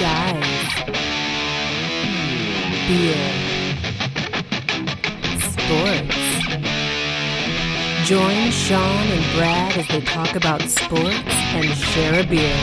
[0.00, 0.44] Guys.
[2.88, 3.24] Beer.
[5.38, 6.18] Sports.
[8.08, 11.14] Join Sean and Brad as they talk about sports
[11.54, 12.56] and share a beer.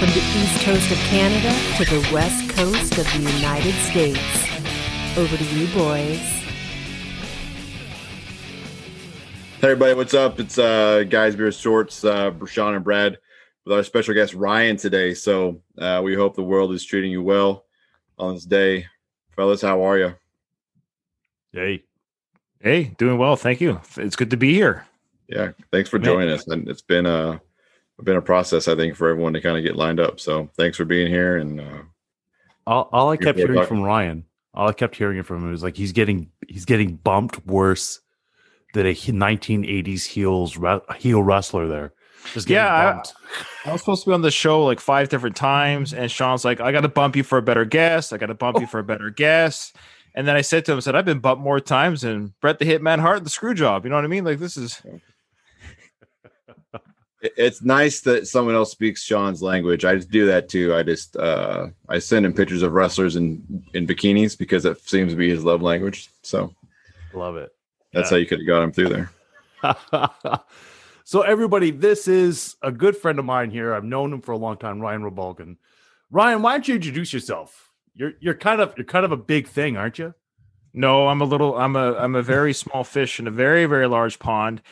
[0.00, 4.18] From the east coast of Canada to the west coast of the United States.
[5.16, 6.18] Over to you, boys.
[9.60, 10.40] Hey everybody, what's up?
[10.40, 13.18] It's uh Guys Beer Sports, uh Sean and Brad
[13.70, 15.14] with our special guest Ryan today.
[15.14, 17.66] So uh we hope the world is treating you well
[18.18, 18.86] on this day.
[19.36, 20.14] Fellas, how are you?
[21.52, 21.84] Hey.
[22.60, 23.36] Hey, doing well.
[23.36, 23.80] Thank you.
[23.96, 24.86] It's good to be here.
[25.28, 26.04] Yeah, thanks for Man.
[26.04, 26.46] joining us.
[26.48, 27.40] And it's been a
[28.02, 30.18] been a process, I think, for everyone to kind of get lined up.
[30.20, 31.82] So thanks for being here and uh
[32.66, 35.62] All, all I kept hearing talking- from Ryan, all I kept hearing from him was
[35.62, 38.00] like he's getting he's getting bumped worse
[38.74, 40.58] than a 1980s heels
[40.98, 41.92] heel wrestler there.
[42.32, 43.14] Just getting Yeah, I- bumped.
[43.66, 46.60] I was supposed to be on the show like five different times, and Sean's like,
[46.60, 48.12] "I got to bump you for a better guest.
[48.12, 49.76] I got to bump you for a better guest."
[50.14, 52.58] And then I said to him, I "said I've been bumped more times than Brett
[52.58, 53.84] the Hitman Hart, the screw job.
[53.84, 54.24] You know what I mean?
[54.24, 54.80] Like this is."
[57.22, 59.84] It's nice that someone else speaks Sean's language.
[59.84, 60.74] I just do that too.
[60.74, 63.42] I just uh I send him pictures of wrestlers in
[63.74, 66.08] in bikinis because it seems to be his love language.
[66.22, 66.54] So
[67.12, 67.50] Love it.
[67.92, 68.14] that's Yeah.
[68.16, 69.10] how you could have got him through there.
[71.10, 73.74] so everybody, this is a good friend of mine here.
[73.74, 75.56] I've known him for a long time, Ryan Rebalkin.
[76.08, 77.72] Ryan, why don't you introduce yourself?
[77.96, 80.14] You're you're kind of you're kind of a big thing, aren't you?
[80.72, 81.08] no.
[81.08, 81.58] I'm a little.
[81.58, 81.94] I'm a.
[81.94, 84.62] I'm a very small fish in a very very large pond,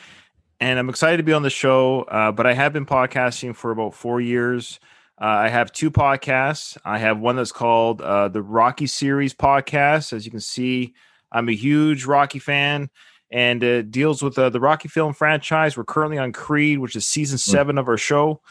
[0.61, 2.03] and I'm excited to be on the show.
[2.03, 4.79] Uh, but I have been podcasting for about four years.
[5.21, 6.77] Uh, I have two podcasts.
[6.85, 10.13] I have one that's called uh, the Rocky Series podcast.
[10.13, 10.93] As you can see,
[11.33, 12.89] I'm a huge Rocky fan,
[13.31, 15.77] and it deals with uh, the Rocky film franchise.
[15.77, 18.41] We're currently on Creed, which is season seven of our show.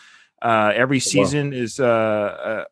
[0.40, 2.64] Uh, every season is uh, uh,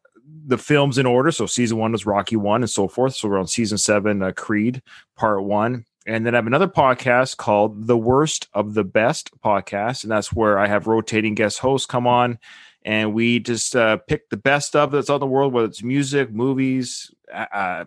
[0.46, 1.30] the films in order.
[1.32, 3.16] So season one was Rocky one and so forth.
[3.16, 4.82] So we're on season seven, uh, Creed
[5.16, 5.84] part one.
[6.06, 10.04] And then I have another podcast called The Worst of the Best podcast.
[10.04, 12.38] And that's where I have rotating guest hosts come on
[12.86, 15.82] and we just uh, pick the best of that's out in the world, whether it's
[15.82, 17.84] music, movies, uh, uh,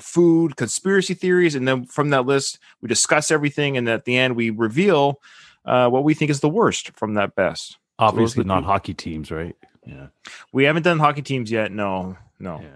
[0.00, 1.54] food, conspiracy theories.
[1.54, 3.76] And then from that list, we discuss everything.
[3.76, 5.20] And at the end, we reveal
[5.64, 7.78] uh, what we think is the worst from that best.
[7.98, 9.56] Obviously, the not two- hockey teams, right?
[9.86, 10.08] Yeah.
[10.52, 11.72] We haven't done hockey teams yet.
[11.72, 12.60] No, no.
[12.60, 12.68] Yeah.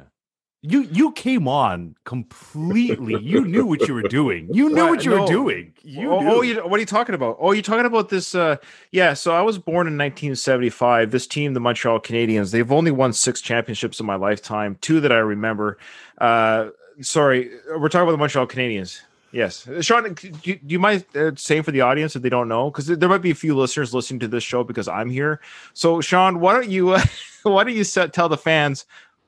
[0.63, 3.19] You you came on completely.
[3.23, 4.47] you knew what you were doing.
[4.53, 4.91] You knew What?
[4.91, 5.73] what you were doing.
[5.83, 7.39] You oh, oh, you, what are you talking about?
[7.41, 8.35] Oh, you're talking about this.
[8.35, 8.57] Uh,
[8.91, 9.15] yeah.
[9.15, 11.11] So I was born in 1975.
[11.13, 14.77] This team, the Montreal Canadiens, they've only won six championships in my lifetime.
[14.83, 15.79] Two that I remember.
[16.19, 16.69] Uh,
[17.01, 19.01] sorry, we're talking about the Montreal Canadiens.
[19.33, 22.49] Yes, Sean, do you, do you mind uh, saying for the audience if they don't
[22.49, 22.69] know?
[22.71, 25.41] Because there might be a few listeners listening to this show because I'm here.
[25.73, 27.03] So, Sean, why don't you uh,
[27.45, 28.87] why don't you set, tell the fans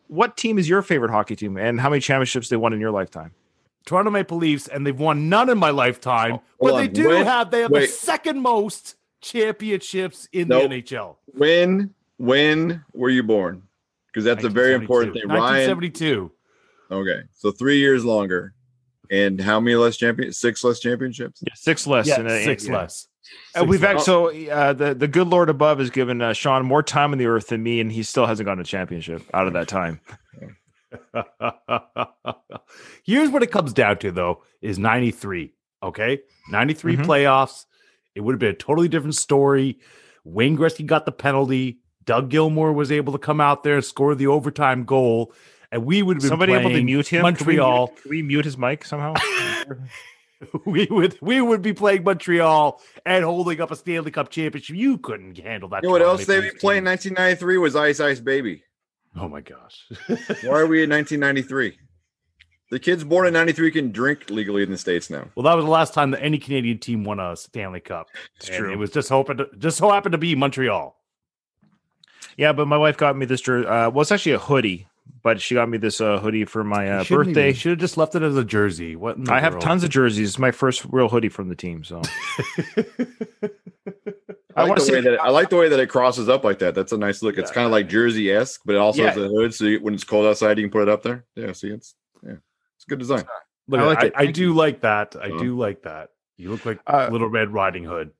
[0.09, 2.91] what team is your favorite hockey team and how many championships they won in your
[2.91, 3.33] lifetime?
[3.87, 6.35] Toronto Maple Leafs, and they've won none in my lifetime.
[6.35, 10.71] Oh, but hold they do When- have they have the second most championships in Nope.
[10.71, 11.17] the NHL.
[11.27, 13.63] When when were you born?
[14.09, 15.23] Because that's a very important thing.
[15.29, 16.31] Ryan 1972.
[16.93, 18.53] Okay, so three years longer,
[19.11, 20.33] and how many less champion?
[20.33, 21.43] Six less championships.
[21.47, 22.07] Yeah, six less.
[22.07, 22.77] Yeah, and, six yeah.
[22.77, 23.09] less.
[23.55, 24.01] Uh, Six we've less.
[24.01, 27.27] actually uh, the the good Lord above has given uh, Sean more time on the
[27.27, 30.01] earth than me, and he still hasn't gotten a championship out of that time.
[33.05, 35.55] Here's what it comes down to, though, is 93.
[35.83, 36.21] Okay.
[36.51, 37.05] 93 Mhm.
[37.07, 37.65] playoffs.
[38.15, 39.79] It would have been a totally different story.
[40.25, 41.79] Wayne Gretzky got the penalty.
[42.05, 45.33] Doug Gilmour was able to come out there and score the overtime goal.
[45.73, 47.23] And we would have been Somebody able to playing mute him?
[47.23, 47.89] Montreal.
[47.89, 49.15] Can we, mute, can we mute his mic somehow?
[50.67, 54.77] we would we would be playing Montreal and holding up a Stanley Cup championship.
[54.77, 55.83] You couldn't handle that.
[55.83, 58.63] You know what else they Maple Leafs played in 1993 was Ice Ice Baby.
[59.17, 59.85] Oh my gosh.
[60.07, 61.79] Why are we in 1993?
[62.71, 65.29] The kids born in 93 can drink legally in the states now.
[65.35, 68.09] Well, that was the last time that any Canadian team won a Stanley Cup.
[68.37, 68.73] It's And true.
[68.73, 70.97] It was just hoping to, just so happened to be Montreal.
[72.39, 73.43] yeah, but my wife got me this.
[73.43, 74.89] jer- Uh, well, it's actually a hoodie,
[75.23, 77.53] but she got me this uh, hoodie for my uh, birthday.
[77.53, 78.97] should have just left it as a jersey.
[78.97, 79.17] What?
[79.17, 80.31] in the I have tons of jerseys.
[80.31, 81.85] It's my first real hoodie from the team.
[81.85, 82.03] So
[82.77, 82.83] I,
[84.57, 86.59] I like the say- way that I like the way that it crosses up like
[86.61, 86.75] that.
[86.75, 87.39] That's a nice look.
[87.39, 89.09] It's kind of like Jersey esque, but it also Yeah.
[89.11, 91.25] has a hood, so you, when it's cold outside, you can put it up there.
[91.37, 91.95] Yeah, see, it's
[92.25, 92.35] yeah,
[92.77, 93.25] it's a good design.
[93.69, 94.23] Look, I I, like I.
[94.23, 95.17] I do like that.
[95.17, 95.39] I Uh-huh.
[95.43, 96.11] do like that.
[96.37, 98.11] You look like Uh, Little Red Riding Hood.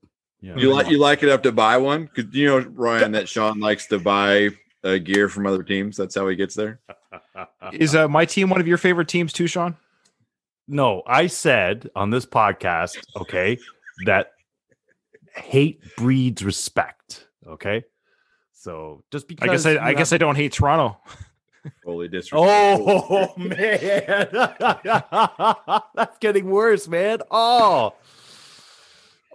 [0.41, 0.57] Yeah.
[0.57, 3.61] You like you like it up to buy one because you know Ryan that Sean
[3.61, 4.51] likes to buy
[4.85, 5.97] uh, gear from other teams.
[5.97, 6.81] That's how he gets there.
[7.73, 9.77] is uh, my team one of your favorite teams too, Sean?
[10.69, 13.59] no, I said on this podcast, okay,
[14.07, 14.33] that
[15.35, 17.27] hate breeds respect.
[17.47, 17.85] Okay.
[18.53, 20.99] So just I because guess I, you I guess I don't hate Toronto.
[21.85, 22.49] Holy disrespectful.
[22.49, 24.29] Oh man,
[25.95, 27.21] that's getting worse, man.
[27.31, 27.95] Oh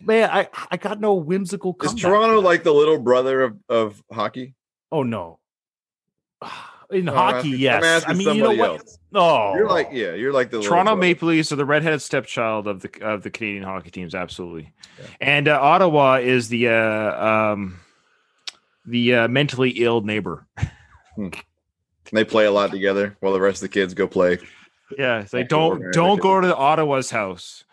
[0.01, 1.75] man, I I got no whimsical.
[1.83, 1.93] is.
[1.93, 4.55] Toronto like the little brother of, of hockey?
[4.91, 5.39] Oh no.
[6.89, 8.05] In No, hockey, asking- yes.
[8.07, 8.69] I mean, you know what?
[8.79, 8.97] else.
[9.11, 10.95] No, You're like, yeah, you're like the Toronto.
[10.95, 14.73] Maple Leafs are the redheaded stepchild of the of the Canadian hockey teams, absolutely.
[14.99, 15.05] Yeah.
[15.19, 17.79] And uh, Ottawa is the uh, um,
[18.85, 20.47] the uh, mentally ill neighbor.
[22.13, 24.39] They play a lot together while the rest of the kids go play.
[24.97, 27.65] Yeah, it's like don't don't go to Ottawa's house.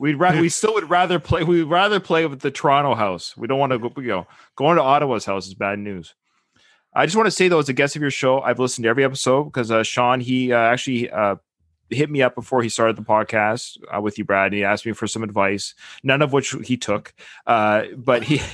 [0.00, 1.44] We'd rather we still would rather play.
[1.44, 3.36] We'd rather play with the Toronto house.
[3.36, 3.92] We don't want to go.
[3.96, 4.26] You know,
[4.56, 6.14] going to Ottawa's house is bad news.
[6.94, 8.88] I just want to say though, as a guest of your show, I've listened to
[8.88, 11.36] every episode because uh, Sean he uh, actually uh,
[11.90, 14.46] hit me up before he started the podcast uh, with you, Brad.
[14.46, 17.14] And he asked me for some advice, none of which he took,
[17.46, 18.40] uh, but he.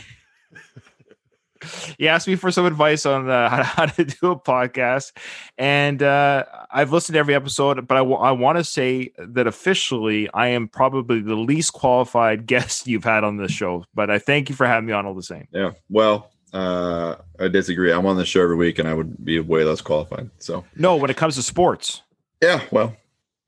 [1.98, 5.12] He asked me for some advice on uh, how, how to do a podcast,
[5.58, 7.86] and uh, I've listened to every episode.
[7.86, 13.04] But I want to say that officially, I am probably the least qualified guest you've
[13.04, 13.84] had on this show.
[13.94, 15.48] But I thank you for having me on all the same.
[15.52, 15.72] Yeah.
[15.90, 17.92] Well, uh, I disagree.
[17.92, 20.30] I'm on the show every week, and I would be way less qualified.
[20.38, 22.02] So No, when it comes to sports,
[22.42, 22.62] yeah.
[22.70, 22.96] Well,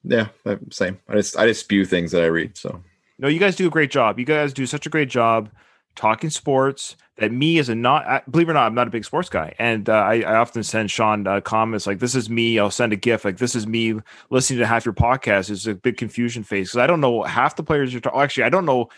[0.05, 0.29] yeah,
[0.71, 0.99] same.
[1.09, 2.57] I just I just spew things that I read.
[2.57, 2.83] So
[3.19, 4.19] no, you guys do a great job.
[4.19, 5.51] You guys do such a great job
[5.95, 8.91] talking sports that me as a not I- believe it or not i'm not a
[8.91, 12.31] big sports guy and uh, I, I often send sean uh, comments like this is
[12.31, 14.01] me i'll send a gif like this is me
[14.31, 17.57] listening to half your podcast is a big confusion phase because i don't know half
[17.57, 18.89] the players you're talking actually i don't know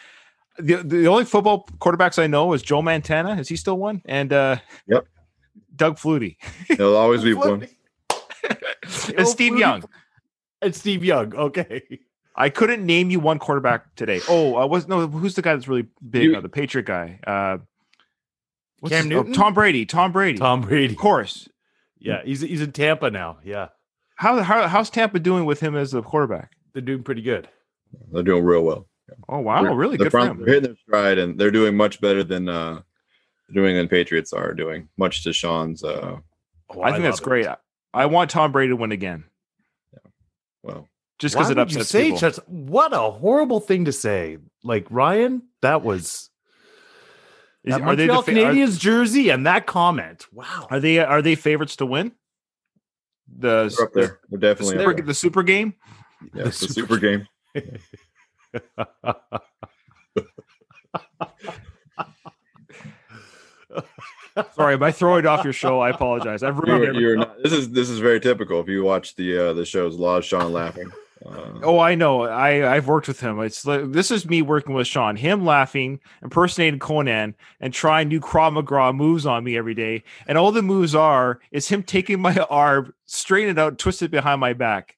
[0.58, 4.32] the, the only football quarterbacks i know is joe montana is he still one and
[4.32, 4.56] uh
[4.86, 5.06] Yep.
[5.76, 6.36] doug flutie
[6.68, 7.66] there'll always be one.
[9.16, 9.82] and steve young
[10.62, 11.34] and Steve Young.
[11.34, 12.00] Okay,
[12.36, 15.68] i couldn't name you one quarterback today oh uh, was no who's the guy that's
[15.68, 17.58] really big You- uh, the patriot guy uh
[18.88, 19.32] Cam his- oh, Newton?
[19.32, 20.92] tom brady tom brady Tom Brady.
[20.94, 21.48] of course
[21.98, 23.38] Yeah, he's he's in Tampa now.
[23.42, 23.68] Yeah,
[24.16, 26.52] How, how how's Tampa doing with him as a quarterback?
[26.74, 27.48] they're doing pretty good.
[28.12, 28.86] They're doing real well.
[29.28, 30.38] Oh wow, They're- really the good for front, him.
[30.38, 32.80] They're hitting their stride, and they're doing much better than uh,
[33.48, 34.88] the New England Patriots are doing.
[34.96, 35.82] Much to Sean's.
[35.84, 36.18] Uh,
[36.70, 37.24] Oh, I think that's it.
[37.24, 37.46] great.
[37.92, 39.24] I want Tom Brady to win again,
[40.62, 42.18] well, just because it would you upsets say people.
[42.18, 42.36] such?
[42.46, 44.38] What a horrible thing to say.
[44.64, 46.30] Like Ryan, that was
[47.62, 50.26] Is- that are they the fa- are- jersey and that comment.
[50.32, 50.66] Wow.
[50.70, 52.12] Are, they are they favorites to win?
[53.38, 54.06] The they're up there.
[54.06, 55.06] They're the, definitely super, up there.
[55.06, 55.74] the super game.
[56.34, 57.28] Yeah, it's a super game.
[64.54, 66.42] Sorry, by throwing off your show, I apologize.
[66.42, 68.60] I've ruined you're not, this is this is very typical.
[68.60, 70.90] If you watch the uh, the shows, of Sean laughing.
[71.24, 72.24] Uh, Oh, I know.
[72.24, 73.40] I I've worked with him.
[73.40, 75.16] It's like this is me working with Sean.
[75.16, 80.02] Him laughing, impersonating Conan, and trying new Krav Maga moves on me every day.
[80.26, 84.10] And all the moves are is him taking my arm, straighten it out, twist it
[84.10, 84.96] behind my back.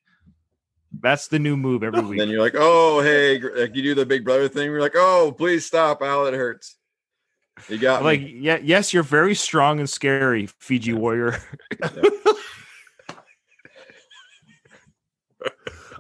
[1.00, 2.19] That's the new move every and week.
[2.19, 4.64] then you're like, oh hey, like you do the Big Brother thing.
[4.70, 6.76] You're like, oh please stop, Al, it hurts.
[7.69, 8.19] You got I'm me.
[8.19, 11.38] like, yeah, yes, you're very strong and scary, Fiji warrior.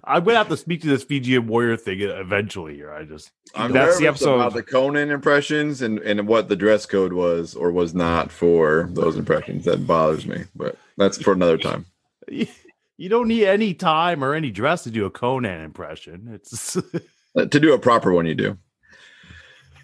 [0.08, 2.76] I'm gonna have to speak to this Fijian warrior thing eventually.
[2.76, 4.36] Here, I just I'm That's the episode.
[4.36, 8.88] about the Conan impressions and and what the dress code was or was not for
[8.92, 9.64] those impressions.
[9.64, 11.86] That bothers me, but that's for another time.
[12.96, 16.28] you don't need any time or any dress to do a Conan impression.
[16.32, 16.76] It's
[17.36, 18.56] Uh, To do a proper one, you do.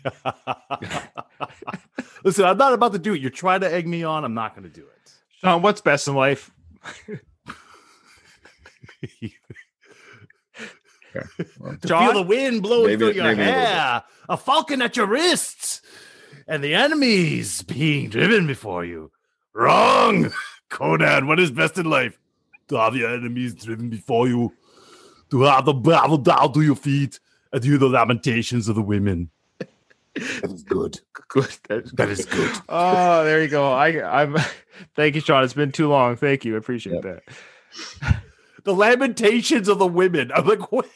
[2.25, 2.45] listen.
[2.47, 3.21] I'm not about to do it.
[3.21, 4.25] You're trying to egg me on.
[4.25, 5.13] I'm not going to do it.
[5.39, 6.51] Sean, what's best in life?
[11.61, 12.05] Well, to John?
[12.13, 15.83] feel the wind blowing Maybe- through your maybe a hair, a falcon at your wrists,
[16.49, 19.11] and the enemies being driven before you.
[19.55, 20.33] Wrong,
[20.71, 21.27] Conan.
[21.27, 22.19] What is best in life?
[22.73, 24.51] To have your enemies driven before you,
[25.31, 27.21] to have the battle down to your feet,
[27.53, 29.29] and hear the lamentations of the women.
[29.59, 30.99] That is good.
[31.29, 31.55] Good.
[31.69, 32.51] That's That is good.
[32.71, 33.71] Oh, there you go.
[33.73, 34.37] I I'm
[34.97, 35.45] thank you, Sean.
[35.45, 36.17] It's been too long.
[36.17, 36.55] Thank you.
[36.55, 37.23] I appreciate Yep.
[38.01, 38.19] that.
[38.65, 40.31] The lamentations of the women.
[40.35, 40.89] I'm like, what?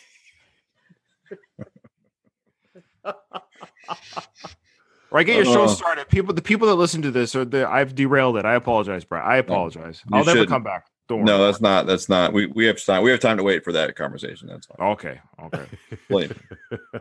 [5.11, 5.69] Or I get your show Uh.
[5.69, 6.09] started.
[6.09, 8.47] People, the people that listen to this, or the I've derailed it.
[8.47, 9.25] I apologize, Brad.
[9.27, 10.03] I apologize.
[10.11, 10.49] I'll never shouldn't.
[10.49, 10.87] come back.
[11.09, 11.25] Don't.
[11.25, 11.87] No, that's not.
[11.87, 12.33] That's not.
[12.33, 13.03] We we have time.
[13.03, 14.49] We have time to wait for that conversation.
[14.49, 14.89] That's fine.
[14.89, 15.21] okay.
[15.45, 15.65] Okay.
[16.09, 16.35] Blame.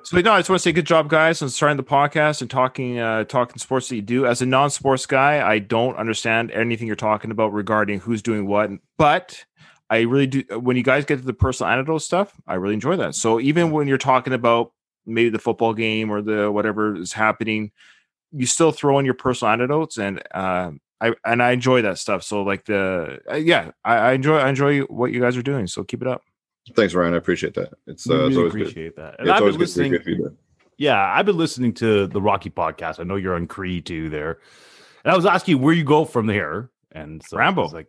[0.04, 2.50] So no, I just want to say good job, guys, on starting the podcast and
[2.50, 4.28] talking uh talking sports that you do.
[4.28, 8.70] As a non-sports guy, I don't understand anything you're talking about regarding who's doing what,
[8.98, 9.44] but
[9.90, 12.98] I really do when you guys get to the personal anecdote stuff, I really enjoy
[12.98, 13.16] that.
[13.16, 14.72] So even when you're talking about
[15.06, 17.72] maybe the football game or the whatever is happening,
[18.32, 20.72] you still throw in your personal anecdotes and uh,
[21.06, 22.24] I I and I enjoy that stuff.
[22.24, 25.68] So like the uh, yeah, I, I enjoy I enjoy what you guys are doing.
[25.68, 26.22] So keep it up.
[26.76, 27.14] Thanks, Ryan.
[27.14, 27.74] I appreciate that.
[27.86, 28.62] It's, We uh, it's really always good.
[28.64, 29.16] appreciate that.
[29.20, 30.38] And Yeah, I've been good to hear listening.
[30.78, 33.00] Yeah, I've been listening to the Rocky podcast.
[33.00, 34.40] I know you're on Creed too there.
[35.04, 36.72] And I was asking where you go from there.
[36.92, 37.68] And so Rambo.
[37.68, 37.88] like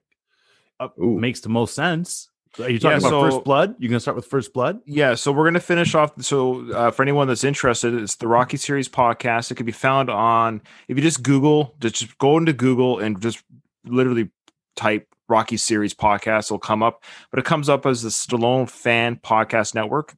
[0.78, 2.28] uh, makes the most sense.
[2.58, 3.74] Are you Yeah, talking about so- First Blood?
[3.78, 4.80] You're gonna start with First Blood?
[4.86, 6.12] Yeah, so we're gonna finish off.
[6.22, 9.50] So uh, for anyone that's interested, it's the Rocky Series podcast.
[9.50, 13.42] It can be found on if you just Google, just go into Google and just
[13.84, 14.30] literally
[14.74, 16.46] type Rocky Series podcast.
[16.46, 20.14] It'll come up, but it comes up as the Stallone Fan Podcast Network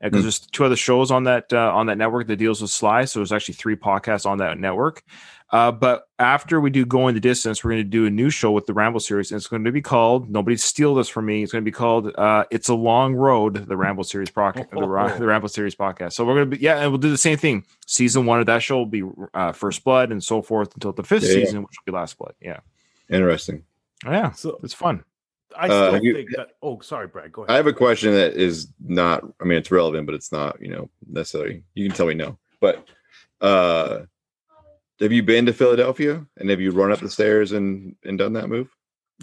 [0.00, 0.22] because Hmm.
[0.22, 3.04] there's two other shows on that uh, on that network that deals with Sly.
[3.06, 5.02] So there's actually three podcasts on that network.
[5.50, 8.50] Uh, but after we do Going the Distance, we're going to do a new show
[8.50, 9.30] with the Rambo series.
[9.30, 11.42] And it's going to be called, nobody steal this from me.
[11.42, 14.86] It's going to be called uh, It's a Long Road, the Ramble series podcast, the,
[14.86, 16.12] Ra- the Rambo series podcast.
[16.12, 17.64] So we're going to be, yeah, and we'll do the same thing.
[17.86, 19.02] Season one of that show will be
[19.32, 21.44] uh, First Blood and so forth until the fifth Yeah, yeah.
[21.46, 22.34] season, which will be Last Blood.
[22.42, 22.60] Yeah.
[23.08, 23.64] Interesting.
[24.04, 24.32] Yeah.
[24.32, 25.02] So It's fun.
[25.56, 27.32] I Uh, still have you- think that oh sorry, Brad.
[27.32, 27.54] Go ahead.
[27.54, 30.68] I have a question that is not, I mean, it's relevant, but it's not, you
[30.68, 31.62] know, necessarily.
[31.74, 32.36] You can tell me no.
[32.60, 32.86] But
[33.40, 34.00] uh
[35.00, 38.32] have you been to Philadelphia and have you run up the stairs and and done
[38.34, 38.68] that move?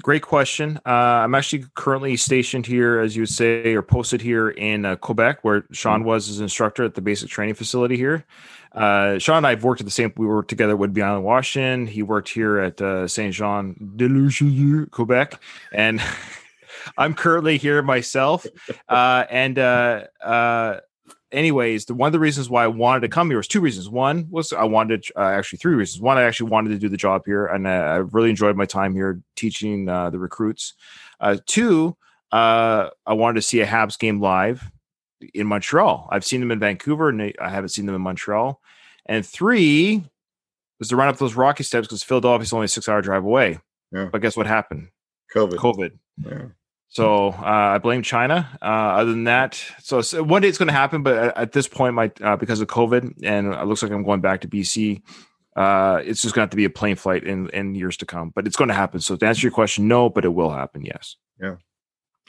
[0.02, 0.78] Great question.
[0.86, 0.90] Uh,
[1.24, 5.40] I'm actually currently stationed here, as you would say, or posted here in uh, Quebec,
[5.44, 8.26] where Sean was his instructor at the basic training facility here.
[8.74, 10.12] Uh, Sean and I have worked at the same.
[10.18, 11.88] We worked together at Whidbey Island, Washington.
[11.88, 15.42] He worked here at uh, Saint Jean de Richelieu, Quebec,
[15.72, 16.02] and
[16.98, 18.46] I'm currently here myself.
[18.90, 20.80] Uh, and uh, uh,
[21.36, 23.90] anyways, the one of the reasons why I wanted to come here was two reasons.
[23.90, 26.02] One was I wanted uh, actually three reasons.
[26.02, 28.66] One, I actually wanted to do the job here, and uh, I really enjoyed my
[28.66, 30.74] time here teaching uh, the recruits.
[31.20, 31.96] Uh, two,
[32.32, 34.72] uh, I wanted to see a Habs game live
[35.34, 36.08] in Montreal.
[36.12, 38.60] I've seen them in Vancouver, and I haven't seen them in Montreal.
[39.06, 40.04] And three
[40.80, 43.60] was to run up those rocky steps because Philadelphia's only a six-hour drive away.
[43.92, 44.10] Yeah.
[44.12, 44.90] But guess what happened?
[45.34, 45.56] COVID.
[45.56, 45.92] COVID.
[46.26, 46.46] Yeah.
[46.96, 48.58] So uh, I blame China.
[48.62, 51.52] Uh, other than that, so, so one day it's going to happen, but at, at
[51.52, 54.48] this point, my uh, because of COVID, and it looks like I'm going back to
[54.48, 55.02] BC.
[55.58, 58.06] Uh, it's just going to have to be a plane flight in in years to
[58.06, 59.02] come, but it's going to happen.
[59.02, 60.86] So to answer your question, no, but it will happen.
[60.86, 61.18] Yes.
[61.38, 61.58] Yeah.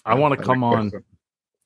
[0.04, 0.90] I want to come on.
[0.90, 0.98] so.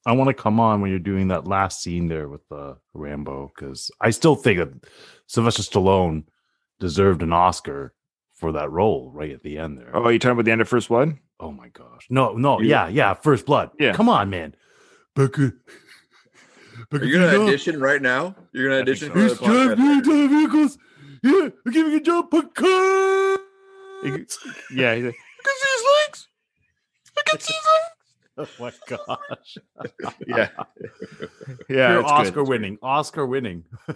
[0.04, 3.50] I want to come on when you're doing that last scene there with the Rambo
[3.54, 4.90] because I still think that
[5.26, 6.24] Sylvester Stallone
[6.80, 7.94] deserved an Oscar
[8.34, 9.96] for that role right at the end there.
[9.96, 11.16] Oh, you talking about the end of First Blood?
[11.40, 12.06] Oh my gosh.
[12.10, 13.14] No, no, yeah, yeah.
[13.14, 13.70] First blood.
[13.78, 13.92] Yeah.
[13.92, 14.54] Come on, man.
[15.14, 15.52] Becca.
[16.92, 18.34] Are you gonna audition right now?
[18.52, 19.12] You're gonna I think audition so.
[19.14, 20.04] for the He's driving podcast?
[20.04, 20.78] two vehicles.
[21.22, 22.30] Yeah, I'm giving a job.
[22.30, 23.38] Becca.
[24.74, 24.94] Yeah.
[24.94, 25.14] he's like,
[28.38, 29.58] Oh my gosh.
[30.26, 30.48] yeah.
[31.68, 31.92] Yeah.
[31.92, 32.48] You're Oscar good.
[32.48, 32.78] winning.
[32.82, 33.64] Oscar winning.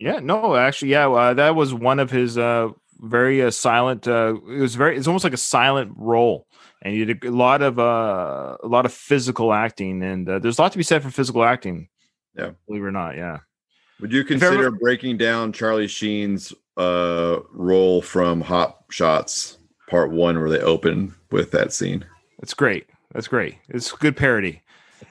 [0.00, 2.68] Yeah, no, actually, yeah, uh, that was one of his uh,
[3.00, 4.06] very uh, silent.
[4.06, 4.96] Uh, it was very.
[4.96, 6.46] It's almost like a silent role,
[6.82, 10.58] and you did a lot of uh, a lot of physical acting, and uh, there's
[10.58, 11.88] a lot to be said for physical acting.
[12.36, 12.50] Yeah.
[12.66, 13.38] believe it or not, yeah.
[14.00, 19.58] Would you ever- consider breaking down Charlie Sheen's uh role from Hot Shots
[19.90, 22.04] Part One, where they open with that scene?
[22.38, 22.86] That's great.
[23.12, 23.56] That's great.
[23.68, 24.62] It's good parody.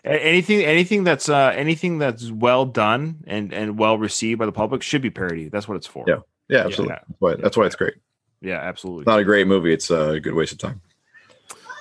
[0.05, 4.81] Anything, anything that's uh, anything that's well done and and well received by the public
[4.81, 5.49] should be parody.
[5.49, 6.05] That's what it's for.
[6.07, 6.19] Yeah.
[6.49, 6.93] Yeah, absolutely.
[6.93, 6.99] Yeah.
[7.09, 7.95] That's, why, that's why it's great.
[8.39, 9.01] yeah, absolutely.
[9.01, 9.73] It's not a great movie.
[9.73, 10.79] It's a good waste of time.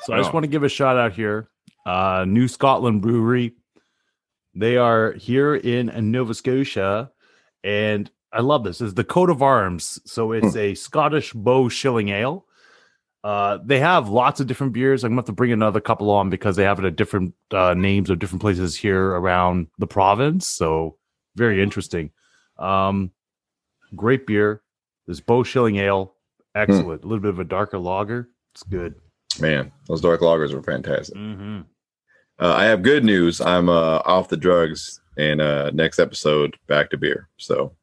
[0.06, 1.48] So I just want to give a shout out here.
[1.84, 3.54] Uh, New Scotland Brewery.
[4.54, 7.10] They are here in Nova Scotia,
[7.64, 8.80] and I love this.
[8.80, 10.00] It's the coat of arms.
[10.04, 12.46] So it's a Scottish Bow Shilling Ale.
[13.24, 15.02] Uh, they have lots of different beers.
[15.02, 17.74] I'm gonna have to bring another couple on because they have it at different uh,
[17.74, 20.46] names of different places here around the province.
[20.46, 20.98] So
[21.34, 22.12] very interesting.
[22.58, 23.10] Um,
[23.96, 24.62] great beer.
[25.08, 26.14] This Bow Shilling Ale,
[26.54, 27.02] excellent.
[27.02, 28.28] A little bit of a darker lager.
[28.54, 28.94] It's good.
[29.40, 31.16] Man, those dark lagers were fantastic.
[31.16, 31.60] Mm-hmm.
[32.38, 33.40] Uh, I have good news.
[33.40, 37.28] I'm uh, off the drugs, and uh, next episode back to beer.
[37.38, 37.74] So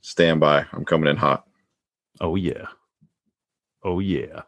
[0.00, 0.66] stand by.
[0.72, 1.46] I'm coming in hot.
[2.20, 2.66] Oh yeah.
[3.82, 4.42] Oh yeah.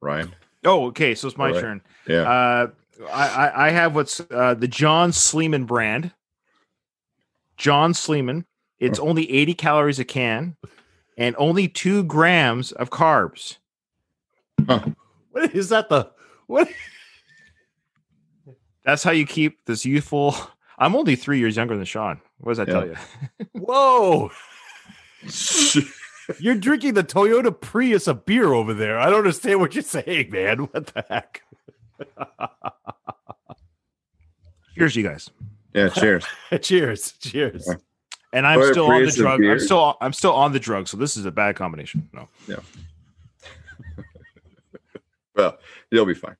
[0.00, 0.34] Ryan.
[0.64, 1.14] Oh, okay.
[1.14, 1.60] So it's my All right.
[1.60, 1.82] turn.
[2.06, 2.22] Yeah.
[2.22, 2.66] Uh,
[3.12, 6.12] I, I I have what's uh, the John Sleeman brand.
[7.56, 8.46] John Sleeman.
[8.78, 10.56] It's only 80 calories a can
[11.16, 13.56] and only two grams of carbs.
[15.36, 15.88] What is that?
[15.90, 16.10] The
[16.46, 16.66] what?
[18.84, 20.34] That's how you keep this youthful.
[20.78, 22.20] I'm only three years younger than Sean.
[22.38, 22.74] What does that Yeah.
[22.74, 23.46] tell you?
[23.52, 24.30] Whoa!
[26.40, 28.98] You're drinking the Toyota Prius of beer over there.
[28.98, 30.58] I don't understand what you're saying, man.
[30.60, 31.42] What the heck?
[34.74, 35.30] cheers, you guys.
[35.74, 35.88] yeah.
[35.90, 36.24] Cheers.
[36.62, 37.68] cheers, cheers.
[38.32, 39.44] And I'm Toyota still on the drug.
[39.44, 40.88] I'm still I'm still on the drug.
[40.88, 42.08] So this is a bad combination.
[42.12, 42.28] No.
[45.36, 45.58] Well,
[45.90, 46.36] you'll be fine.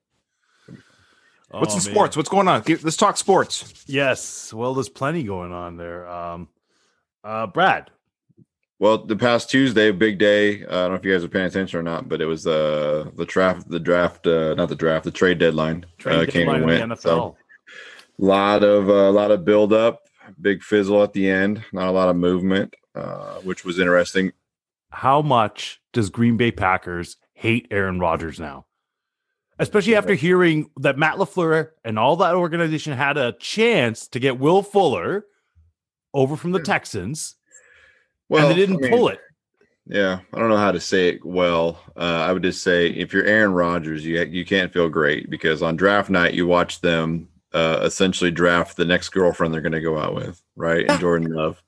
[1.50, 1.94] What's Oh, in man.
[1.94, 2.16] sports?
[2.16, 2.62] What's going on?
[2.66, 3.84] Let's talk sports.
[3.86, 4.52] Yes.
[4.52, 6.08] Well, there's plenty going on there.
[6.08, 6.48] Um,
[7.22, 7.90] uh, Brad.
[8.78, 10.62] Well, the past Tuesday, big day.
[10.64, 12.46] Uh, I don't know if you guys are paying attention or not, but it was
[12.46, 16.46] uh, the draft, the draft, uh, not the draft, the trade deadline Trade uh, came
[16.46, 16.88] deadline and went.
[16.90, 17.00] the NFL.
[17.00, 17.36] So,
[18.18, 20.02] lot of a lot of build up,
[20.40, 24.32] big fizzle at the end, not a lot of movement, uh, which was interesting.
[24.90, 28.66] How much does Green Bay Packers hate Aaron Rodgers now?
[29.58, 34.38] Especially after hearing that Matt LaFleur and all that organization had a chance to get
[34.38, 35.24] Will Fuller
[36.12, 37.36] over from the Texans,
[38.30, 39.20] and they didn't I mean, pull it.
[39.86, 41.80] Yeah, I don't know how to say it well.
[41.96, 45.62] Uh, I would just say if you're Aaron Rodgers, you you can't feel great because
[45.62, 49.80] on draft night you watch them uh, essentially draft the next girlfriend they're going to
[49.80, 50.84] go out with, right?
[50.88, 51.62] And Jordan Love,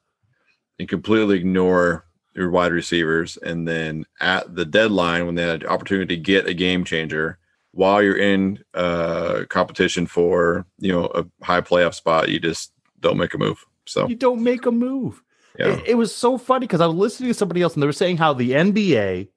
[0.78, 5.68] and completely ignore your wide receivers, and then at the deadline when they had an
[5.68, 7.38] opportunity to get a game changer
[7.72, 13.18] while you're in uh, competition for you know a high playoff spot, you just don't
[13.18, 13.64] make a move.
[13.86, 15.22] So You don't make a move.
[15.58, 17.86] yeah, It, it was so funny because I was listening to somebody else and they
[17.86, 19.28] were saying how the NBA,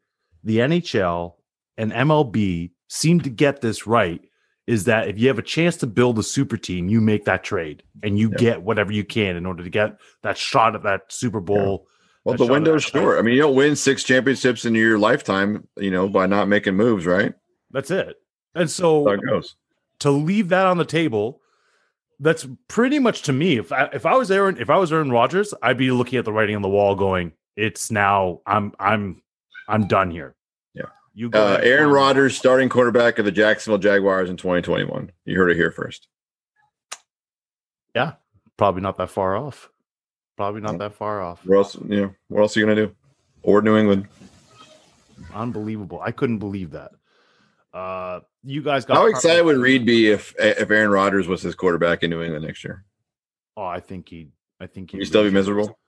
[0.44, 1.34] the NHL,
[1.78, 4.22] and MLB seem to get this right.
[4.68, 7.44] Is that if you have a chance to build a super team, you make that
[7.44, 8.38] trade and you Yeah.
[8.38, 11.88] get whatever you can in order to get that shot at that Super Bowl.
[12.24, 13.18] Well, the window's short.
[13.18, 16.76] I mean, you don't win six championships in your lifetime, you know, by not making
[16.76, 17.34] moves, right?
[17.72, 18.16] That's it.
[18.55, 19.55] And That's how so it goes.
[20.00, 21.41] to leave that on the table,
[22.20, 23.58] that's pretty much to me.
[23.58, 26.25] If I, if I was Aaron, if I was Aaron Rodgers, I'd be looking at
[26.25, 28.41] the writing on the wall, going, "It's now.
[28.46, 29.22] I'm I'm
[29.67, 30.36] I'm done here."
[30.74, 30.84] Yeah.
[31.13, 35.12] You go Uh, Aaron Rodgers, starting quarterback of the Jacksonville Jaguars in 2021.
[35.25, 36.08] You heard it here first.
[37.96, 38.13] Yeah,
[38.58, 39.70] probably not that far off.
[40.38, 41.46] Probably not that far off.
[41.46, 41.75] Where else?
[41.75, 42.96] You know, what else are you gonna do?
[43.43, 44.08] Or New England?
[45.34, 46.00] Unbelievable.
[46.01, 46.91] I couldn't believe that.
[47.74, 51.55] Uh, you guys got How excited would Reed be if if Aaron Rodgers was his
[51.55, 52.84] quarterback in New England next year?
[53.55, 54.29] Oh, I think he.
[54.60, 55.79] I think Would he'd still be miserable?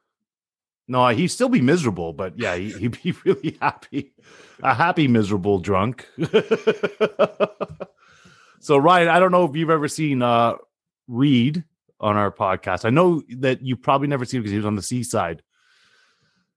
[0.88, 4.14] No, he'd still be miserable, but yeah, he, he'd be really happy.
[4.62, 6.08] A happy, miserable drunk.
[8.60, 10.56] so, Ryan, I don't know if you've ever seen uh
[11.08, 11.64] Reed
[12.00, 12.86] on our podcast.
[12.86, 15.42] I know that you probably never seen him because he was on the seaside.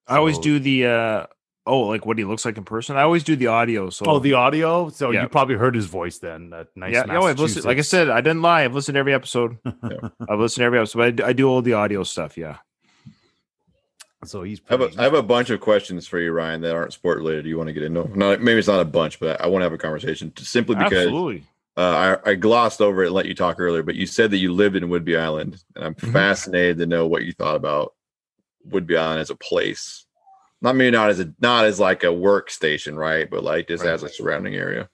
[0.06, 1.26] I always do the uh
[1.66, 2.96] oh, like what he looks like in person.
[2.96, 3.90] I always do the audio.
[3.90, 4.88] So Oh, the audio.
[4.88, 5.22] So Yeah.
[5.22, 6.50] you probably heard his voice then.
[6.50, 6.92] That nice.
[6.94, 7.64] yeah, no, I've listened.
[7.64, 8.64] Like I said, I didn't lie.
[8.64, 9.58] I've listened to every episode.
[9.66, 10.98] I've listened to every episode.
[10.98, 12.36] But I, d- I do all the audio stuff.
[12.38, 12.58] Yeah.
[14.24, 14.60] so he's.
[14.68, 17.42] I have, a, have a bunch of questions for you, Ryan, that aren't sport related.
[17.42, 18.08] Do you want to get into?
[18.16, 20.74] No, maybe it's not a bunch, but I, I want to have a conversation simply
[20.76, 21.44] because Absolutely.
[21.76, 23.82] uh, I, I glossed over it and let you talk earlier.
[23.82, 26.12] But you said that you lived in Whidbey Island, and I'm Mhm.
[26.12, 27.92] fascinated to know what you thought about
[28.68, 30.05] Whidbey Island as a place.
[30.62, 33.28] Not maybe not as a not as like a workstation, right?
[33.30, 33.92] But like just Right.
[33.92, 34.88] as a surrounding area.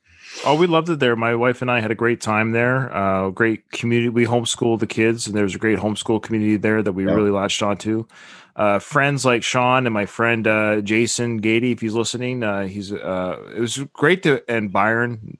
[0.47, 1.15] Oh, we loved it there.
[1.15, 2.95] My wife and I had a great time there.
[2.95, 4.09] Uh, great community.
[4.09, 7.13] We homeschooled the kids, and there's a great homeschool community there that we Yeah.
[7.13, 8.07] really latched onto.
[8.57, 12.93] Uh, friends like Sean and my friend uh, Jason Gady, if he's listening, uh, he's.
[12.93, 15.39] Uh, it was great to and Byron.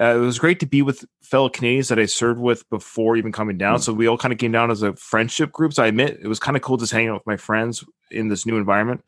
[0.00, 3.32] Uh, it was great to be with fellow Canadians that I served with before even
[3.32, 3.78] coming down.
[3.78, 3.82] Mm.
[3.82, 5.72] So we all kind of came down as a friendship group.
[5.72, 8.28] So I admit it was kind of cool just hanging out with my friends in
[8.28, 9.02] this new environment.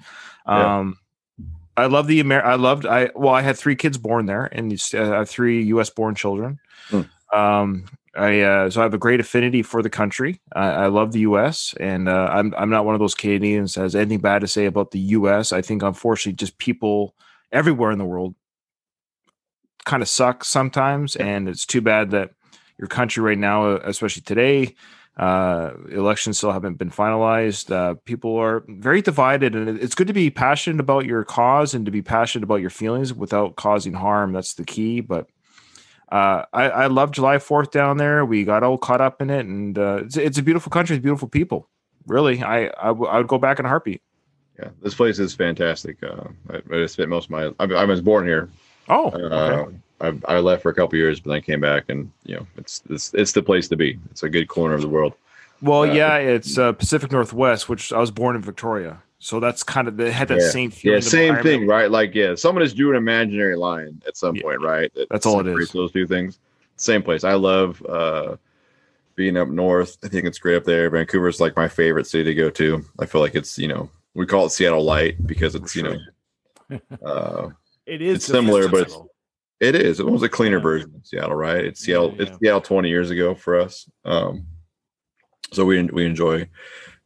[0.48, 0.78] Yeah.
[0.78, 0.98] Um,
[1.76, 2.42] I love the Amer.
[2.42, 2.86] I loved.
[2.86, 5.90] I well, I had three kids born there, and uh, I have three U.S.
[5.90, 6.60] born children.
[6.88, 7.02] Hmm.
[7.36, 7.84] Um,
[8.16, 10.40] I uh, so I have a great affinity for the country.
[10.54, 11.74] I, I love the U.S.
[11.78, 14.64] and uh, I'm I'm not one of those Canadians that has anything bad to say
[14.64, 15.52] about the U.S.
[15.52, 17.16] I think unfortunately, just people
[17.52, 18.34] everywhere in the world
[19.84, 22.30] kind of sucks sometimes, and it's too bad that
[22.78, 24.74] your country right now, uh, especially today,
[25.16, 27.70] uh, elections still haven't been finalized.
[27.70, 31.84] Uh, people are very divided, and it's good to be passionate about your cause and
[31.86, 34.32] to be passionate about your feelings without causing harm.
[34.32, 35.00] That's the key.
[35.00, 35.28] But
[36.10, 38.24] uh, I, I love July Fourth down there.
[38.24, 41.28] We got all caught up in it, and uh, it's, it's a beautiful country, beautiful
[41.28, 41.68] people.
[42.06, 44.02] Really, I I, w- I would go back in a heartbeat.
[44.58, 46.02] Yeah, this place is fantastic.
[46.02, 47.52] Uh, I, I spent most of my.
[47.60, 48.50] I, I was born here.
[48.88, 49.76] Oh, Uh, okay.
[50.00, 52.82] I, I left for a couple years, but then came back, and you know, it's
[52.90, 53.98] it's it's the place to be.
[54.10, 55.14] It's a good corner of the world.
[55.62, 59.62] well, uh, yeah, it's uh, Pacific Northwest, which I was born in Victoria, so that's
[59.62, 60.48] kind of they had that Yeah.
[60.48, 60.96] same feeling.
[60.96, 61.90] Yeah, same thing, right?
[61.90, 64.42] Like, yeah, someone just drew an imaginary line at some Yeah.
[64.42, 64.92] point, right?
[64.94, 65.70] That That's all it is.
[65.70, 66.38] Those two things,
[66.76, 67.24] same place.
[67.24, 68.36] I love uh,
[69.14, 69.96] being up north.
[70.02, 70.90] I think it's great up there.
[70.90, 72.84] Vancouver's like my favorite city to go to.
[72.98, 75.84] I feel like it's you know we call it Seattle Light because it's For you
[75.84, 77.50] know uh,
[77.86, 78.98] It is it's similar, but it's-
[79.60, 80.00] it is.
[80.00, 80.62] It was a cleaner Yeah.
[80.62, 81.64] version of Seattle, right?
[81.64, 82.14] It's Seattle.
[82.16, 82.38] Yeah, It's.
[82.38, 83.88] Seattle twenty years ago for us.
[84.04, 84.46] Um,
[85.52, 86.48] so we we enjoy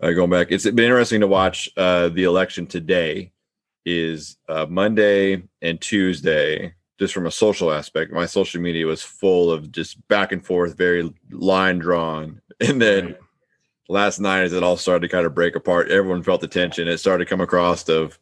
[0.01, 0.49] uh, going back.
[0.51, 3.33] It's been interesting to watch uh, the election today.
[3.87, 9.51] Is uh, Monday and Tuesday just from a social aspect, my social media was full
[9.53, 12.41] of just back and forth, very line drawn.
[12.61, 13.17] And then Right.
[13.89, 16.87] last night, as it all started to kind of break apart, everyone felt the tension.
[16.89, 18.19] It started to come across of,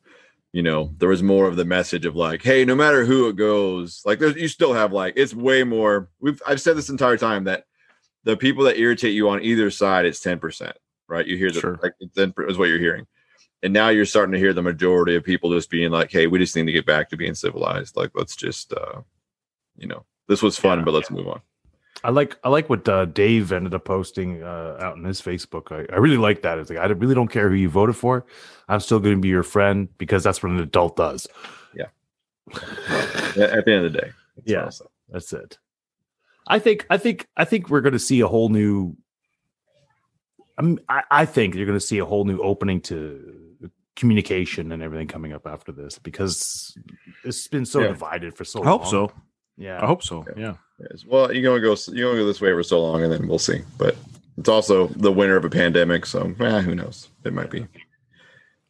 [0.57, 3.37] you know, there was more of the message of like, hey, no matter who it
[3.37, 6.09] goes, like there's you still have like it's way more.
[6.19, 7.65] We've I've said this entire time that
[8.25, 10.75] the people that irritate you on either side, it's ten percent,
[11.09, 11.27] right?
[11.27, 11.79] You hear the Sure.
[11.83, 13.07] like ten is what you're hearing.
[13.63, 16.39] And now you're starting to hear the majority of people just being like, "Hey, we
[16.39, 17.95] just need to get back to being civilized.
[17.95, 19.03] Like, let's just, uh,
[19.77, 20.85] you know, this was fun, Yeah.
[20.87, 21.43] but let's move on."
[22.05, 25.73] I like I like what uh, Dave ended up posting uh, out in his Facebook.
[25.73, 26.59] I, I really like that.
[26.59, 28.25] It's like I really don't care who you voted for.
[28.69, 31.27] I'm still going to be your friend because that's what an adult does.
[31.75, 31.87] Yeah.
[32.55, 34.65] at the end of the day, that's Yeah.
[34.65, 35.59] what That's it.
[36.47, 38.97] I think I think I think we're going to see a whole new.
[40.59, 43.43] I'm, I I think you're going to see a whole new opening to
[43.97, 46.77] communication and everything coming up after this because
[47.25, 47.89] it's been so Yeah.
[47.89, 48.91] divided for so I hope long.
[48.91, 49.13] so.
[49.57, 49.83] Yeah.
[49.83, 50.25] I hope so.
[50.37, 50.55] Yeah.
[50.79, 51.05] Yes.
[51.07, 53.39] Well, you're gonna go, you're gonna go this way for so long, and then we'll
[53.39, 53.63] see.
[53.79, 53.97] But
[54.37, 57.09] it's also the winter of a pandemic, so eh, who knows?
[57.25, 57.67] It might be.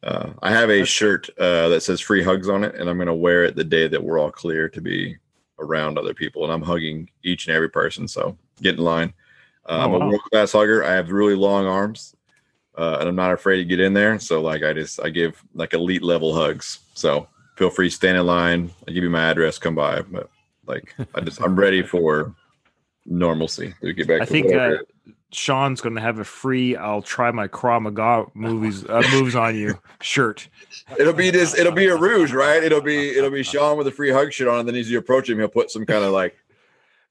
[0.03, 3.15] Uh, I have a shirt uh, that says "free hugs" on it, and I'm gonna
[3.15, 5.17] wear it the day that we're all clear to be
[5.59, 8.07] around other people, and I'm hugging each and every person.
[8.07, 9.13] So get in line.
[9.67, 10.07] Uh, I'm Oh, a wow.
[10.09, 10.83] world class hugger.
[10.85, 12.15] I have really long arms,
[12.77, 14.17] uh, and I'm not afraid to get in there.
[14.19, 16.79] So like I just I give like elite level hugs.
[16.93, 18.69] So feel free stand in line.
[18.87, 19.57] I give you my address.
[19.57, 20.03] Come by.
[20.03, 20.29] But
[20.67, 22.35] like I just I'm ready for
[23.05, 24.21] normalcy to get back.
[24.21, 24.77] I to think uh,
[25.31, 29.55] Sean's going to have a free "I'll try my Krav Maga movies uh, moves on
[29.55, 30.49] you" shirt.
[30.99, 31.57] it'll be this.
[31.57, 32.63] It'll be a rouge, right?
[32.63, 34.97] It'll be it'll be Sean with a free hug shirt on, and then as you
[34.97, 36.35] approach him, he'll put some kind of like,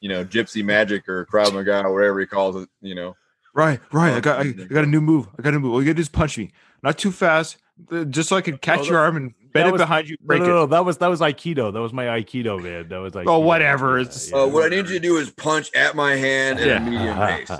[0.00, 2.68] you know, gypsy magic or Krav Maga, or whatever he calls it.
[2.80, 3.16] You know,
[3.54, 4.12] Right, right.
[4.14, 5.28] I got, I, I got a new move.
[5.38, 5.72] I got a new move.
[5.72, 7.56] All you gotta do is punch me, not too fast,
[7.90, 10.08] uh, just so I can catch Oh, your arm and bend that it was- behind
[10.08, 10.50] you, No, break no, it.
[10.50, 11.72] no, that was that was Aikido.
[11.72, 12.88] That was my Aikido, man.
[12.88, 13.98] That was like Oh, whatever.
[13.98, 16.86] It's- uh, what I need you to do is punch at my hand at Yeah.
[16.86, 17.48] a medium pace.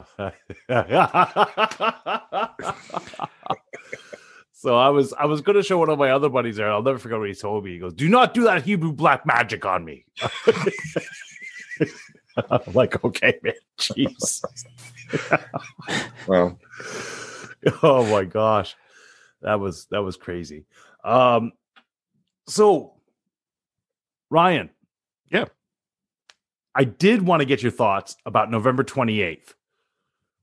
[4.53, 6.71] so I was I was gonna show one of my other buddies there.
[6.71, 7.73] I'll never forget what he told me.
[7.73, 10.05] He goes, "Do not do that Hebrew black magic on me."
[12.51, 14.43] I'm like, okay, man, jeez.
[16.27, 16.59] Well,
[17.83, 18.75] oh my gosh
[19.43, 20.65] that was that was crazy
[21.05, 21.53] um
[22.47, 22.95] so
[24.31, 24.71] ryan
[25.31, 25.47] Yeah.
[26.75, 29.55] i did want to get your thoughts about november 28th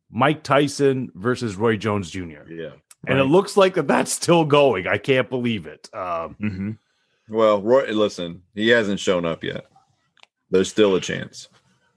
[0.09, 2.71] mike tyson versus roy jones jr yeah.
[3.07, 6.71] and it looks like that that's still going i can't believe it um hmm
[7.29, 9.65] Well, Roy, listen, he hasn't shown up yet.
[10.51, 11.47] There's still a chance.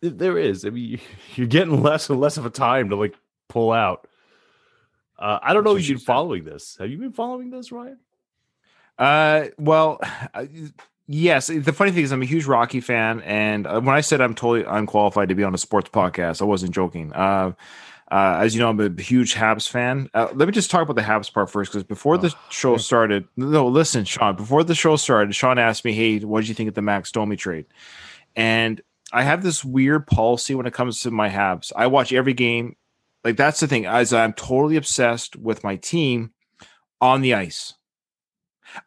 [0.00, 1.00] there is i mean
[1.34, 3.14] you're getting less and less of a time to like
[3.48, 4.06] pull out
[5.18, 6.76] uh, I don't know if you've been following this.
[6.78, 7.98] Have you been following this, Ryan?
[8.98, 10.00] Uh, well,
[11.06, 11.48] yes.
[11.48, 14.34] The funny thing is, I'm a huge Rocky fan, and uh, when I said I'm
[14.34, 17.12] totally unqualified to be on a sports podcast, I wasn't joking.
[17.12, 17.52] Uh,
[18.10, 20.08] uh, as you know, I'm a huge Habs fan.
[20.14, 23.26] Uh, let me just talk about the Habs part first, because before the show started,
[23.36, 24.36] no, listen, Sean.
[24.36, 27.10] Before the show started, Sean asked me, "Hey, what did you think of the Max
[27.10, 27.66] Domi trade?"
[28.36, 28.80] And
[29.12, 31.72] I have this weird policy when it comes to my Habs.
[31.74, 32.76] I watch every game.
[33.24, 36.32] Like that's the thing, as I'm totally obsessed with my team
[37.00, 37.74] on the ice.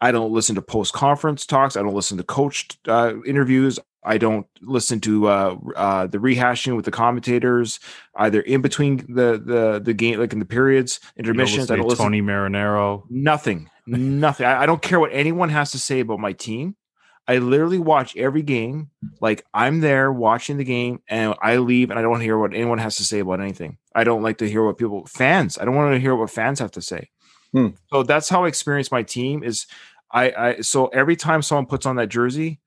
[0.01, 1.75] I don't listen to post conference talks.
[1.75, 3.79] I don't listen to coach uh, interviews.
[4.03, 7.79] I don't listen to uh, uh, the rehashing with the commentators
[8.15, 11.69] either in between the the the game, like in the periods, You don't intermissions.
[11.69, 13.03] I don't listen Tony Marinaro.
[13.09, 14.45] nothing, nothing.
[14.45, 16.75] I, I don't care what anyone has to say about my team.
[17.27, 18.89] I literally watch every game.
[19.21, 22.79] Like I'm there watching the game, and I leave, and I don't hear what anyone
[22.79, 23.77] has to say about anything.
[23.93, 25.57] I don't like to hear what people fans.
[25.57, 27.09] I don't want to hear what fans have to say.
[27.53, 27.69] Hmm.
[27.91, 29.43] So that's how I experience my team.
[29.43, 29.67] Is
[30.11, 32.59] I, I so every time someone puts on that jersey,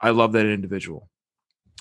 [0.00, 1.08] I love that individual.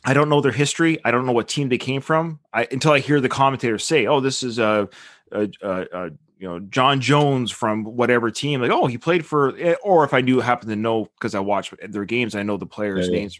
[0.05, 0.99] I don't know their history.
[1.05, 2.39] I don't know what team they came from.
[2.53, 4.89] I until I hear the commentator say, "Oh, this is a,
[5.31, 6.05] a, a, a
[6.37, 10.13] you know John Jones from whatever team." Like, "Oh, he played for," eh, or if
[10.13, 13.13] I do happen to know because I watch their games, I know the players' Yeah,
[13.13, 13.19] yeah.
[13.19, 13.39] names.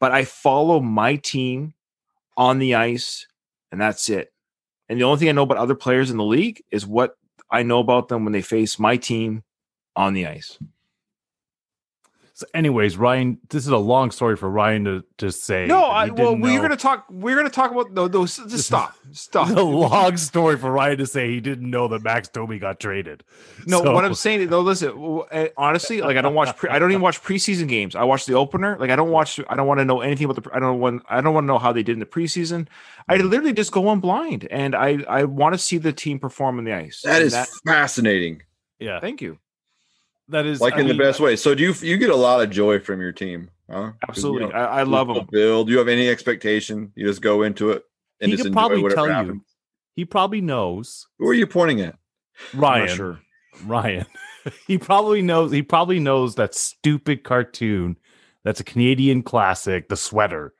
[0.00, 1.74] But I follow my team
[2.36, 3.26] on the ice,
[3.70, 4.32] and that's it.
[4.88, 7.16] And the only thing I know about other players in the league is what
[7.50, 9.42] I know about them when they face my team
[9.96, 10.58] on the ice.
[12.40, 15.66] So, anyways, Ryan, this is a long story for Ryan to, to say.
[15.66, 17.04] No, I, he well, didn't we're gonna talk.
[17.10, 18.38] We're gonna talk about no, those.
[18.48, 19.50] Just stop, stop.
[19.50, 22.80] It's a long story for Ryan to say he didn't know that Max Domi got
[22.80, 23.24] traded.
[23.66, 25.22] No, So- what I'm saying though, listen.
[25.30, 26.56] eh, Honestly, like I don't watch.
[26.56, 27.94] Pre, I don't even watch preseason games.
[27.94, 28.78] I watch the opener.
[28.80, 29.38] Like I don't watch.
[29.50, 30.50] I don't want to know anything about the.
[30.54, 31.02] I don't want.
[31.10, 32.68] I don't want to know how they did in the preseason.
[33.06, 33.28] I Mm-hmm.
[33.28, 36.64] literally just go on blind, and I I want to see the team perform on
[36.64, 37.02] the ice.
[37.04, 38.40] That And is fascinating.
[38.78, 39.36] Yeah, thank you.
[40.30, 41.36] That is Like I in the best way.
[41.36, 43.92] So do you you get a lot of joy from your team Huh?
[44.08, 45.24] Absolutely, You know, I, I love there's no.
[45.30, 45.66] Build.
[45.68, 46.92] Do you have any expectation?
[46.96, 47.84] You just go into it
[48.20, 49.34] and He just could enjoy probably tell happens.
[49.36, 49.44] you.
[49.94, 51.96] He probably knows Who are you pointing at?
[52.54, 52.96] I'm not Ryan.
[52.96, 53.20] sure.
[53.64, 54.06] Ryan.
[54.66, 55.52] he probably knows.
[55.52, 57.96] He probably knows that stupid cartoon.
[58.44, 60.54] That's a Canadian classic, The Sweater.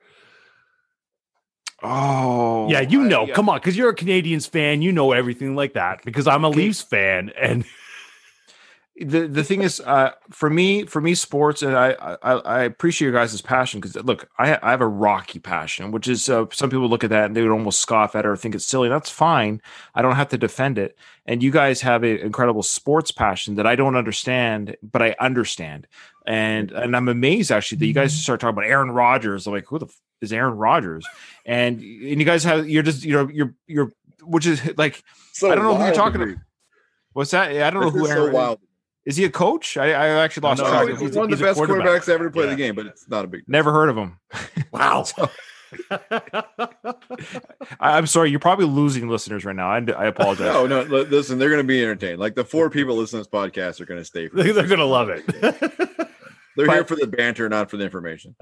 [1.83, 3.25] Oh, yeah, you I- know.
[3.25, 3.33] yeah.
[3.33, 6.03] Come on, because you're a Canadiens fan, you know everything like that.
[6.05, 6.57] Because I'm a Okay.
[6.57, 7.65] Leafs fan, and
[8.97, 13.05] the the thing is uh for me for me sports and i i, I appreciate
[13.07, 16.69] your guys' passion because look I, I have a rocky passion which is uh, some
[16.69, 18.89] people look at that and they would almost scoff at it or think it's silly
[18.89, 19.61] that's fine
[19.95, 23.65] i don't have to defend it and you guys have an incredible sports passion that
[23.65, 25.87] i don't understand but i understand
[26.27, 29.47] and and i'm amazed actually that you guys start talking about aaron Rodgers.
[29.47, 31.07] i'm like who the f- is aaron Rodgers?
[31.45, 33.91] and and you guys have you're just you know you're you're
[34.23, 35.01] which is like
[35.31, 36.37] So I don't know who you're talking to about.
[37.13, 38.59] what's that i don't know This who is aaron so wild.
[39.05, 39.77] Is he a coach?
[39.77, 40.87] I, I actually lost No, track.
[40.87, 41.85] No, of he's, one of the best quarterback.
[42.03, 42.49] quarterbacks to play Yeah.
[42.51, 43.43] the game, but it's not a big.
[43.47, 44.19] Never heard of him.
[44.71, 45.05] wow.
[45.91, 46.67] I,
[47.79, 48.29] I'm sorry.
[48.29, 49.69] You're probably losing listeners right now.
[49.69, 50.53] I, I apologize.
[50.53, 50.81] No, no.
[50.83, 52.19] Listen, they're going to be entertained.
[52.19, 54.27] Like the four people listening to this podcast are going to stay.
[54.27, 55.25] For They're gonna love it.
[56.57, 58.35] They're here for the banter, not for the information.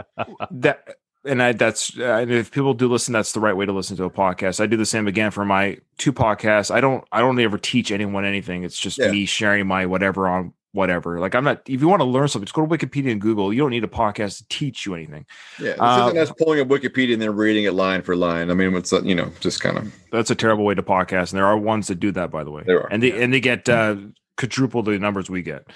[0.51, 3.97] That and I that's and if people do listen, that's the right way to listen
[3.97, 4.59] to a podcast.
[4.59, 6.71] I do the same again for my two podcasts.
[6.71, 8.63] I don't I don't ever teach anyone anything.
[8.63, 9.11] It's just Yeah.
[9.11, 11.19] me sharing my whatever on whatever.
[11.19, 11.61] Like I'm not.
[11.67, 13.51] If you want to learn something, just go to Wikipedia and Google.
[13.51, 15.25] You don't need a podcast to teach you anything.
[15.59, 18.49] Yeah, this isn't us pulling up Wikipedia and then reading it line for line.
[18.51, 21.31] I mean, it's uh, you know just kind of That's a terrible way to podcast,
[21.31, 22.63] and there are ones that do that, by the way.
[22.65, 23.95] There are, and they and they get uh,
[24.37, 25.67] quadruple the numbers we get.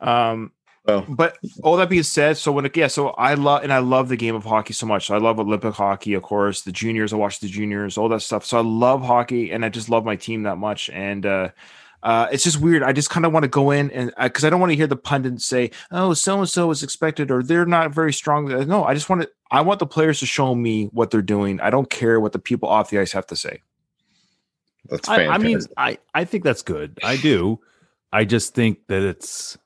[0.00, 0.52] Um,
[0.86, 1.04] well.
[1.08, 4.08] but all that being said, so when it, yeah, so I love and I love
[4.08, 5.06] the game of hockey so much.
[5.06, 7.12] So I love Olympic hockey, of course, the juniors.
[7.12, 8.44] I watch the juniors, all that stuff.
[8.44, 10.88] So I love hockey, and I just love my team that much.
[10.90, 11.50] And uh,
[12.02, 12.82] uh, it's just weird.
[12.82, 14.86] I just kind of want to go in and because I don't want to hear
[14.86, 18.84] the pundits say, "Oh, so and so is expected," or "They're not very strong." No,
[18.84, 19.30] I just want to.
[19.50, 21.60] I want the players to show me what they're doing.
[21.60, 23.62] I don't care what the people off the ice have to say.
[24.88, 25.26] That's I.
[25.26, 26.98] I mean, I, I think that's good.
[27.02, 27.60] I do.
[28.12, 29.58] I just think that it's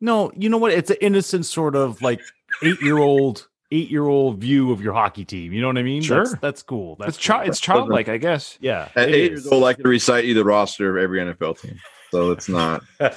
[0.00, 0.72] no, you know what?
[0.72, 2.20] It's an innocent sort of like
[2.62, 5.52] eight year old, eight year old view of your hockey team.
[5.52, 6.02] You know what I mean?
[6.02, 6.24] Sure.
[6.26, 6.96] That's, that's cool.
[6.96, 7.42] That's It's child.
[7.42, 7.50] cool.
[7.50, 8.58] It's childlike, I guess.
[8.60, 8.88] yeah.
[8.96, 9.44] At it eight is.
[9.44, 11.78] years old, I can recite you the roster of every NFL team.
[12.10, 12.82] So it's not.
[13.00, 13.14] yeah,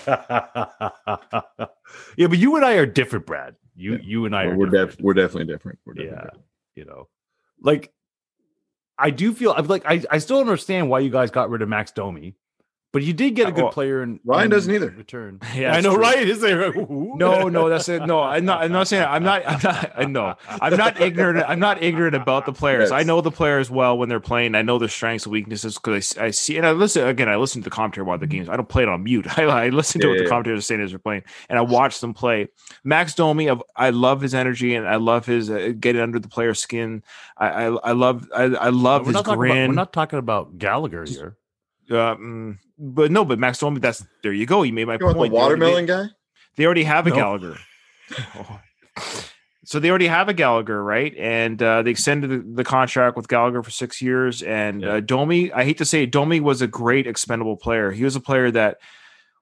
[2.27, 3.55] but you and I are different, Brad.
[3.75, 3.99] You Yeah.
[4.03, 4.91] you and I are we're different.
[4.91, 5.79] def- we're definitely different.
[5.85, 6.45] We're definitely yeah different.
[6.75, 7.07] you know
[7.61, 7.91] like
[8.97, 11.69] i do feel i'm like I, I still understand why you guys got rid of
[11.69, 12.35] max domi
[12.93, 14.91] but you did get a Uh, good well, player in Ryan in doesn't either.
[14.91, 16.03] return Yeah, i know true.
[16.03, 16.71] right is there
[17.15, 18.05] No, no, that's it.
[18.05, 18.63] No, I'm not.
[18.63, 19.05] I'm not saying.
[19.07, 19.43] I'm not.
[19.47, 19.91] I'm not.
[19.95, 20.35] I know.
[20.47, 21.43] I'm not ignorant.
[21.47, 22.91] I'm not ignorant about the players.
[22.91, 24.55] I know the players well when they're playing.
[24.55, 27.29] I know their strengths and weaknesses because I, I see and I listen again.
[27.29, 28.49] I listen to the commentary while the games.
[28.49, 29.27] I don't play it on mute.
[29.37, 30.29] I, I listen to Yeah, what the yeah.
[30.29, 32.47] commentators are saying as they're playing, and I watch them play.
[32.83, 36.29] Max Domi, of I love his energy and I love his uh, getting under the
[36.29, 37.03] player's skin.
[37.37, 39.67] I I, I love I, I love we're his talking about, grin.
[39.69, 41.37] we're not talking about gallagher here
[41.89, 43.79] uh, mm, but no, but Max Domi.
[43.79, 44.63] That's there you go.
[44.63, 45.33] You made my You want the point.
[45.33, 46.05] They already watermelon guy?
[46.55, 47.15] they already have a No.
[47.15, 47.57] Gallagher.
[49.65, 51.15] So they already have a Gallagher, right?
[51.17, 54.43] And uh, they extended the, the contract with Gallagher for six years.
[54.43, 54.95] And Yeah.
[54.95, 57.89] uh, Domi, I hate to say, it, Domi was a great expendable player.
[57.91, 58.79] He was a player that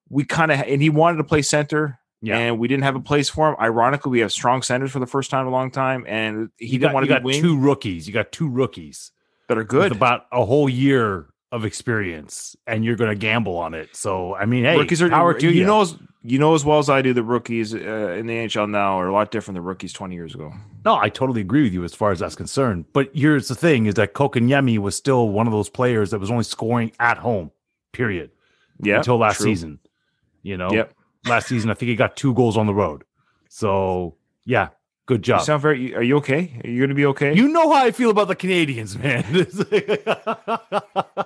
[0.09, 1.97] we kind of, and he wanted to play center.
[2.21, 2.37] Yeah.
[2.37, 3.55] And we didn't have a place for him.
[3.59, 6.67] Ironically, we have strong centers for the first time in a long time, and he
[6.67, 9.11] you didn't got, want you to be got wing two rookies you got two rookies
[9.47, 9.91] that are with good.
[9.91, 14.63] about a whole year of experience and you're gonna gamble on it so i mean
[14.63, 17.01] hey rookies are power to you you know as you know as well as I
[17.01, 17.13] do.
[17.13, 20.35] The rookies uh, in the NHL now are a lot different than rookies twenty years
[20.35, 20.53] ago.
[20.85, 22.85] No, I totally agree with you as far as that's concerned.
[22.93, 26.29] But here's the thing: is that Kotkaniemi was still one of those players that was
[26.29, 27.49] only scoring at home,
[27.91, 28.29] period,
[28.83, 29.45] Yeah, until last true.
[29.47, 29.79] season.
[30.43, 30.93] You know, Yep.
[31.25, 33.03] last season I think he got two goals on the road.
[33.49, 34.13] So
[34.45, 34.67] yeah,
[35.07, 35.41] good You job.
[35.41, 35.95] sound very.
[35.95, 36.61] Are you okay?
[36.63, 37.33] Are you going to be okay?
[37.33, 39.25] You know how I feel about the Canadiens, man.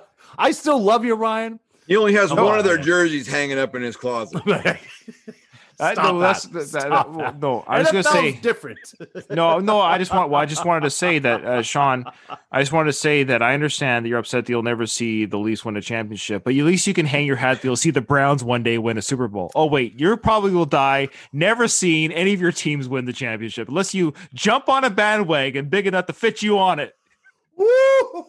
[0.38, 1.60] I still love you, Ryan.
[1.86, 4.42] He only has Come one on, of their jerseys hanging up in his closet.
[5.78, 6.52] I- Stop no, that's that.
[6.54, 7.38] that, that- Stop that- that.
[7.38, 7.62] no.
[7.68, 8.78] I was going to say different.
[9.30, 9.78] no, no.
[9.78, 10.30] I just want.
[10.30, 12.06] Well, I just wanted to say that, uh, Sean.
[12.50, 15.26] I just wanted to say that I understand that you're upset that you'll never see
[15.26, 17.76] the Leafs win a championship, but at least you can hang your hat that you'll
[17.76, 19.52] see the Browns one day win a Super Bowl.
[19.54, 23.68] Oh wait, you probably will die never seeing any of your teams win the championship
[23.68, 26.96] unless you jump on a bandwagon big enough to fit you on it.
[27.54, 28.24] Woo!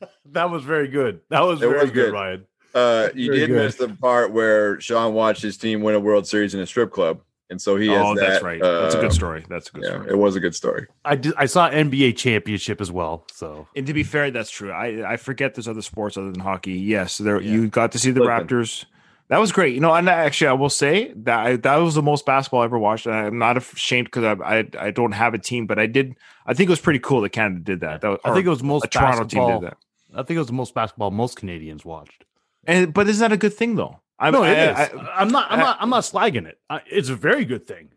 [0.32, 1.20] That was very good.
[1.30, 2.12] That was It very was good, good.
[2.12, 2.46] Ryan.
[2.74, 3.56] Uh, you Very did good.
[3.64, 6.90] miss the part where Sean watched his team win a World Series in a strip
[6.92, 8.60] club, and so he has oh, that's that, right.
[8.60, 9.46] That's a uh, good story.
[9.48, 10.10] That's a good Yeah, story.
[10.10, 10.86] it was a good story.
[11.04, 11.32] I did.
[11.38, 13.24] I saw NBA championship as well.
[13.32, 14.72] So And to be fair, that's true.
[14.72, 16.72] I, I forget there's other sports other than hockey.
[16.74, 17.52] Yes, there Yeah.
[17.52, 18.46] you got to see the Listen.
[18.46, 18.84] Raptors
[19.28, 19.74] That was great.
[19.74, 22.64] You know, and actually, I will say that I, that was the most basketball I
[22.66, 23.06] ever watched.
[23.06, 26.14] And I'm not ashamed because I, I I don't have a team, but I did.
[26.44, 28.02] I think it was pretty cool that Canada did that.
[28.02, 29.78] that was, I think it was most a Toronto team did that.
[30.16, 32.24] I think it was the most basketball most Canadians watched.
[32.66, 34.00] And but isn't that a good thing though?
[34.18, 34.90] I'm, no, it I, is.
[35.14, 35.46] Am not.
[35.50, 35.76] I'm I- not.
[35.80, 36.58] I'm not slagging it.
[36.70, 37.90] I, it's a very good thing.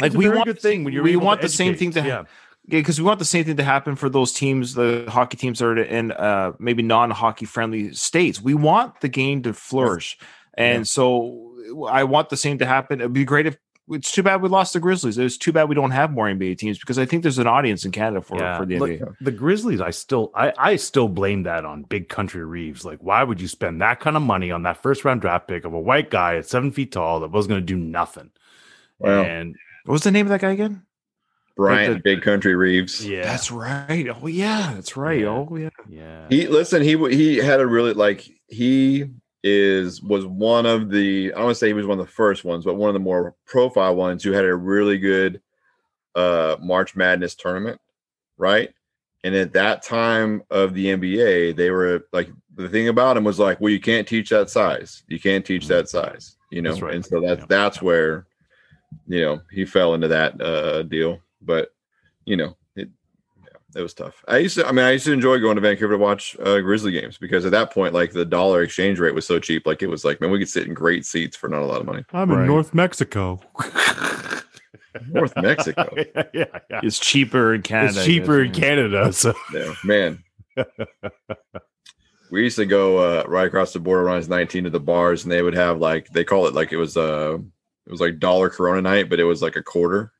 [0.00, 1.88] like It's a we very want good thing when you're we want the same thing
[1.90, 2.02] educate.
[2.02, 2.22] to yeah.
[2.68, 5.66] because we want the same thing to happen for those teams, the hockey teams that
[5.66, 8.40] are in uh, maybe non-hockey friendly states.
[8.40, 10.18] We want the game to flourish,
[10.54, 11.52] and so
[11.88, 13.00] I want the same to happen.
[13.00, 13.58] It'd be great if
[13.90, 15.18] it's too bad we lost the Grizzlies.
[15.18, 17.84] It's too bad we don't have more NBA teams because I think there's an audience
[17.84, 19.14] in Canada for Yeah, for the look, NBA.
[19.20, 22.84] the Grizzlies, I still, I, I still blame that on Big Country Reeves.
[22.84, 25.64] Like, why would you spend that kind of money on that first round draft pick
[25.64, 28.30] of a white guy at seven feet tall that was going to do nothing?
[28.98, 29.22] Wow.
[29.24, 30.82] And What was the name of that guy again?
[31.56, 33.06] Bryant, the- Big Country Reeves.
[33.06, 34.06] yeah, That's right.
[34.22, 35.20] Oh yeah, that's right.
[35.20, 35.28] Yeah.
[35.28, 35.68] Oh yeah.
[35.90, 36.80] yeah, He listen.
[36.82, 39.06] He he had a really like he
[39.42, 42.12] is was one of the I don't want to say he was one of the
[42.12, 45.40] first ones, but one of the more profile ones who had a really good
[46.14, 47.80] uh March Madness tournament,
[48.36, 48.70] right?
[49.24, 53.38] And at that time of the NBA, they were like the thing about him was
[53.38, 55.02] like, well, you can't teach that size.
[55.08, 56.74] You can't teach that size, you know.
[56.76, 56.94] Right.
[56.94, 57.46] And so that's Yeah.
[57.48, 58.26] that's where
[59.06, 61.20] you know he fell into that uh deal.
[61.42, 61.70] But
[62.26, 62.56] you know,
[63.74, 64.22] it it was tough.
[64.28, 66.60] I used to, I mean, I used to enjoy going to Vancouver to watch uh,
[66.60, 69.66] Grizzly games because at that point, like the dollar exchange rate was so cheap.
[69.66, 71.80] Like it was like, man, we could sit in great seats for not a lot
[71.80, 72.04] of money.
[72.12, 72.40] I'm Right.
[72.42, 73.40] in North Mexico.
[75.08, 76.80] North Mexico, yeah, yeah, yeah.
[76.82, 77.98] It's cheaper in Canada.
[77.98, 79.12] It's cheaper in Canada.
[79.12, 80.22] So yeah, man.
[82.30, 84.80] we used to go uh, right across the border when I was 19 to the
[84.80, 87.38] bars, and they would have like they call it like it was uh
[87.86, 90.12] it was like dollar Corona night, but it was like a quarter,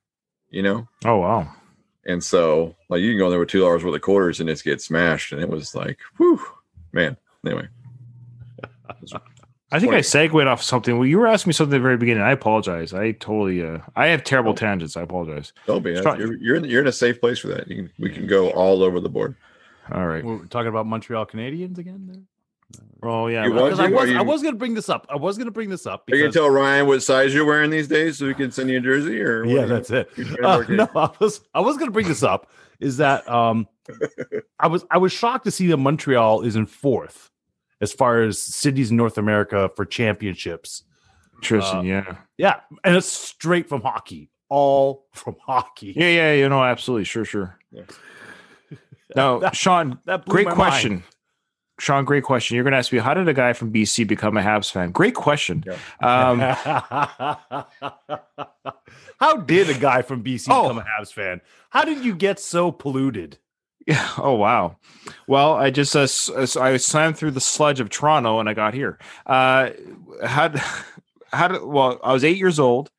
[0.50, 0.86] you know.
[1.04, 1.52] Oh wow.
[2.06, 4.48] And so like you can go in there with two dollars worth of quarters and
[4.48, 6.40] just get smashed, and it was like, whew,
[6.92, 7.16] man.
[7.44, 7.68] Anyway,
[9.72, 10.98] I think I segued off something.
[10.98, 12.22] Well, you were asking me something at the very beginning.
[12.22, 12.92] I apologize.
[12.92, 13.64] I totally.
[13.64, 14.96] Uh, I have terrible tangents.
[14.96, 15.52] I apologize.
[15.66, 16.00] don't be.
[16.00, 17.68] Try- You're you're in, you're in a safe place for that.
[17.68, 19.36] You can, we can go all over the board.
[19.92, 20.24] All right.
[20.24, 22.06] we're talking about Montreal Canadians again.
[22.10, 22.22] There?
[23.02, 23.44] Oh yeah.
[23.46, 25.06] You well, want- I was, you- I was going to bring this up.
[25.08, 27.32] I was going to bring this up Are you because gonna tell Ryan what size
[27.32, 29.20] you're wearing these days so we can send you a jersey?
[29.22, 30.10] Or yeah, that's it.
[30.16, 32.50] you trying to Uh, no, I was I was going to bring this up.
[32.78, 33.66] Is that um,
[34.58, 37.30] I was I was shocked to see that Montreal is in fourth
[37.80, 40.82] as far as cities in North America for championships.
[41.36, 41.78] Interesting.
[41.78, 42.16] uh, yeah.
[42.36, 45.94] Yeah, and it's straight from hockey, all from hockey.
[45.96, 46.08] Yeah.
[46.08, 46.32] Yeah.
[46.34, 46.62] You know.
[46.62, 47.04] Absolutely.
[47.04, 47.24] Sure.
[47.24, 47.58] Sure.
[47.72, 47.82] Yeah.
[49.16, 49.98] Now, That- Sean.
[50.04, 50.92] that Great question.
[50.92, 51.02] mind.
[51.80, 52.54] Sean, great question.
[52.54, 54.90] You're going to ask me, how did a guy from BC become a Habs fan?
[54.92, 55.64] Great question.
[56.02, 56.40] Um,
[59.18, 60.62] How did a guy from BC Oh.
[60.68, 61.40] become a Habs fan?
[61.70, 63.38] How did you get so polluted?
[63.86, 64.08] Yeah.
[64.18, 64.76] Oh wow.
[65.26, 68.74] Well, I just uh, uh, I slammed through the sludge of Toronto and I got
[68.74, 68.98] here.
[69.26, 69.70] Uh,
[70.24, 70.62] had
[71.32, 72.90] had well, I was eight years old.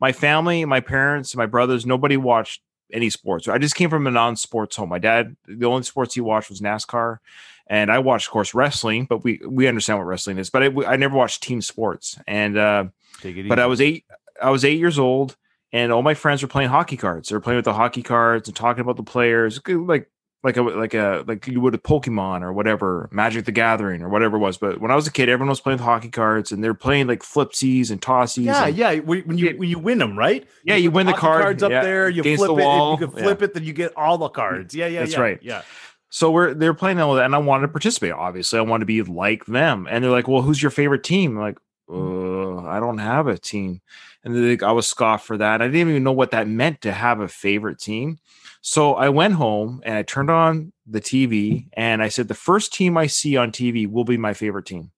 [0.00, 3.48] My family, my parents, my brothers, nobody watched any sports.
[3.48, 4.88] I just came from a non-sports home.
[4.90, 7.18] My dad, the only sports he watched was NASCAR,
[7.68, 9.04] and I watched, of course, wrestling.
[9.04, 10.50] But we we understand what wrestling is.
[10.50, 12.84] But I, I never watched team sports, and uh,
[13.20, 14.04] Take it but I was eight.
[14.42, 15.36] I was eight years old,
[15.72, 17.28] and all my friends were playing hockey cards.
[17.28, 20.10] They were playing with the hockey cards and talking about the players, like
[20.44, 24.08] like a like a like you would a Pokemon or whatever, Magic the Gathering or
[24.08, 24.56] whatever it was.
[24.56, 27.08] But when I was a kid, everyone was playing with hockey cards, and they're playing
[27.08, 28.44] like flipsies and tossies.
[28.44, 28.94] Yeah, and- yeah.
[28.98, 30.46] When you when you win them, right?
[30.64, 32.08] Yeah, you put win the card, cards up yeah, there.
[32.08, 32.64] You against flip the it.
[32.64, 33.22] wall, If you can yeah.
[33.24, 34.74] flip it, then you get all the cards.
[34.76, 35.38] Yeah, yeah, That's yeah, right.
[35.42, 35.62] Yeah.
[36.10, 38.12] So we're they're playing all that, and I wanted to participate.
[38.12, 39.86] Obviously, I want to be like them.
[39.90, 41.58] And they're like, "Well, who's your favorite team?" I'm like,
[41.90, 43.80] uh, I don't have a team.
[44.24, 45.60] And they I was scoffed for that.
[45.62, 48.18] I didn't even know what that meant to have a favorite team.
[48.60, 52.72] So I went home and I turned on the TV and I said, "The first
[52.72, 54.90] team I see on TV will be my favorite team."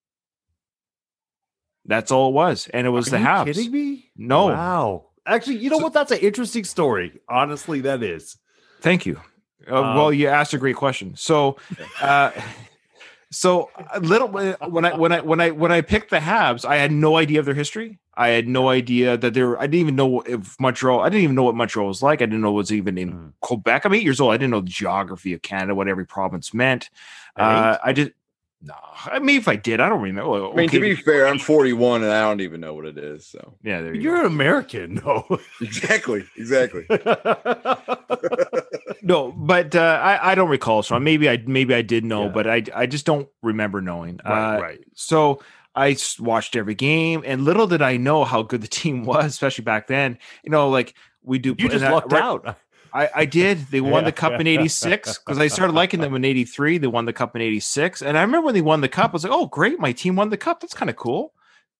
[1.85, 3.45] That's all it was, and it was Are the you Habs.
[3.45, 4.11] kidding me?
[4.15, 5.05] No, Wow.
[5.25, 5.93] Actually, you know So- what?
[5.93, 7.19] That's an interesting story.
[7.29, 8.37] Honestly, that is.
[8.81, 9.19] Thank you.
[9.69, 11.15] Uh, Um, well, you asked a great question.
[11.15, 11.57] So,
[12.01, 12.31] uh,
[13.29, 16.77] so a little when I when I when I when I picked the Habs, I
[16.77, 17.99] had no idea of their history.
[18.15, 19.57] I had no idea that they were.
[19.57, 20.99] I didn't even know if Montreal.
[20.99, 22.21] I didn't even know what Montreal was like.
[22.21, 23.33] I didn't know it was even in Mm.
[23.39, 23.85] Quebec.
[23.85, 24.33] I'm eight years old.
[24.33, 26.89] I didn't know the geography of Canada, what every province meant.
[27.37, 28.11] Uh, I just
[28.61, 28.73] no.
[29.05, 30.51] I mean, if I did, I don't remember.
[30.51, 33.25] I mean, to be fair, I'm 41 and I don't even know what it is.
[33.25, 34.21] So yeah, there you You're go.
[34.21, 35.25] an American, no.
[35.61, 36.85] exactly, exactly.
[39.03, 40.83] No, but uh, I I don't recall.
[40.83, 42.31] So maybe I maybe I did know, Yeah.
[42.31, 44.19] but I I just don't remember knowing.
[44.25, 44.79] right, Uh, right.
[44.95, 45.41] So
[45.75, 49.63] I watched every game, and little did I know how good the team was, especially
[49.63, 50.17] back then.
[50.43, 50.93] You know, like
[51.23, 51.55] we do.
[51.57, 52.57] You just I- lucked right- out.
[52.93, 53.57] I, I did.
[53.71, 54.09] They won Yeah.
[54.09, 56.77] the cup in '86 because I started liking them in '83.
[56.77, 59.11] They won the cup in '86, and I remember when they won the cup.
[59.11, 59.79] I was like, "Oh, great!
[59.79, 60.59] My team won the cup.
[60.59, 61.33] That's kind of cool."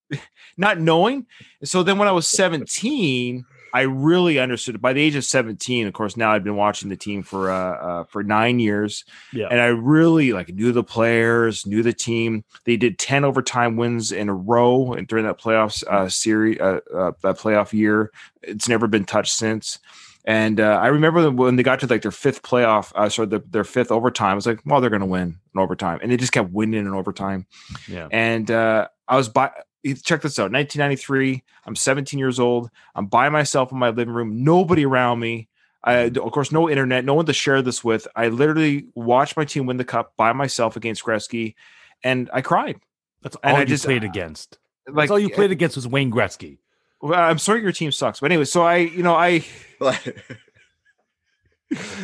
[0.58, 1.26] not knowing.
[1.64, 4.82] So then when I was 17, I really understood it.
[4.82, 7.78] By the age of 17, of course, now I've been watching the team for uh,
[7.78, 9.06] uh for nine years.
[9.34, 9.48] Yeah.
[9.50, 12.44] And I really like knew the players, knew the team.
[12.66, 16.80] They did 10 overtime wins in a row and during that playoffs uh series uh,
[16.94, 18.12] uh that playoff year.
[18.42, 19.80] It's never been touched since.
[20.26, 23.40] And uh, I remember when they got to like their fifth playoff, uh, sorry, the,
[23.50, 24.34] their fifth overtime.
[24.34, 26.82] I was like, well, they're going to win in overtime, and they just kept winning
[26.82, 27.48] in overtime.
[27.88, 28.08] Yeah.
[28.12, 29.52] And uh, I was by.
[29.84, 30.52] Check this out.
[30.52, 31.44] 1993.
[31.66, 32.70] I'm 17 years old.
[32.96, 34.44] I'm by myself in my living room.
[34.44, 35.48] Nobody around me.
[35.84, 37.06] I, of course, no internet.
[37.06, 38.08] No one to share this with.
[38.16, 41.56] I literally watched my team win the cup by myself against Gretzky,
[42.04, 42.80] and I cried.
[43.24, 44.58] That's all And I you just- played uh, against.
[44.88, 46.58] Like That's all you played eh, against was Wayne Gretzky.
[47.02, 48.46] Well, I'm sorry your team sucks, but anyway.
[48.46, 49.46] So I, you know, I.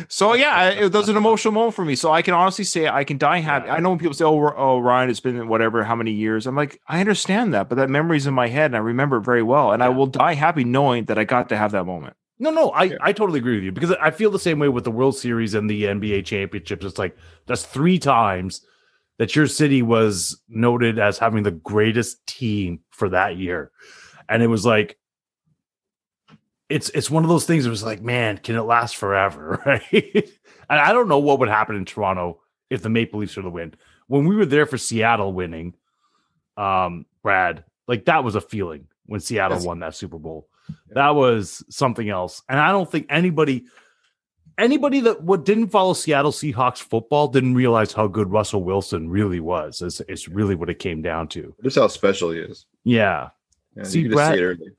[0.08, 1.94] So yeah, I, it was an emotional moment for me.
[1.94, 3.68] So I can honestly say I can die happy.
[3.68, 6.56] I know when people say, "Oh, oh, Ryan, it's been whatever, how many years?" I'm
[6.56, 9.42] like, I understand that, but that memory's in my head, and I remember it very
[9.42, 12.16] well, and I will die happy knowing that I got to have that moment.
[12.38, 12.96] No, no, I, Yeah.
[13.00, 15.54] I totally agree with you because I feel the same way with the World Series
[15.54, 16.86] and the NBA championships.
[16.86, 17.16] It's like
[17.46, 18.62] that's three times
[19.18, 23.72] that your city was noted as having the greatest team for that year.
[24.28, 24.98] And it was like
[26.68, 29.60] it's it's one of those things that was like, man, can it last forever?
[29.66, 30.30] Right.
[30.70, 32.40] and I don't know what would happen in Toronto
[32.70, 33.74] if the Maple Leafs were to win.
[34.06, 35.74] When we were there for Seattle winning,
[36.56, 39.66] um, Brad, like that was a feeling when Seattle Yes.
[39.66, 40.48] won that Super Bowl.
[40.90, 42.42] That was something else.
[42.48, 43.64] And I don't think anybody
[44.58, 49.40] anybody that what didn't follow Seattle Seahawks football didn't realize how good Russell Wilson really
[49.40, 49.80] was.
[49.80, 51.54] It's, it's really what it came down to.
[51.62, 52.66] Just how special he is.
[52.84, 53.28] Yeah.
[53.76, 54.74] Yeah, See, you can just Brad- see it.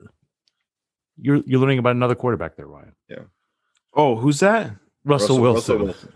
[1.20, 2.92] You're you're learning about another quarterback there, Ryan.
[3.08, 3.22] Yeah.
[3.94, 4.70] Oh, who's that?
[5.04, 5.82] Russell, Wilson.
[5.84, 6.12] Wilson.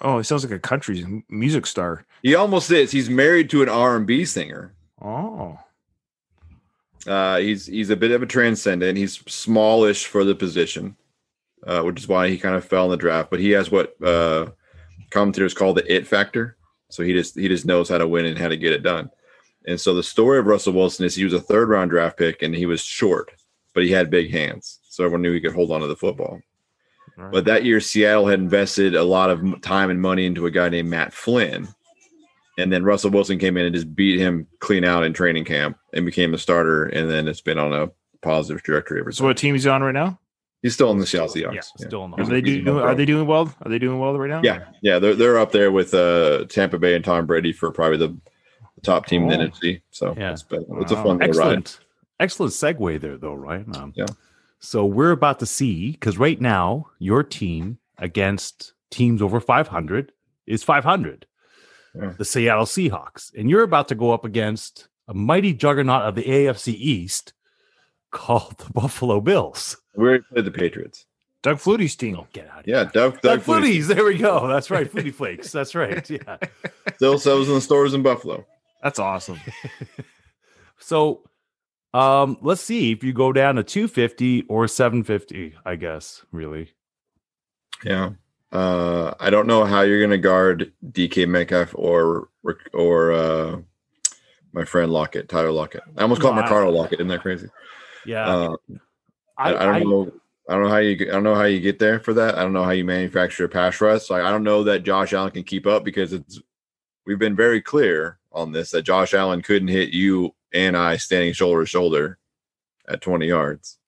[0.00, 2.06] Oh, he sounds like a country music star.
[2.22, 2.90] He almost is.
[2.92, 4.74] He's married to an R and B singer.
[5.02, 5.58] Oh,
[7.06, 8.96] Uh, he's he's a bit of a transcendent.
[8.98, 10.96] He's smallish for the position,
[11.66, 13.30] uh, which is why he kind of fell in the draft.
[13.30, 14.50] But he has what uh,
[15.10, 16.56] commentators call the it factor.
[16.90, 19.10] So he just he just knows how to win and how to get it done.
[19.66, 22.42] And so the story of Russell Wilson is he was a third round draft pick
[22.42, 23.32] and he was short,
[23.76, 26.40] but he had big hands, so everyone knew he could hold on to the football.
[27.16, 27.30] Right.
[27.32, 30.68] But that year, Seattle had invested a lot of time and money into a guy
[30.68, 31.68] named Matt Flynn.
[32.58, 35.78] And then Russell Wilson came in and just beat him clean out in training camp
[35.92, 36.84] and became a starter.
[36.86, 37.90] And then it's been on a
[38.22, 39.24] positive trajectory ever so since.
[39.26, 40.18] what team is he on right now?
[40.62, 41.54] He's still in the Seattle Seahawks.
[41.54, 42.68] Yeah, Yeah, still in the Are they doing?
[42.68, 43.54] Are they doing well?
[43.62, 44.40] Are they doing well right now?
[44.42, 44.98] yeah, yeah.
[44.98, 48.08] They're, they're up there with uh, Tampa Bay and Tom Brady for probably the,
[48.74, 49.48] the top team in the Oh.
[49.48, 49.80] NFC.
[49.90, 50.32] So Yeah.
[50.32, 51.70] it's, been, it's a fun little ride.
[52.20, 52.52] Excellent.
[52.52, 53.76] Segue there, though, Ryan.
[53.76, 54.06] Um, Yeah.
[54.58, 60.12] So we're about to see because right now your team against teams over 500
[60.46, 61.26] is 500,
[61.94, 62.14] Yeah.
[62.16, 66.24] the Seattle Seahawks, and you're about to go up against a mighty juggernaut of the
[66.24, 67.32] AFC East
[68.10, 69.76] called the Buffalo Bills.
[69.94, 71.04] We already played the Patriots.
[71.42, 72.16] Doug Flutie's team.
[72.18, 72.90] Oh, get out of Yeah, here.
[72.92, 73.86] Doug, Doug Doug Flutie Footies.
[73.94, 74.48] There we go.
[74.48, 74.90] That's right.
[74.90, 75.52] Flutie Flakes.
[75.52, 76.08] That's right.
[76.10, 76.38] Yeah.
[76.96, 78.44] still sells in the stores in Buffalo.
[78.82, 79.38] That's awesome.
[80.78, 81.22] So
[81.96, 86.72] um, let's see if you go down to 250 or 750, I guess, really.
[87.84, 88.10] Yeah.
[88.52, 92.28] Uh, I don't know how you're going to guard DK Metcalf or
[92.74, 93.58] or uh,
[94.52, 95.82] my friend Lockett, Tyler Lockett.
[95.96, 97.00] I almost called No, Ricardo Lockett.
[97.00, 97.48] Isn't that crazy?
[98.04, 98.26] Yeah.
[98.26, 98.56] Uh,
[99.38, 100.12] I, I don't know.
[100.48, 100.96] I don't know how you.
[101.00, 102.36] I don't know how you get there for that.
[102.36, 104.10] I don't know how you manufacture a pass rush.
[104.10, 106.40] Like I don't know that Josh Allen can keep up because it's.
[107.06, 111.32] We've been very clear on this that Josh Allen couldn't hit you and I standing
[111.34, 112.18] shoulder to shoulder
[112.88, 113.78] at 20 yards.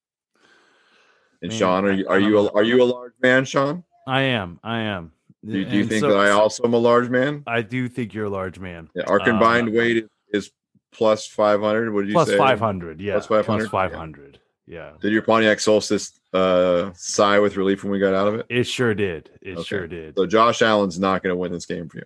[1.41, 3.85] And Man, Sean, are you are you a, are you a large man, Sean?
[4.07, 4.59] I am.
[4.63, 5.13] I am.
[5.45, 7.43] Do, do you And think so- that I also am a large man?
[7.47, 8.91] I do think you're a large man.
[8.95, 10.51] Yeah, our Uh, combined weight is, is
[10.93, 11.93] plus 500.
[11.93, 12.37] What did you Plus say?
[12.37, 13.01] 500.
[13.01, 13.15] Yeah.
[13.15, 13.71] Plus 500?
[13.71, 14.41] Plus 500.
[14.67, 14.93] Yeah.
[15.01, 18.47] Did your Pontiac Solstice uh, sigh with relief when we got out of it?
[18.51, 19.31] It sure did.
[19.41, 19.63] It Okay.
[19.63, 20.17] sure did.
[20.17, 22.05] So Josh Allen's not going to win this game for you.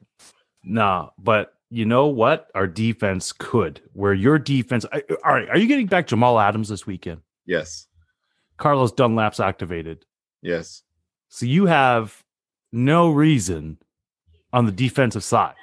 [0.63, 2.49] Nah, but you know what?
[2.55, 3.81] Our defense could.
[3.95, 4.85] Where your defense.
[4.93, 5.49] I, all right.
[5.49, 7.23] Are you getting back Jamal Adams this weekend?
[7.47, 7.87] Yes.
[8.59, 10.05] Carlos Dunlap's activated.
[10.43, 10.83] Yes.
[11.29, 12.23] So you have
[12.73, 13.79] no reason
[14.53, 15.55] on the defensive side.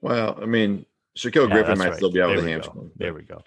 [0.00, 0.86] Well, I mean,
[1.18, 1.96] Shaquille Yeah, Griffin might right.
[1.96, 2.90] still be out There with a hamstring.
[2.96, 3.42] There we go.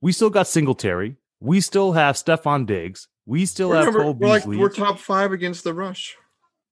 [0.00, 1.16] We still got Singletary.
[1.38, 3.06] We still have Stefon Diggs.
[3.26, 6.16] We still We're, have number- Cole we're like we're top five against the rush.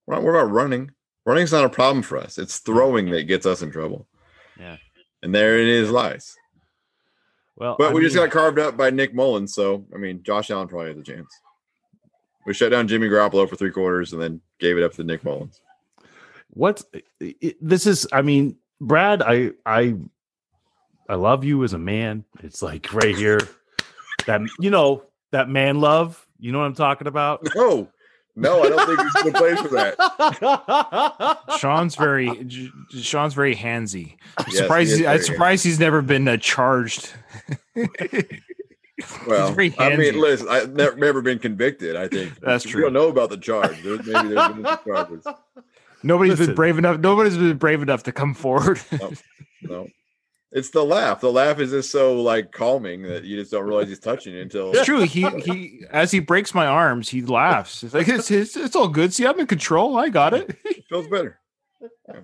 [0.07, 0.91] We're, not, we're about running.
[1.25, 2.37] Running's not a problem for us.
[2.37, 4.09] It's throwing that gets us in trouble.
[4.59, 4.77] Yeah.
[5.23, 6.37] And there it is, lies.
[7.57, 9.55] well, But I we just got carved up by Nick Mullens.
[9.55, 11.29] So I mean, Josh Allen probably has a chance.
[12.47, 15.25] We shut down Jimmy Garoppolo for three quarters and then gave it up to Nick
[15.25, 15.61] Mullens.
[16.51, 16.85] what's
[17.21, 18.07] it, this is.
[18.13, 19.23] I mean, Brad.
[19.23, 19.95] I I
[21.09, 22.25] I love you as a man.
[22.43, 23.41] It's like right here.
[24.27, 26.27] That you know that man love.
[26.39, 27.41] You know what I'm talking about.
[27.55, 27.89] No,
[28.37, 31.41] no, I don't think he's in the place for that.
[31.59, 32.71] Sean's very J-
[33.01, 34.17] Sean's very handsy.
[34.39, 34.89] I'm Yes, surprised.
[34.91, 37.13] he is I'm very surprised he's never been uh, charged.
[39.27, 41.97] Well, very I mean, listen, I've never, never been convicted.
[41.97, 42.83] I think That's We true.
[42.83, 43.83] don't know about the charge.
[43.83, 45.27] There, maybe there's been some charges.
[46.05, 46.47] Nobody's Listen.
[46.47, 47.01] been brave enough.
[47.01, 48.81] Nobody's been brave enough to come forward.
[49.63, 49.89] No,
[50.55, 51.21] it's the laugh.
[51.21, 54.41] The laugh is just so like calming that you just don't realize he's touching it
[54.41, 54.71] until.
[54.73, 55.01] It's true.
[55.01, 57.83] He he as he breaks my arms, he laughs.
[57.83, 59.13] It's like it's it's, it's all good.
[59.13, 59.99] See, I'm in control.
[59.99, 60.57] I got it.
[60.65, 61.41] It feels better.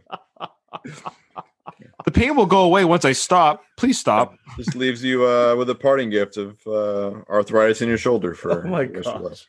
[2.04, 3.62] The pain will go away once I stop.
[3.76, 4.34] Please stop.
[4.56, 8.66] Just leaves you uh, with a parting gift of uh, arthritis in your shoulder for.
[8.66, 9.46] Oh my the rest your gosh.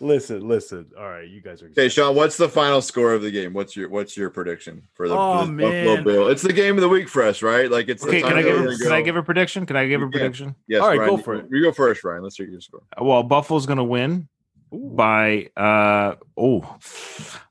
[0.00, 0.86] Listen, listen.
[0.98, 1.66] All right, you guys are.
[1.68, 3.52] Okay, Sean, what's the final score of the game?
[3.54, 6.04] What's your what's your prediction for the, Oh, for this Buffalo.
[6.04, 6.28] Bill?
[6.28, 7.70] It's the game of the week for us, right?
[7.70, 9.64] Like it's Okay, can I give a, can I give a prediction?
[9.64, 10.18] Can I give You a can.
[10.20, 10.54] prediction?
[10.68, 11.46] Yes, All right, Ryan, go you- for it.
[11.50, 12.22] You go first, Ryan.
[12.22, 12.82] Let's hear your score.
[13.00, 14.28] Well, Buffalo's going to win
[14.70, 16.76] by uh oh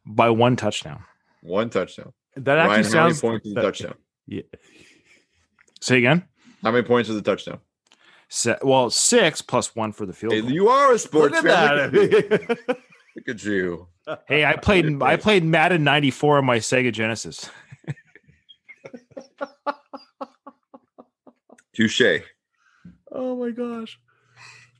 [0.06, 1.04] by one touchdown.
[1.41, 2.14] One touchdown.
[2.36, 3.22] That actually Ryan, how many sounds.
[3.22, 3.93] points is the touchdown?
[4.28, 4.41] Yeah.
[5.82, 6.26] Say again.
[6.62, 7.60] How many points is the touchdown?
[8.30, 10.51] Se- well, six plus one for the field Hey, goal.
[10.51, 11.91] you are a Look sports at fan.
[11.91, 12.38] Look at, you.
[12.38, 12.59] that.
[13.15, 13.88] Look at you.
[14.28, 17.49] Hey, I played I played Madden '94 on my Sega Genesis.
[21.73, 22.21] Touche.
[23.11, 23.99] oh my gosh.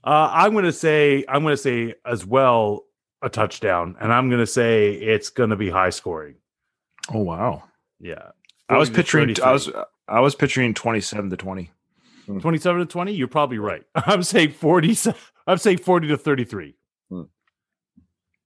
[0.04, 2.86] Uh, I'm gonna say I'm gonna say as well
[3.22, 6.36] a touchdown, and I'm gonna say it's gonna be high scoring.
[7.14, 7.64] Oh wow!
[8.00, 8.30] Yeah,
[8.70, 9.70] I was 40 picturing I was
[10.08, 11.72] I was picturing 27 to 20.
[12.26, 13.14] 27 to 20.
[13.14, 13.84] You're probably right.
[13.96, 14.98] I'm saying 40.
[15.48, 16.76] I'm saying 40 to 33.
[17.10, 17.22] Hmm.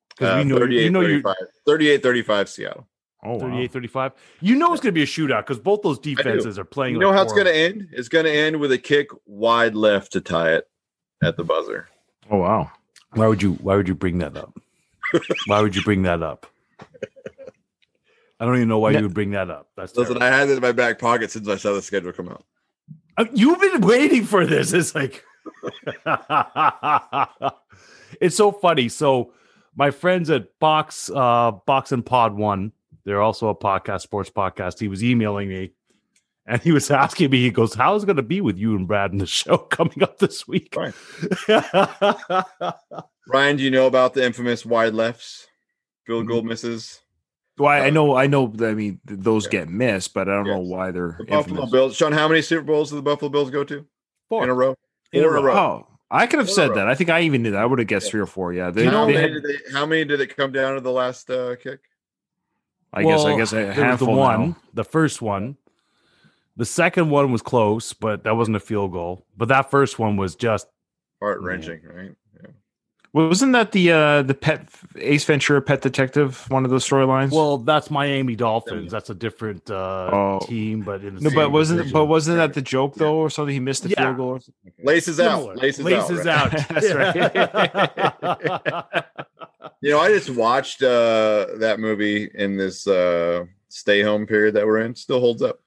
[0.09, 1.35] Because Uh, we know, 38, you know, you 35.
[1.65, 2.87] 38 35 Seattle.
[3.23, 3.39] Oh wow.
[3.39, 4.11] 38 35.
[4.41, 6.93] You know, it's going to be a shootout because both those defenses are playing.
[6.95, 7.89] You know like how it's going to end?
[7.91, 10.69] It's going to end with a kick wide left to tie it
[11.23, 11.87] at the buzzer.
[12.31, 12.71] Oh wow.
[13.13, 13.53] Why would you?
[13.55, 14.57] Why would you bring that up?
[15.47, 16.45] why would you bring that up?
[18.39, 19.67] I don't even know why Ne- you would bring that up.
[19.75, 20.33] That's Listen, terrible.
[20.33, 22.45] I had it in my back pocket since I saw the schedule come out.
[23.19, 24.71] Uh, You've been waiting for this.
[24.71, 25.25] It's like
[28.21, 28.87] it's so funny.
[28.87, 29.33] So
[29.75, 32.71] my friends at Box uh Box and Pod One,
[33.03, 34.79] they're also a podcast, sports podcast.
[34.79, 35.73] He was emailing me
[36.45, 39.11] and he was asking me, he goes, How's it gonna be with you and Brad
[39.11, 40.73] in the show coming up this week?
[40.73, 40.93] Fine.
[43.27, 45.45] Ryan, do you know about the infamous wide lefts?
[46.05, 47.01] Field goal misses.
[47.59, 49.51] Well, I, I know I know I mean those Yeah.
[49.51, 51.71] get missed, but I don't know why they're The Buffalo infamous.
[51.71, 51.95] Bills.
[51.95, 53.85] Sean, how many Super Bowls did the Buffalo Bills go to
[54.29, 54.43] Four.
[54.43, 54.75] in a row?
[55.11, 55.53] In a Four row.
[55.57, 56.87] Oh, I could have Four said that.
[56.87, 57.61] I think I even knew that.
[57.61, 58.11] I would have guessed Yeah.
[58.11, 58.53] three or four.
[58.53, 60.81] Yeah, they, how, they many had, did they, how many did it come down to
[60.81, 61.79] the last uh, kick?
[62.93, 64.07] I guess I guess a there was handful.
[64.07, 64.57] the one, now.
[64.73, 65.57] the first one.
[66.57, 69.25] The second one was close, but that wasn't a field goal.
[69.37, 70.67] But that first one was just
[71.21, 72.11] Heart wrenching, right?
[73.13, 73.27] Yeah.
[73.27, 77.31] Wasn't that the uh the pet Ace Ventura Pet Detective one of those storylines?
[77.31, 78.91] well, that's Miami Dolphins.
[78.91, 80.39] That's a different uh, Oh.
[80.43, 81.93] team, but in the no, but wasn't division.
[81.93, 83.53] but wasn't that the joke though, or something?
[83.53, 84.03] He missed the Yeah.
[84.05, 84.29] field goal.
[84.29, 84.73] Or something?
[84.83, 85.51] Laces Similar.
[85.53, 85.57] out.
[85.57, 86.53] Laces, Laces out.
[86.53, 86.67] out.
[86.69, 89.05] That's right.
[89.81, 94.65] You know, I just watched uh, that movie in this uh, stay home period that
[94.65, 94.93] we're in.
[94.93, 95.61] Still holds up.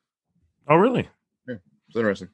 [0.68, 1.08] Oh, really?
[1.48, 1.54] Yeah,
[1.88, 2.28] It's interesting.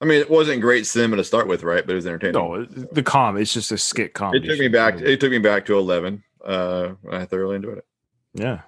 [0.00, 1.84] I mean, it wasn't great cinema to start with, right?
[1.86, 2.34] But it was entertaining.
[2.34, 3.36] No, the com.
[3.38, 4.46] It's just a skit it comedy.
[4.46, 5.00] took me back.
[5.00, 6.22] It took me back to eleven.
[6.44, 7.86] Uh, I thoroughly enjoyed it.
[8.34, 8.60] yeah.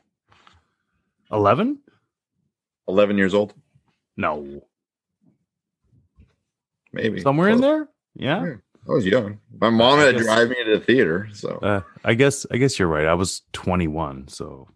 [1.30, 1.78] Eleven?
[2.88, 3.52] Eleven years old,
[4.16, 4.62] No,
[6.92, 7.88] maybe somewhere in there.
[8.14, 8.44] Yeah.
[8.46, 8.54] Yeah.
[8.88, 9.38] I was young.
[9.60, 12.46] My mom had to drive me to the theater, so Uh, I guess.
[12.50, 13.04] I guess you're right.
[13.06, 14.68] I was 21, so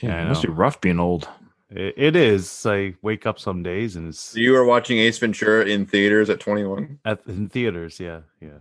[0.00, 1.28] Yeah, I it must be rough being old.
[1.70, 2.66] It, it is.
[2.66, 6.30] I wake up some days and it's So you were watching Ace Ventura in theaters
[6.30, 6.98] at 21.
[7.04, 8.00] at in theaters.
[8.00, 8.58] Yeah, yeah.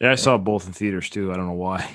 [0.00, 1.32] Yeah, I saw both in theaters too.
[1.32, 1.88] I don't know why.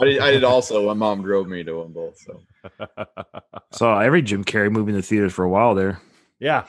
[0.00, 0.86] I did, I did also.
[0.86, 2.18] My mom drove me to them both.
[2.18, 2.42] So
[3.72, 6.00] Saw every Jim Carrey movie in the theaters for a while there.
[6.40, 6.66] yeah.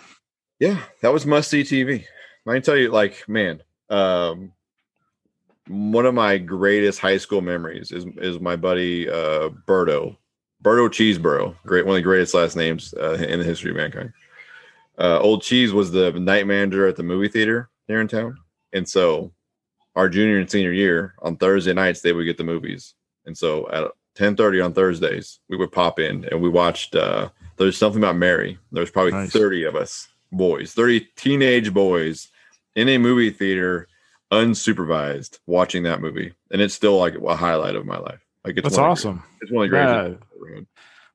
[0.59, 2.03] yeah, that was must see TV.
[2.47, 4.53] I can tell you, like, man, um,
[5.67, 10.15] one of my greatest high school memories is is my buddy uh, Berto,
[10.63, 14.11] Berto Cheeseboro, great one of the greatest last names uh, in the history of mankind.
[14.97, 18.37] Uh, Old Cheese was the night manager at the movie theater here in town,
[18.73, 19.31] and so
[19.95, 22.95] our junior and senior year on Thursday nights they would get the movies,
[23.25, 26.95] and so at ten thirty on Thursdays we would pop in and we watched.
[26.95, 28.57] Uh, There's something about Mary.
[28.71, 29.31] There's probably Nice.
[29.31, 32.29] thirty of us boys, thirty teenage boys
[32.75, 33.87] in a movie theater,
[34.31, 38.19] unsupervised, watching that movie, and it's still like a highlight of my life.
[38.43, 39.23] Like it's That's of awesome.
[39.41, 40.23] it's one of the greatest.
[40.45, 40.45] Yeah.
[40.45, 40.65] things I've ever had.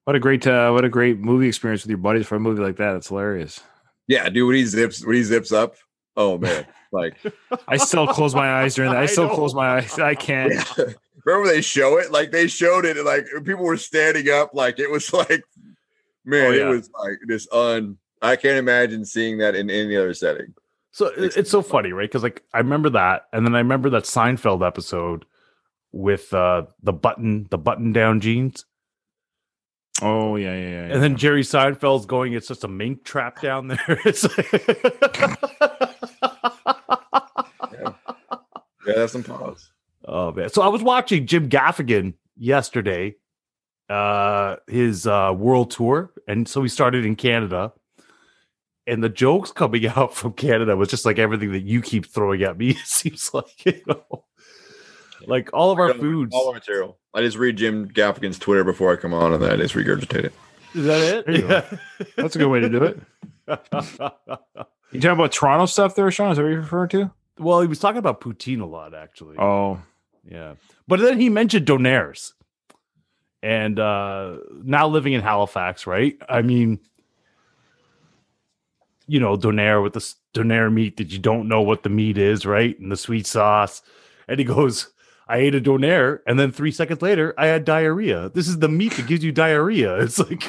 [0.04, 2.62] What a great uh, what a great movie experience with your buddies for a movie
[2.62, 2.96] like that.
[2.96, 3.60] It's hilarious.
[4.08, 5.76] Yeah, dude, when he zips when he zips up,
[6.16, 7.16] oh man, like
[7.68, 8.98] I still close my eyes during that.
[8.98, 9.34] I I still know.
[9.34, 9.98] close my eyes.
[9.98, 10.52] I can't.
[10.54, 10.64] yeah.
[11.24, 12.10] remember they show it?
[12.10, 15.44] Like they showed it, and like people were standing up, like it was like,
[16.24, 16.66] man, Oh, yeah.
[16.66, 17.96] it was like this un.
[18.20, 20.52] I can't imagine seeing that in any other setting.
[20.90, 22.08] So it- it's so funny, right?
[22.10, 25.24] Because like I remember that, and then I remember that Seinfeld episode
[25.92, 28.64] with uh the button, the button down jeans,
[30.00, 30.94] Oh yeah, yeah, yeah.
[30.94, 34.26] and then Jerry Seinfeld's going, "It's just a mink trap down there." It's
[38.86, 39.70] Yeah, that's some pause.
[40.06, 40.48] oh man!
[40.48, 43.14] So I was watching Jim Gaffigan yesterday,
[43.88, 47.72] uh, his uh world tour, and so he started in Canada.
[48.88, 52.42] And the jokes coming out from Canada was just like everything that you keep throwing
[52.42, 52.70] at me.
[52.70, 54.24] It seems like you know,
[55.26, 56.34] like all of our foods.
[56.34, 56.98] all our material.
[57.14, 60.24] I just read Jim Gaffigan's Twitter before I come on, and then I just regurgitate
[60.24, 60.32] it.
[60.74, 61.64] Is that There you it?
[62.16, 63.00] That's a good way to do it.
[64.92, 66.32] You talking about Toronto stuff there, Sean?
[66.32, 67.10] Is that what you're referring to?
[67.38, 69.38] well, he was talking about poutine a lot, actually.
[69.38, 69.80] Oh,
[70.30, 70.56] Yeah.
[70.86, 72.32] But then he mentioned Donairs.
[73.42, 76.16] And uh now living in Halifax, right?
[76.28, 76.78] I mean,
[79.06, 82.18] you know, Donair with the s- Donair meat that you don't know what the meat
[82.18, 82.78] is, right?
[82.78, 83.82] And the sweet sauce.
[84.28, 84.91] And he goes,
[85.28, 88.30] I ate a Donair, and then three seconds later, I had diarrhea.
[88.30, 89.96] This is the meat that gives you diarrhea.
[90.02, 90.44] It's like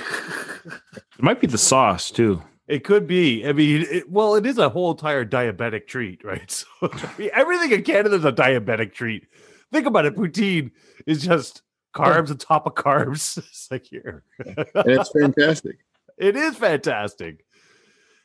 [0.65, 2.41] it might be the sauce too.
[2.67, 3.45] It could be.
[3.45, 6.49] I mean, it, well, it is a whole entire diabetic treat, right?
[6.81, 9.27] So I mean, everything in Canada is a diabetic treat.
[9.71, 10.15] Think about it.
[10.15, 10.71] Poutine
[11.05, 11.61] is just
[11.93, 13.37] carbs on top of carbs.
[13.49, 14.23] It's like here.
[14.39, 15.77] And it's fantastic.
[16.17, 17.45] It is fantastic.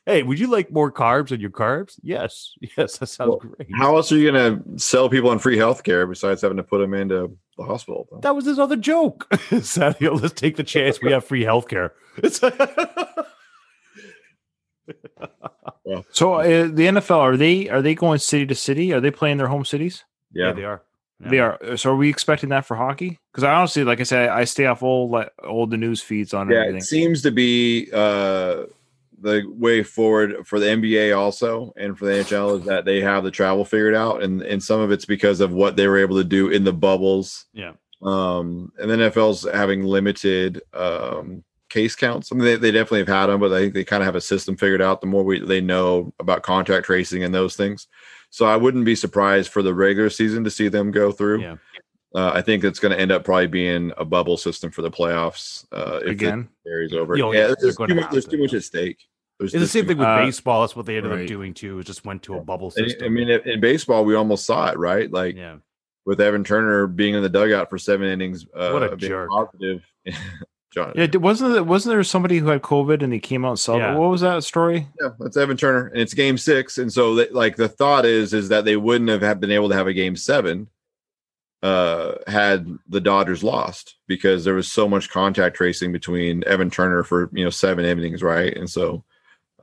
[0.09, 1.99] Hey, would you like more carbs in your carbs?
[2.01, 2.53] Yes.
[2.77, 3.67] Yes, that sounds Well, great.
[3.75, 6.79] How else are you going to sell people on free healthcare besides having to put
[6.79, 8.07] them into the hospital?
[8.23, 9.31] That was his other joke.
[9.61, 10.99] Samuel, let's take the chance.
[11.01, 11.91] We have free healthcare.
[12.17, 12.39] It's
[16.11, 18.93] So uh, the NFL are they are they going city to city?
[18.93, 20.03] Are they playing their home cities?
[20.33, 20.53] Yeah.
[20.53, 20.83] they are.
[21.19, 21.59] They are.
[21.77, 23.19] So are we expecting that for hockey?
[23.31, 26.33] Because I honestly, like I said, I stay off all like all the news feeds
[26.33, 26.77] on Yeah, everything.
[26.77, 28.63] it seems to be uh,
[29.21, 33.23] the way forward for the NBA also and for the NHL is that they have
[33.23, 36.17] the travel figured out, and and some of it's because of what they were able
[36.17, 37.45] to do in the bubbles.
[37.53, 37.73] Yeah.
[38.01, 42.31] Um, and the NFL's having limited um, case counts.
[42.31, 44.15] I mean, they, they definitely have had them, but I think they kind of have
[44.15, 45.01] a system figured out.
[45.01, 47.87] The more we they know about contact tracing and those things,
[48.29, 51.41] so I wouldn't be surprised for the regular season to see them go through.
[51.41, 51.55] Yeah.
[52.15, 54.89] Uh, I think it's going to end up probably being a bubble system for the
[54.89, 55.65] playoffs.
[55.71, 57.15] Uh, if it Again, carries over.
[57.15, 58.97] Yeah, yeah, there's, too much, there's too much at stake.
[59.37, 60.61] There's, It's the same thing with Uh, baseball.
[60.61, 61.21] That's what they ended right.
[61.21, 61.79] up doing too.
[61.79, 63.05] Is just went to a bubble And, system.
[63.05, 65.09] I mean, in in baseball, we almost saw it, right?
[65.11, 65.57] Like yeah.
[66.05, 68.45] with Evan Turner being in the dugout for seven innings.
[68.55, 69.29] Uh, What a being jerk.
[69.29, 69.81] Positive.
[70.71, 71.07] John, yeah.
[71.15, 73.95] Wasn't there, wasn't there somebody who had COVID and he came out and saw Yeah.
[73.95, 74.87] What was that story?
[75.01, 78.33] yeah, that's Evan Turner, and it's Game Six, and so they, like the thought is
[78.33, 80.67] is that they wouldn't have had been able to have a Game Seven,
[81.61, 87.03] uh, had the Dodgers lost because there was so much contact tracing between Evan Turner
[87.03, 88.55] for you know seven innings, right?
[88.55, 89.03] And so,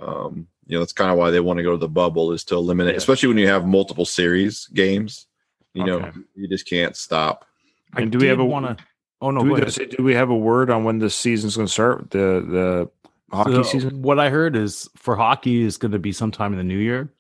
[0.01, 2.45] um, you know that's kind of why they want to go to the bubble is
[2.45, 2.99] to eliminate, Yeah.
[2.99, 5.27] especially when you have multiple series games.
[5.75, 7.45] You know, you just can't stop.
[7.97, 8.85] And do we have a- want to?
[9.21, 9.75] Oh no, do, go we, ahead.
[9.75, 12.11] does do we have a word on when the season's going to start?
[12.11, 12.91] The the
[13.35, 14.03] hockey So, season.
[14.03, 17.11] What I heard is for hockey is going to be sometime in the new year,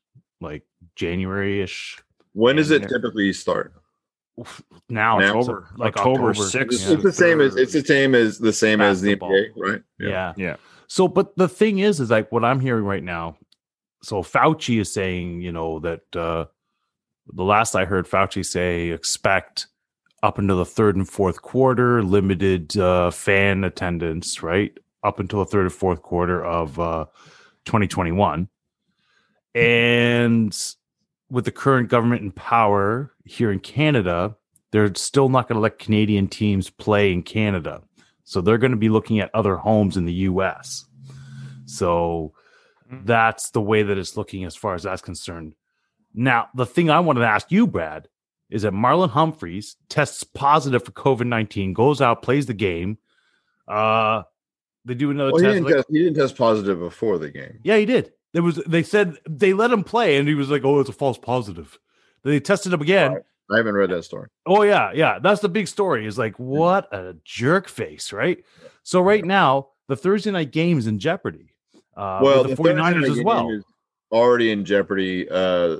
[0.40, 0.62] like
[0.96, 1.98] January ish.
[2.32, 3.72] When does it typically start?
[4.88, 5.38] Now, Now?
[5.40, 6.72] it's October, like October October, 6th.
[6.72, 6.94] It's, Yeah.
[6.94, 9.82] it's the same as it's the same as the same as the NBA, right?
[9.98, 10.34] Yeah.
[10.36, 10.56] Yeah.
[10.88, 13.38] So, but the thing is, is like what I'm hearing right now.
[14.02, 16.44] So Fauci is saying, you know, that uh
[17.32, 19.66] the last I heard Fauci say expect
[20.22, 24.76] up until the third and fourth quarter limited uh fan attendance, right?
[25.02, 27.06] Up until the third and fourth quarter of uh
[27.64, 28.48] 2021.
[29.54, 30.56] And
[31.30, 34.36] with the current government in power here in Canada,
[34.72, 37.82] they're still not going to let Canadian teams play in Canada.
[38.24, 40.84] So they're going to be looking at other homes in the US.
[41.64, 42.32] So
[42.92, 43.04] Mm.
[43.04, 45.54] that's the way that it's looking as far as that's concerned.
[46.14, 48.06] Now, the thing I wanted to ask you, Brad,
[48.48, 52.98] is that Marlon Humphreys tests positive for COVID 19, goes out, plays the game.
[53.66, 54.22] Uh,
[54.84, 57.58] they do another Well, he didn't, like- test, he didn't test positive before the game.
[57.64, 58.12] yeah, he did.
[58.32, 60.92] There was they said they let him play, and he was like, "Oh, it's a
[60.92, 61.78] false positive."
[62.22, 63.12] Then they tested him again.
[63.14, 63.22] Right.
[63.50, 64.28] I haven't read that story.
[64.44, 65.18] Oh yeah, yeah.
[65.20, 66.06] That's the big story.
[66.06, 68.44] Is like what a jerk face, right?
[68.82, 71.54] So right now, the Thursday night game is in jeopardy.
[71.96, 73.62] Uh, well, the Thursday 49ers night as well.
[74.10, 75.28] already in jeopardy.
[75.30, 75.76] Uh,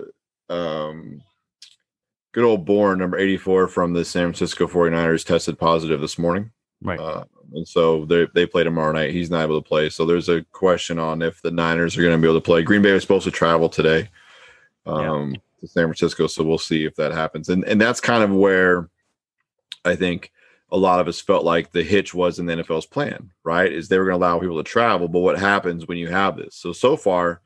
[0.48, 1.20] um,
[2.32, 6.50] good old Bourne, number 84 from the San Francisco 49ers, tested positive this morning.
[6.82, 7.00] Right.
[7.00, 9.12] Uh, and so they they play tomorrow night.
[9.12, 12.14] He's not able to play, so there's a question on if the Niners are going
[12.14, 12.62] to be able to play.
[12.62, 14.08] Green Bay was supposed to travel today
[14.86, 17.48] um, to San Francisco, so we'll see if that happens.
[17.48, 18.88] And and that's kind of where
[19.84, 20.32] I think
[20.70, 23.72] a lot of us felt like the hitch was in the NFL's plan, right?
[23.72, 26.36] Is they were going to allow people to travel, but what happens when you have
[26.36, 26.56] this?
[26.56, 27.40] So so far,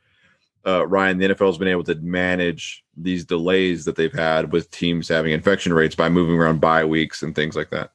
[0.66, 4.70] uh, Ryan, the NFL has been able to manage these delays that they've had with
[4.70, 7.92] teams having infection rates by moving around bye weeks and things like that.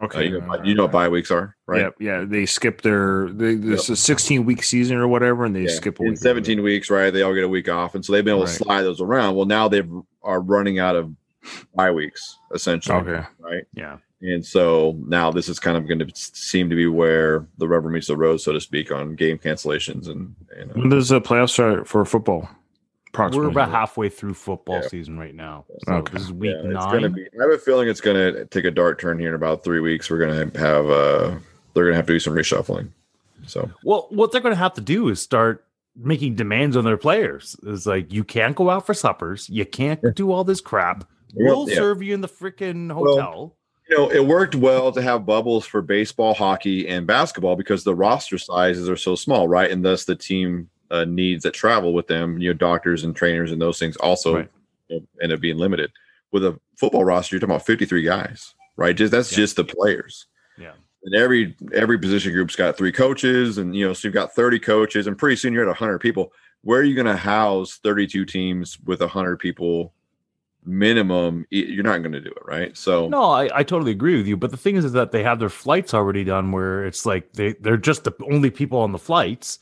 [0.00, 0.28] Uh, Okay.
[0.28, 1.92] you, know, you know what bye weeks are, right?
[1.98, 2.24] Yeah, yeah.
[2.24, 5.70] They skip their they, this is a 16 week season or whatever, and they Yeah.
[5.70, 6.18] skip a in week.
[6.18, 7.10] 17 weeks, right?
[7.12, 8.50] They all get a week off, and so they've been able Right.
[8.56, 9.34] to slide those around.
[9.34, 9.82] Well, now they
[10.22, 11.10] are running out of
[11.74, 13.26] bye weeks, essentially, Okay.
[13.40, 13.64] right?
[13.74, 13.96] Yeah.
[14.20, 17.88] And so now this is kind of going to seem to be where the rubber
[17.88, 21.20] meets the road, so to speak, on game cancellations and, and uh, When does the
[21.20, 22.48] playoffs start for football?
[23.18, 23.50] We're Approximately.
[23.52, 24.88] about halfway through football Yeah.
[24.88, 25.64] season right now.
[25.86, 26.12] So Okay.
[26.12, 27.12] this is week yeah, it's going to nine.
[27.12, 27.26] be.
[27.38, 29.80] I have a feeling it's going to take a dark turn here in about three
[29.80, 30.08] weeks.
[30.10, 31.34] We're going to have uh,
[31.74, 32.90] they're going to have to do some reshuffling.
[33.46, 35.64] So Well, what they're going to have to do is start
[35.96, 37.56] making demands on their players.
[37.64, 41.04] Is like you can't go out for suppers, you can't do all this crap.
[41.34, 41.76] Well, We'll yeah.
[41.76, 43.56] serve you in the freaking Well, hotel.
[43.90, 47.94] you know, it worked well to have bubbles for baseball, hockey, and basketball because the
[47.94, 49.70] roster sizes are so small, right?
[49.70, 53.52] And thus the team uh, needs that travel with them, you know, doctors and trainers
[53.52, 54.48] and those things also Right.
[55.22, 55.90] end up being limited.
[56.32, 58.96] With a football roster, you're talking about 53 guys, right?
[58.96, 59.36] Just that's Yeah.
[59.36, 60.26] just the players.
[60.58, 60.72] Yeah.
[61.04, 64.58] And every every position group's got three coaches, and you know, so you've got 30
[64.58, 66.32] coaches, and pretty soon you're at 100 people.
[66.62, 69.92] Where are you going to house 32 teams with 100 people
[70.64, 71.46] minimum?
[71.50, 72.76] You're not going to do it, right?
[72.76, 74.36] So No, I, I totally agree with you.
[74.36, 77.32] But the thing is, is that they have their flights already done where it's like
[77.34, 79.60] they, they're just the only people on the flights.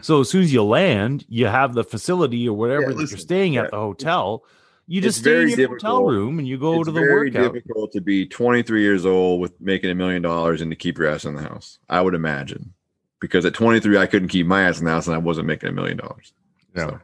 [0.00, 3.18] So as soon as you land, you have the facility or whatever Yeah, that you're
[3.18, 3.64] staying yeah.
[3.64, 4.44] at the hotel.
[4.88, 7.00] You It's just stay in very your hotel room and you go it's to the
[7.00, 7.52] very workout.
[7.54, 11.06] difficult to be 23 years old with making a million dollars and to keep your
[11.08, 11.78] ass in the house.
[11.88, 12.72] I would imagine,
[13.20, 15.68] because at 23 I couldn't keep my ass in the house and I wasn't making
[15.68, 16.32] a million dollars.
[16.74, 16.86] Yeah.
[16.90, 17.00] So,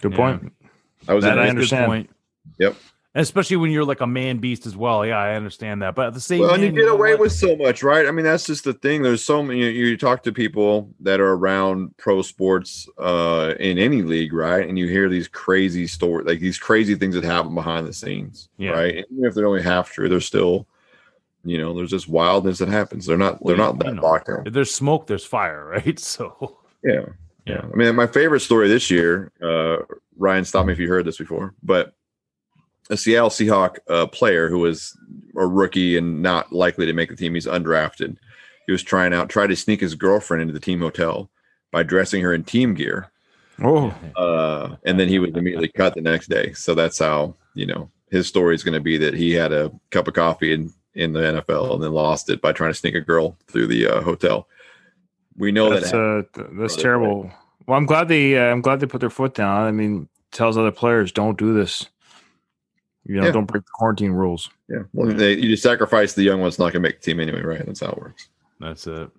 [0.00, 0.16] Good Yeah.
[0.16, 0.52] point.
[1.08, 1.54] I was That in I is a it.
[1.54, 1.86] good understand.
[1.86, 2.10] point.
[2.58, 2.76] Yep.
[3.20, 5.04] Especially when you're like a man beast as well.
[5.04, 5.94] Yeah, I understand that.
[5.96, 8.06] But at the same Well, and you get away with so much, right?
[8.06, 9.02] I mean, that's just the thing.
[9.02, 9.60] There's so many.
[9.60, 14.68] You, you talk to people that are around pro sports uh, in any league, right?
[14.68, 18.48] And you hear these crazy stories, like these crazy things that happen behind the scenes,
[18.56, 18.70] Yeah.
[18.70, 18.96] right?
[18.98, 20.68] And even if they're only half true, they're still,
[21.44, 23.04] you know, there's just wildness that happens.
[23.06, 23.42] They're not.
[23.42, 24.28] Well, they're not that locked.
[24.46, 25.98] If there's smoke, there's fire, right?
[25.98, 27.06] So Yeah.
[27.46, 27.62] Yeah.
[27.64, 29.78] I mean, my favorite story this year, uh,
[30.16, 31.94] Ryan, stop me if you heard this before, but
[32.90, 34.96] a Seattle Seahawk uh, player who was
[35.36, 38.16] a rookie and not likely to make the team, he's undrafted.
[38.66, 41.30] He was trying out, tried to sneak his girlfriend into the team hotel
[41.70, 43.10] by dressing her in team gear.
[43.62, 46.52] Oh, Uh, and then he was immediately cut the next day.
[46.52, 49.72] So that's how, you know, his story is going to be that he had a
[49.90, 52.94] cup of coffee in, in the NFL and then lost it by trying to sneak
[52.94, 54.48] a girl through the uh, hotel.
[55.36, 56.28] We know that's that.
[56.36, 57.30] uh, that's terrible.
[57.66, 59.66] Well, I'm glad they uh, I'm glad they put their foot down.
[59.66, 61.86] I mean, tells other players don't do this.
[63.08, 63.32] You know, Yeah.
[63.32, 64.50] don't break the quarantine rules.
[64.68, 64.82] Yeah.
[64.92, 67.40] Well, they, you just sacrifice the young one's not going to make the team anyway,
[67.42, 67.64] right?
[67.66, 68.28] That's how it works.
[68.60, 69.10] that's it.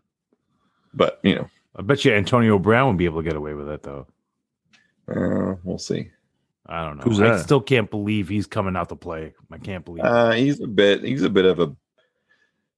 [0.94, 3.68] But you know, I bet you Antonio Brown would be able to get away with
[3.70, 4.08] it though.
[5.08, 6.10] uh, we'll see.
[6.68, 7.04] I don't know.
[7.04, 7.40] Who's I that?
[7.44, 9.34] still can't believe he's coming out to play.
[9.52, 10.08] I can't believe it.
[10.08, 11.04] Uh, he's a bit.
[11.04, 11.76] He's a bit of a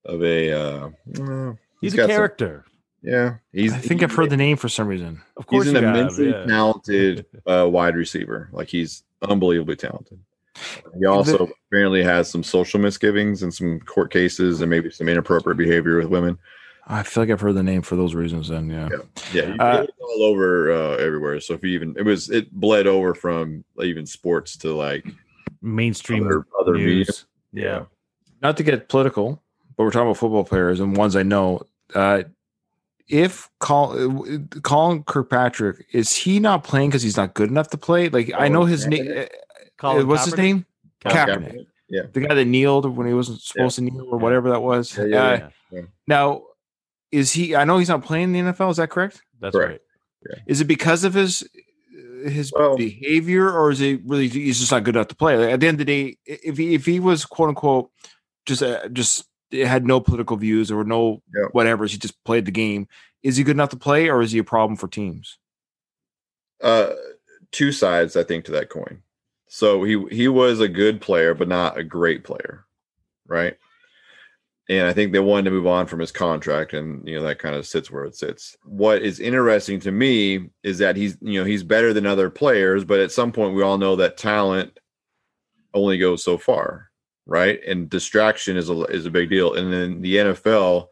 [0.06, 0.52] of a.
[0.54, 0.90] Uh,
[1.22, 2.64] uh, he's, a got some- character.
[3.02, 3.74] yeah, he's.
[3.74, 5.22] I think I've heard the name for some reason.
[5.36, 6.46] Of course, He's an you have, immensely yeah.
[6.46, 8.50] talented uh, wide receiver.
[8.54, 10.20] Like he's unbelievably talented.
[11.00, 15.58] He also apparently has some social misgivings and some court cases and maybe some inappropriate
[15.58, 16.38] behavior with women.
[16.88, 18.50] I feel like I've heard the name for those reasons.
[18.50, 18.90] Then, yeah.
[19.34, 21.40] Yeah, you Uh, get all over uh, everywhere.
[21.40, 25.06] So if you even it was it bled over from even sports to like
[25.62, 26.96] mainstream other, other media.
[26.96, 27.26] news.
[27.54, 27.84] Yeah.
[28.42, 29.42] Not to get political,
[29.78, 31.62] but we're talking about football players and ones I know.
[31.94, 32.24] Uh,
[33.08, 37.78] if Col- uh, Colin Kirkpatrick is he not playing because he's not good enough to
[37.78, 38.10] play?
[38.10, 39.26] Like I know his name.
[39.82, 39.94] Kaepernick?
[39.94, 40.66] Colin what's his name?
[41.04, 41.66] Colin Kaepernick.
[41.90, 42.04] Yeah.
[42.14, 44.24] The guy that kneeled when he wasn't supposed to kneel or Yeah.
[44.24, 44.98] whatever that was.
[44.98, 45.82] Yeah, yeah, Uh, yeah.
[46.08, 46.44] Now,
[47.12, 47.56] is he?
[47.56, 48.72] I know he's not playing in the NFL.
[48.72, 49.22] Is that correct?
[49.42, 49.82] That's Correct.
[50.30, 50.40] right.
[50.48, 51.44] Is it because of his
[52.26, 55.36] his Well- behavior, or is it really he's just not good enough to play?
[55.38, 57.90] Like, at the end of the day, if he if he was quote unquote
[58.46, 61.46] just uh, just had no political views or no Yeah.
[61.52, 62.88] whatever, he just played the game.
[63.24, 65.38] Is he good enough to play, or is he a problem for teams?
[66.64, 66.94] uh
[67.52, 69.02] two sides i think to that coin
[69.54, 72.66] so he he was a good player but not a great player
[73.28, 73.58] right
[74.70, 77.40] and i think they wanted to move on from his contract and you know that
[77.40, 81.40] kind of sits where it sits what is interesting to me is that he's you
[81.40, 84.80] know he's better than other players but at some point we all know that talent
[85.74, 86.90] only goes so far
[87.26, 90.88] right and distraction is a is a big deal and in the nfl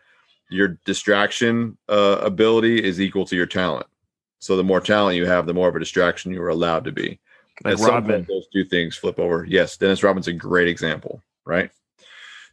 [0.50, 3.86] your distraction uh, ability is equal to your talent.
[4.40, 6.92] So the more talent you have, the more of a distraction you are allowed to
[6.92, 7.20] be.
[7.64, 8.16] Like At Rodman.
[8.18, 9.46] point, those two things flip over.
[9.46, 11.72] Yes, Dennis Rodman's a great example, right?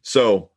[0.02, 0.50] So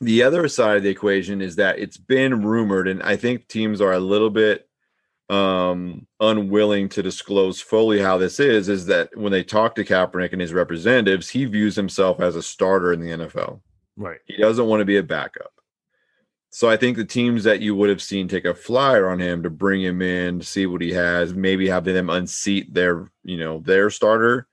[0.00, 3.80] the other side of the equation is that it's been rumored, and I think teams
[3.80, 4.68] are a little bit
[5.30, 10.32] um unwilling to disclose fully how this is is that when they talk to Kaepernick
[10.32, 13.62] and his representatives he views himself as a starter in the NFL
[13.96, 14.18] Right.
[14.26, 15.53] he doesn't want to be a backup.
[16.54, 19.42] So I think the teams that you would have seen take a flyer on him
[19.42, 23.38] to bring him in to see what he has, maybe have them unseat their, you
[23.38, 24.46] know, their starter,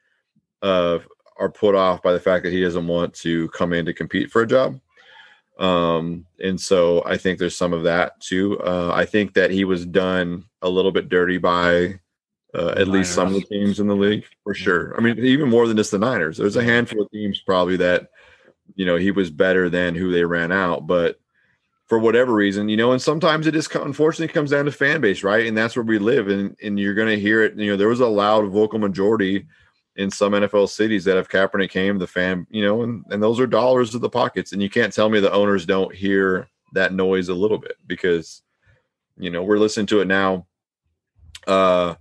[0.63, 0.97] uh,
[1.37, 4.31] are put off by the fact that he doesn't want to come in to compete
[4.31, 4.79] for a job.
[5.59, 8.59] Um, and so I think there's some of that too.
[8.61, 11.99] Uh, I think that he was done a little bit dirty by
[12.55, 14.97] uh, at least some of the teams in the league for sure.
[14.97, 16.37] I mean, even more than just the Niners.
[16.37, 18.09] There's a handful of teams probably that
[18.73, 21.20] you know he was better than who they ran out but
[21.91, 25.23] for whatever reason you know and sometimes it just unfortunately comes down to fan base
[25.23, 25.45] right?
[25.45, 27.89] And that's where we live and and you're going to hear it you know there
[27.89, 29.45] was a loud vocal majority
[29.97, 33.41] in some NFL cities that if Kaepernick came the fan you know and and those
[33.41, 36.93] are dollars to the pockets and you can't tell me the owners don't hear that
[36.93, 38.41] noise a little bit because
[39.17, 40.47] you know we're listening to it now.
[41.45, 41.95] Uh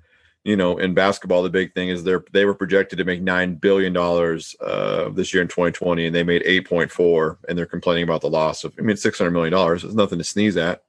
[0.45, 3.55] you know, in basketball, the big thing is they're they were projected to make nine
[3.57, 8.23] billion dollars uh, this year in 2020, and they made 8.4, and they're complaining about
[8.23, 8.73] the loss of.
[8.79, 10.83] I mean, 600 million dollars is nothing to sneeze at,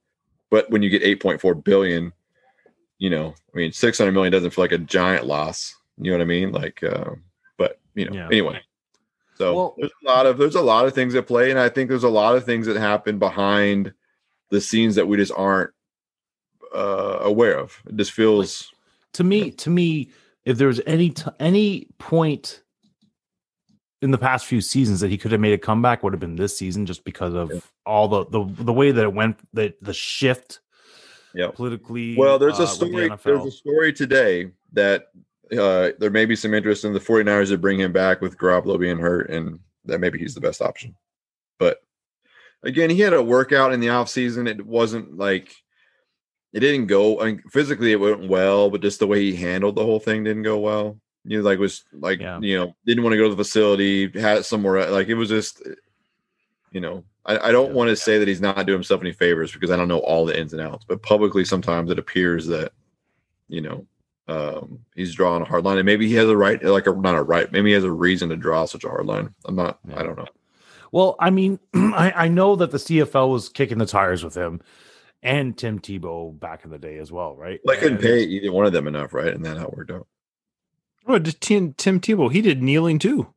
[0.50, 2.14] but when you get 8.4 billion,
[2.98, 5.76] you know, I mean, 600 million doesn't feel like a giant loss.
[5.98, 6.52] You know what I mean?
[6.54, 7.12] Like, uh,
[7.58, 8.28] but you know, Yeah.
[8.28, 8.62] anyway.
[9.38, 11.68] So Well- there's a lot of there's a lot of things at play, and I
[11.68, 13.94] think there's a lot of things that happen behind
[14.50, 15.72] the scenes that we just aren't
[16.74, 17.82] uh, aware of.
[17.88, 18.72] It just feels.
[19.14, 20.10] To me to me
[20.46, 22.62] if there was any t- any point
[24.02, 26.36] in the past few seasons that he could have made a comeback would have been
[26.36, 27.60] this season just because of Yeah.
[27.86, 30.60] all the, the the way that it went the the shift
[31.36, 33.10] yeah politically Well, there's uh, a the story.
[33.10, 33.24] NFL.
[33.24, 35.08] There's a story today that
[35.58, 38.80] uh, there may be some interest in the 49ers to bring him back with Garoppolo
[38.80, 40.96] being hurt, and that maybe he's the best option.
[41.60, 41.80] But
[42.64, 44.48] again, he had a workout in the offseason.
[44.48, 45.54] It wasn't like
[46.54, 47.22] it didn't go.
[47.22, 50.24] I mean, physically, it went well, but just the way he handled the whole thing
[50.24, 50.98] didn't go well.
[51.24, 52.40] You know, like was like Yeah.
[52.42, 54.90] you know didn't want to go to the facility, had it somewhere.
[54.90, 55.62] Like it was just,
[56.72, 57.76] you know, I, I don't Yeah.
[57.76, 60.26] want to say that he's not doing himself any favors because I don't know all
[60.26, 62.72] the ins and outs, but publicly sometimes it appears that,
[63.50, 63.86] you know,
[64.28, 67.16] um, he's drawing a hard line, and maybe he has a right, like a not
[67.16, 69.34] a right, maybe he has a reason to draw such a hard line.
[69.46, 70.28] I'm not, I don't know.
[70.92, 74.62] Well, I mean, I, I know that the CFL was kicking the tires with him
[75.24, 77.60] and Tim Tebow back in the day as well, right?
[77.70, 79.34] I couldn't And- pay either one of them enough, right?
[79.34, 80.08] And then how it worked out.
[81.08, 82.32] Oh, Tim, Tim Tebow.
[82.32, 83.34] He did kneeling too.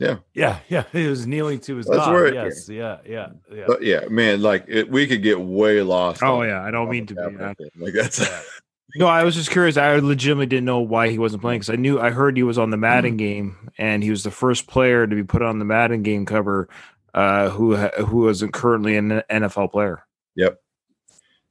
[0.00, 0.58] Yeah, yeah.
[0.68, 0.84] Yeah.
[0.92, 2.34] He was kneeling to his That's God.
[2.34, 3.64] yes, yeah, yeah, yeah.
[3.66, 6.22] But yeah, man, like it, we could get way lost.
[6.22, 7.70] Oh, yeah, I don't mean to be, thing.
[7.78, 8.40] Like that's Yeah.
[8.96, 9.76] No, I was just curious.
[9.76, 12.58] I legitimately didn't know why he wasn't playing because I knew I heard he was
[12.58, 15.64] on the Madden game and he was the first player to be put on the
[15.64, 16.68] Madden game cover
[17.12, 20.04] uh, who isn't currently an NFL player.
[20.36, 20.60] Yep.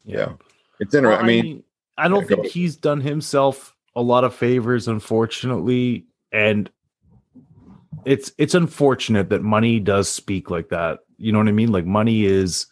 [0.03, 0.33] Yeah.
[0.79, 1.03] It's interesting.
[1.03, 1.63] Well, I mean,
[1.97, 6.69] I don't Yeah, think he's done himself a lot of favors, unfortunately, and
[8.05, 10.99] it's it's unfortunate that money does speak like that.
[11.17, 11.71] You know what I mean?
[11.71, 12.65] Like money is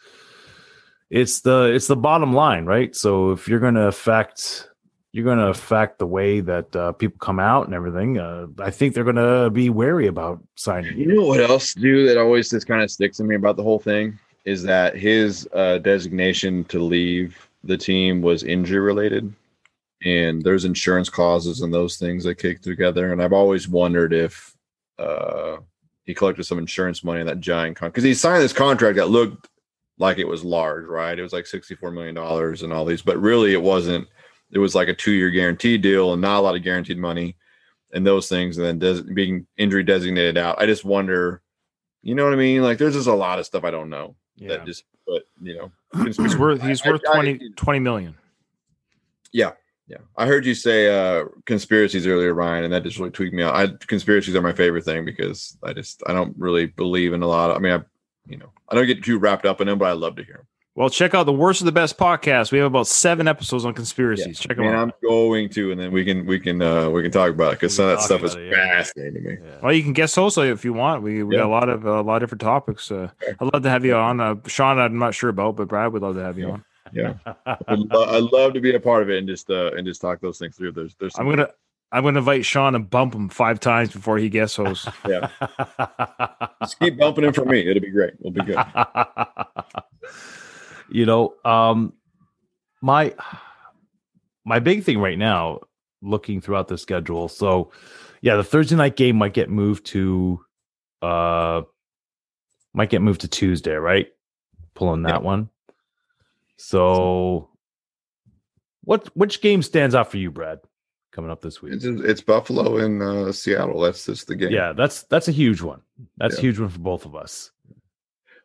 [1.09, 2.95] it's the it's the bottom line, right?
[2.95, 4.67] So if you're going to affect
[5.13, 8.17] you're going to affect the way that uh, people come out and everything.
[8.17, 10.97] Uh, I think they're going to be wary about signing.
[10.97, 13.63] You know what else, dude, that always just kind of sticks in me about the
[13.63, 19.33] whole thing is that his uh, designation to leave the team was injury related.
[20.03, 23.11] And there's insurance clauses and those things that kick together.
[23.11, 24.55] And I've always wondered if
[24.97, 25.57] uh,
[26.05, 29.09] he collected some insurance money in that giant con because he signed this contract that
[29.09, 29.47] looked
[29.99, 31.17] like it was large, right?
[31.17, 34.07] It was like $64 million and all these, but really it wasn't.
[34.53, 37.37] It was like a two year guarantee deal and not a lot of guaranteed money
[37.93, 40.59] and those things, and then des- being injury designated out.
[40.59, 41.41] I just wonder,
[42.01, 42.61] you know what I mean?
[42.61, 44.57] Like, there's just a lot of stuff I don't know Yeah.
[44.57, 45.71] that just, but you know,
[46.05, 48.15] He's worth he's I- worth I- 20, 20 million.
[49.31, 49.51] yeah,
[49.87, 49.97] yeah.
[50.17, 53.55] I heard you say uh conspiracies earlier, Ryan, and that just really tweaked me out.
[53.55, 57.27] I conspiracies are my favorite thing because I just I don't really believe in a
[57.27, 57.57] lot of.
[57.57, 57.79] I mean, I
[58.27, 60.35] you know I don't get too wrapped up in them, but I love to hear
[60.37, 60.47] them.
[60.73, 62.53] Well, check out the worst of the best podcast.
[62.53, 64.39] We have about seven episodes on conspiracies.
[64.39, 64.81] Check them Man, out.
[64.83, 67.59] I'm going to, and then we can we can uh we can talk about it
[67.59, 68.53] because some of that stuff is it, yeah.
[68.77, 69.37] fascinating to me.
[69.43, 69.57] Yeah.
[69.61, 71.03] Well, you can guest host if you want.
[71.03, 71.41] We we Yeah.
[71.41, 72.89] got a lot of a lot of different topics.
[72.89, 73.09] Uh,
[73.39, 74.21] I'd love to have you on.
[74.21, 76.51] Uh, Sean, I'm not sure about, but Brad would love to have you Yeah.
[76.53, 76.63] on.
[76.93, 77.13] Yeah,
[77.67, 79.99] I'd, lo- I'd love to be a part of it and just uh and just
[80.01, 80.71] talk those things through.
[80.71, 81.49] There's there's I'm gonna
[81.91, 84.87] I'm gonna invite Sean and bump him five times before he guest hosts.
[85.07, 85.27] Yeah.
[86.61, 87.69] just keep bumping him for me.
[87.69, 88.13] It'll be great.
[88.21, 88.57] It'll be good.
[90.91, 91.93] you know, um,
[92.81, 93.13] my
[94.45, 95.59] my big thing right now,
[96.01, 97.27] looking throughout the schedule.
[97.27, 97.71] So,
[98.21, 100.43] yeah, the Thursday night game might get moved to,
[101.01, 101.61] uh,
[102.73, 104.07] might get moved to Tuesday, right?
[104.73, 105.27] Pulling that Yeah.
[105.27, 105.49] one.
[106.57, 107.49] So,
[108.83, 110.59] what which game stands out for you, Brad?
[111.11, 111.73] Coming up this week.
[111.73, 113.81] It's, it's Buffalo and uh, Seattle.
[113.81, 114.51] That's just the game.
[114.51, 115.81] Yeah, that's that's a huge one.
[116.17, 117.51] That's a huge one for both of us.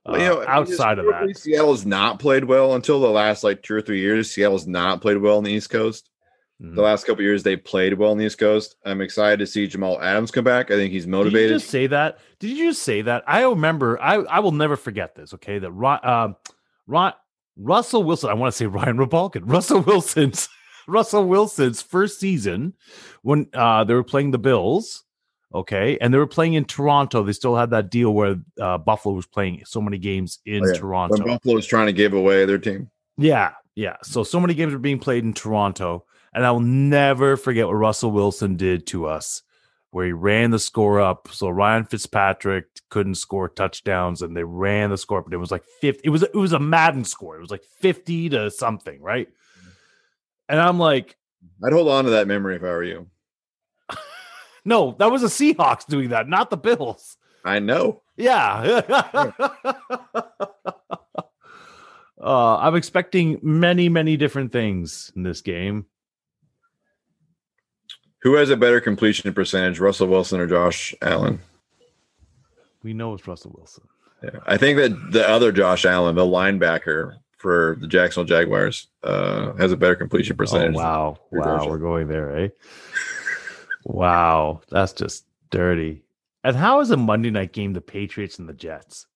[0.06, 3.44] Well, you know, I mean, outside of that, Seattle's not played well until the last
[3.44, 4.30] like two or three years.
[4.30, 6.10] Seattle's not played well on the East Coast.
[6.62, 6.74] Mhm.
[6.74, 8.76] The last couple years, they played well on the East Coast.
[8.84, 10.70] I'm excited to see Jamal Adams come back.
[10.70, 11.48] I think he's motivated.
[11.48, 12.18] Did you just say that?
[12.38, 13.24] Did you just say that?
[13.26, 14.00] I remember.
[14.00, 15.34] I I will never forget this.
[15.34, 16.32] Okay, that Ron, uh,
[16.86, 17.12] Ron
[17.58, 18.30] Russell Wilson.
[18.30, 19.42] I want to say Ryan Rebalkin.
[19.44, 20.48] Russell Wilson's
[20.88, 22.74] Russell Wilson's first season
[23.22, 25.02] when uh, they were playing the Bills.
[25.56, 27.22] Okay, and they were playing in Toronto.
[27.22, 30.66] They still had that deal where uh, Buffalo was playing so many games in Oh,
[30.66, 30.72] yeah.
[30.74, 31.16] Toronto.
[31.16, 32.90] when Buffalo was trying to give away their team.
[33.16, 33.96] Yeah, yeah.
[34.02, 36.04] So so many games were being played in Toronto,
[36.34, 39.42] and I will never forget what Russell Wilson did to us,
[39.92, 41.28] where he ran the score up.
[41.32, 45.50] So Ryan Fitzpatrick couldn't score touchdowns, and they ran the score up, and it was
[45.50, 46.02] like fifty.
[46.04, 47.36] It was it was a Madden score.
[47.38, 49.28] It was like fifty to something, right?
[50.50, 51.16] And I'm like,
[51.64, 53.06] I'd hold on to that memory if I were you.
[54.66, 57.16] No, that was the Seahawks doing that, not the Bills.
[57.44, 58.02] I know.
[58.16, 58.82] Yeah.
[62.20, 65.86] uh, I'm expecting many, many different things in this game.
[68.22, 71.38] Who has a better completion percentage, Russell Wilson or Josh Allen?
[72.82, 73.84] We know it's Russell Wilson.
[74.24, 74.40] Yeah.
[74.46, 79.70] I think that the other Josh Allen, the linebacker for the Jacksonville Jaguars, uh, has
[79.70, 80.74] a better completion percentage.
[80.74, 81.18] Oh, wow.
[81.30, 81.44] Wow.
[81.44, 82.48] Josh We're going there, eh?
[83.86, 84.60] Wow.
[84.70, 86.02] That's just dirty.
[86.44, 89.06] And how is a Monday night game the Patriots and the Jets?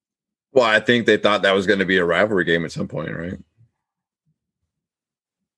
[0.53, 2.89] Well, I think they thought that was going to be a rivalry game at some
[2.89, 3.39] point, right?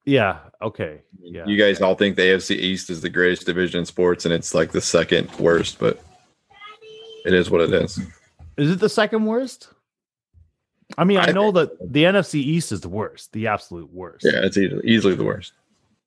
[0.05, 0.39] Yeah.
[0.61, 1.03] Okay.
[1.21, 1.47] Yeah.
[1.47, 4.55] You guys all think the AFC East is the greatest division in sports, and it's
[4.55, 6.03] like the second worst, but
[7.25, 7.99] it is what it is.
[8.57, 9.69] Is it the second worst?
[10.99, 14.27] I mean, I, I know that the NFC East is the worst, the absolute worst.
[14.27, 15.53] Yeah, it's easily, easily the worst.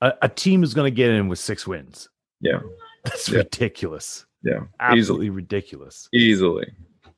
[0.01, 2.10] A, a team is going to get in with six wins.
[2.41, 2.60] Yeah,
[3.06, 3.38] That's Yeah.
[3.39, 4.26] ridiculous.
[4.43, 6.10] yeah, Absolutely ridiculous.
[6.14, 6.68] easily.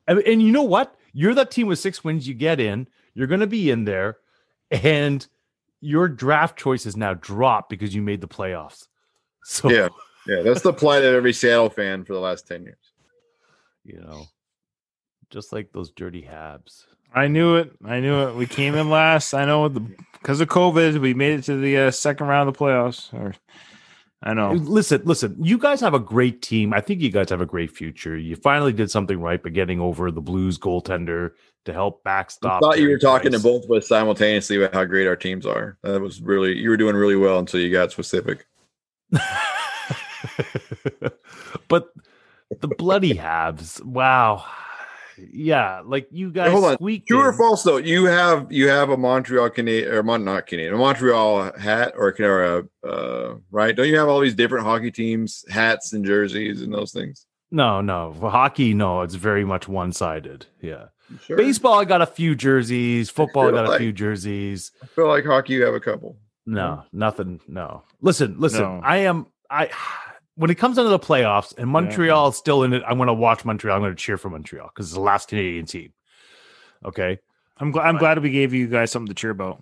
[0.07, 0.95] And, and you know what?
[1.13, 2.27] You're that team with six wins.
[2.27, 2.88] You get in.
[3.13, 4.17] You're going to be in there,
[4.71, 5.25] and
[5.81, 8.88] your draft choices now drop because you made the playoffs.
[9.43, 9.89] So Yeah,
[10.27, 10.41] yeah.
[10.43, 12.77] That's the plight of every Seattle fan for the last ten years.
[13.83, 14.25] you know,
[15.29, 16.83] just like those dirty Habs.
[17.15, 17.71] I knew it.
[17.85, 18.35] I knew it.
[18.35, 19.33] We came in last.
[19.33, 19.79] I know the
[20.13, 23.13] because of COVID, we made it to the uh, second round of the playoffs.
[23.13, 23.33] Or
[24.24, 24.53] I know.
[24.53, 25.36] Listen, listen.
[25.39, 26.74] You guys have a great team.
[26.74, 28.18] I think you guys have a great future.
[28.18, 31.34] You finally did something right by getting over the Blues goaltender
[31.65, 32.63] to help backstop.
[32.63, 35.45] I thought you were talking to both of us simultaneously about how great our teams
[35.45, 35.78] are.
[35.84, 38.47] That was really you were doing really well until you got specific.
[41.68, 41.93] but
[42.59, 43.84] the bloody Habs.
[43.84, 44.45] Wow.
[45.18, 46.74] Yeah, like you guys hold on.
[46.76, 47.78] squeaked True or false though?
[47.78, 52.15] You have you have a Montreal Canadian or Mon- not Canadian, a Montreal hat or,
[52.20, 53.76] or a uh, right?
[53.76, 57.26] Don't you have all these different hockey teams hats and jerseys and those things?
[57.51, 58.13] No, no.
[58.20, 60.45] For hockey, no, it's very much one sided.
[60.61, 60.86] Yeah.
[61.26, 61.38] Sure.
[61.38, 63.09] Baseball, I got a few jerseys.
[63.09, 64.72] Football, I got a few jerseys.
[64.84, 65.53] I feel like hockey.
[65.53, 66.18] You have a couple.
[66.45, 67.39] No, nothing.
[67.47, 67.84] No.
[68.01, 68.61] Listen, listen.
[68.61, 68.82] No.
[68.84, 69.28] I am.
[69.49, 69.70] I
[70.38, 72.83] when it comes down to the playoffs and Montreal is still in it.
[72.88, 73.75] I'm going to watch Montreal.
[73.75, 75.91] I'm going to cheer for Montreal because it's the last Canadian team.
[76.85, 77.19] Okay,
[77.57, 77.88] I'm glad.
[77.88, 79.61] I'm glad we gave you guys something to cheer about.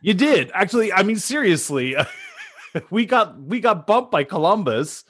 [0.00, 0.92] you did actually.
[0.92, 1.96] I mean, seriously,
[2.90, 5.04] we got we got bumped by Columbus,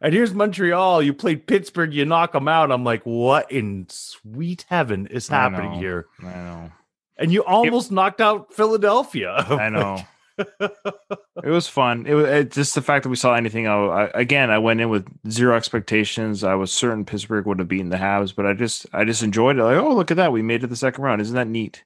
[0.00, 1.00] and here's Montreal.
[1.02, 1.94] You played Pittsburgh.
[1.94, 2.72] You knock them out.
[2.72, 5.78] I'm like, what in sweet heaven is I happening know.
[5.78, 6.06] here?
[6.20, 6.72] I know.
[7.16, 9.32] And you almost knocked out Philadelphia.
[9.48, 9.98] I know.
[10.40, 12.06] It was fun.
[12.06, 13.66] It was it, just the fact that we saw anything.
[13.66, 16.44] I, I, again, I went in with zero expectations.
[16.44, 19.58] I was certain Pittsburgh would have beaten the Habs, but I just I just enjoyed
[19.58, 19.64] it.
[19.64, 21.20] Like, oh, look at that, we made it to the second round.
[21.20, 21.84] Isn't that neat?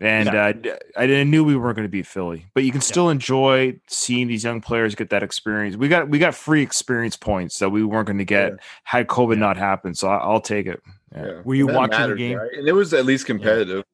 [0.00, 2.80] And uh, d- I didn't knew we weren't going to beat Philly, but you can
[2.80, 5.76] still enjoy seeing these young players get that experience.
[5.76, 8.56] We got we got free experience points that we weren't going to get Yeah.
[8.82, 9.96] had COVID not happened.
[9.96, 10.82] So I, I'll take it.
[11.14, 11.26] Yeah.
[11.26, 11.40] Yeah.
[11.44, 12.38] Were you watching the game?
[12.38, 12.50] right?
[12.52, 13.84] And it was at least competitive.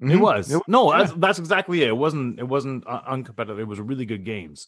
[0.00, 0.20] It Mhm.
[0.20, 0.98] was It- no, yeah.
[0.98, 1.88] that's, that's exactly it.
[1.88, 2.38] It wasn't.
[2.38, 3.58] It wasn't uh, uncompetitive.
[3.60, 4.66] It was really good games.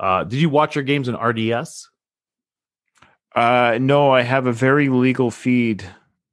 [0.00, 1.88] Uh, did you watch your games in RDS?
[3.34, 5.84] Uh, no, I have a very legal feed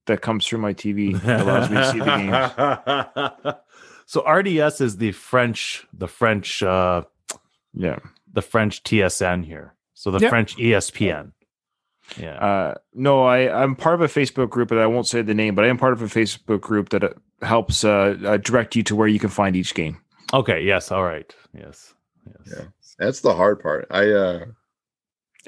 [0.07, 3.55] that comes through my TV that allows me to see the games.
[4.05, 7.03] so RDS is the French, the French, uh,
[7.73, 7.99] Yeah.
[8.31, 9.73] the French TSN here.
[9.93, 10.29] So the Yep.
[10.29, 11.31] French ESPN.
[12.17, 12.35] Yeah.
[12.35, 15.55] Uh, no, I I'm part of a Facebook group, but I won't say the name.
[15.55, 17.09] But I am part of a Facebook group that uh,
[17.45, 19.97] helps uh, uh, direct you to where you can find each game.
[20.33, 20.61] okay.
[20.63, 20.91] Yes.
[20.91, 21.33] All right.
[21.53, 21.93] Yes.
[22.27, 22.55] Yes.
[22.57, 22.65] Yeah.
[22.99, 23.87] That's the hard part.
[23.91, 24.45] I uh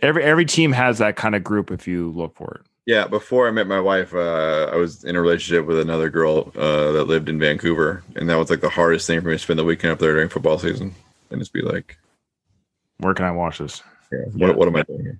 [0.03, 2.61] Every every team has that kind of group if you look for it.
[2.85, 6.51] yeah, before I met my wife, uh I was in a relationship with another girl
[6.55, 9.39] uh that lived in Vancouver, and that was like the hardest thing for me to
[9.39, 10.93] spend the weekend up there during football season.
[11.31, 11.97] And just be like,
[12.99, 13.81] Where can I watch this?
[14.11, 14.47] yeah, Yeah.
[14.47, 15.19] what what am I doing here?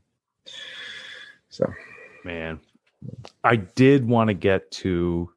[1.50, 1.72] So
[2.24, 2.60] Man,
[3.44, 5.30] I did want to get to.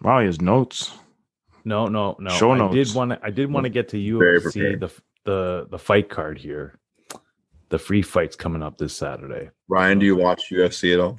[0.00, 0.92] Wow, he has notes.
[1.64, 2.30] No, no, no.
[2.30, 2.74] Show I notes.
[2.74, 3.20] did want to.
[3.22, 4.90] I did want to get to Very UFC the
[5.24, 6.78] the the fight card here.
[7.70, 9.50] The free fights coming up this Saturday.
[9.68, 11.18] Ryan, do you watch UFC at all?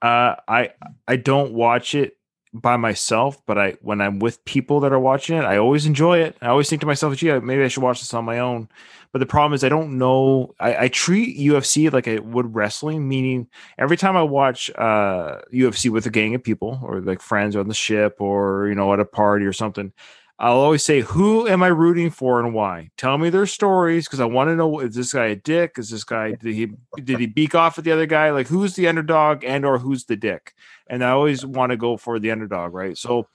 [0.00, 0.70] Uh, I
[1.06, 2.16] I don't watch it
[2.54, 6.18] by myself, but I when I'm with people that are watching it, I always enjoy
[6.20, 6.36] it.
[6.40, 8.68] I always think to myself, "Gee, maybe I should watch this on my own."
[9.12, 10.54] But the problem is, I don't know.
[10.58, 15.90] I, I treat UFC like I would wrestling, meaning every time I watch uh, UFC
[15.90, 19.00] with a gang of people or like friends on the ship or you know at
[19.00, 19.92] a party or something,
[20.38, 24.20] I'll always say, "Who am I rooting for and why?" Tell me their stories because
[24.20, 25.78] I want to know: is this guy a dick?
[25.78, 26.68] Is this guy did he
[27.02, 28.30] did he beak off at the other guy?
[28.30, 30.54] Like who's the underdog and or who's the dick?
[30.88, 32.98] And I always want to go for the underdog, right?
[32.98, 33.28] So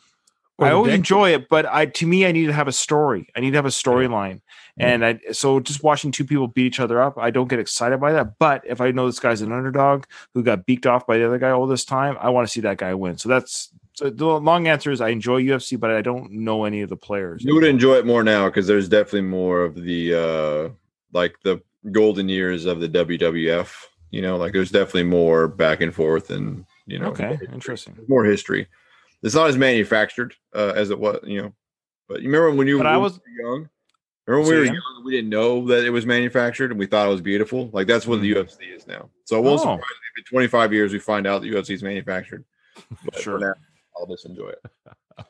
[0.57, 0.97] Or I always dick.
[0.99, 3.29] enjoy it, but I to me I need to have a story.
[3.35, 4.41] I need to have a storyline,
[4.77, 7.99] and I so just watching two people beat each other up, I don't get excited
[7.99, 8.37] by that.
[8.39, 11.39] But if I know this guy's an underdog who got beaked off by the other
[11.39, 13.17] guy all this time, I want to see that guy win.
[13.17, 16.81] So that's so the long answer is I enjoy UFC, but I don't know any
[16.81, 17.43] of the players.
[17.43, 20.69] You would enjoy it more now because there's definitely more of the uh
[21.13, 23.69] like the golden years of the WWF.
[24.11, 27.47] You know, like there's definitely more back and forth and you know Okay, history.
[27.53, 27.97] interesting.
[28.07, 28.67] More history.
[29.21, 31.53] It's not as manufactured uh, as it was, you know.
[32.07, 33.69] But you remember when you But I was- we young?
[34.25, 37.07] Remember when we were young, we didn't know that it was manufactured and we thought
[37.07, 37.69] it was beautiful.
[37.73, 39.09] Like that's what the UFC is now.
[39.25, 39.63] So it won't Oh.
[39.63, 42.45] surprise me if in 25 years we find out the UFC is manufactured.
[43.03, 43.57] But for Sure.
[43.99, 44.65] Now, I'll just enjoy it.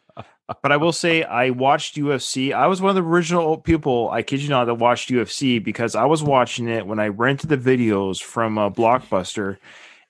[0.63, 2.51] But I will say I watched UFC.
[2.53, 5.93] I was one of the original people, I kid you not, that watched UFC because
[5.95, 9.57] I was watching it when I rented the videos from uh, Blockbuster.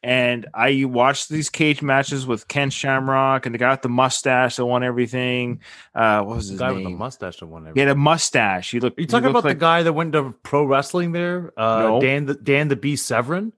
[0.01, 4.55] And I watched these cage matches with Ken Shamrock and the guy with the mustache
[4.55, 5.59] that won everything.
[5.93, 6.75] Uh, what was The his guy name?
[6.75, 7.75] with the mustache that won everything?
[7.75, 8.71] he had a mustache.
[8.71, 8.97] He looked.
[8.97, 11.51] Are you talking looked about like, the guy that went to pro wrestling there?
[11.57, 12.01] Uh, No.
[12.01, 13.51] Dan the Dan the Beast Severn.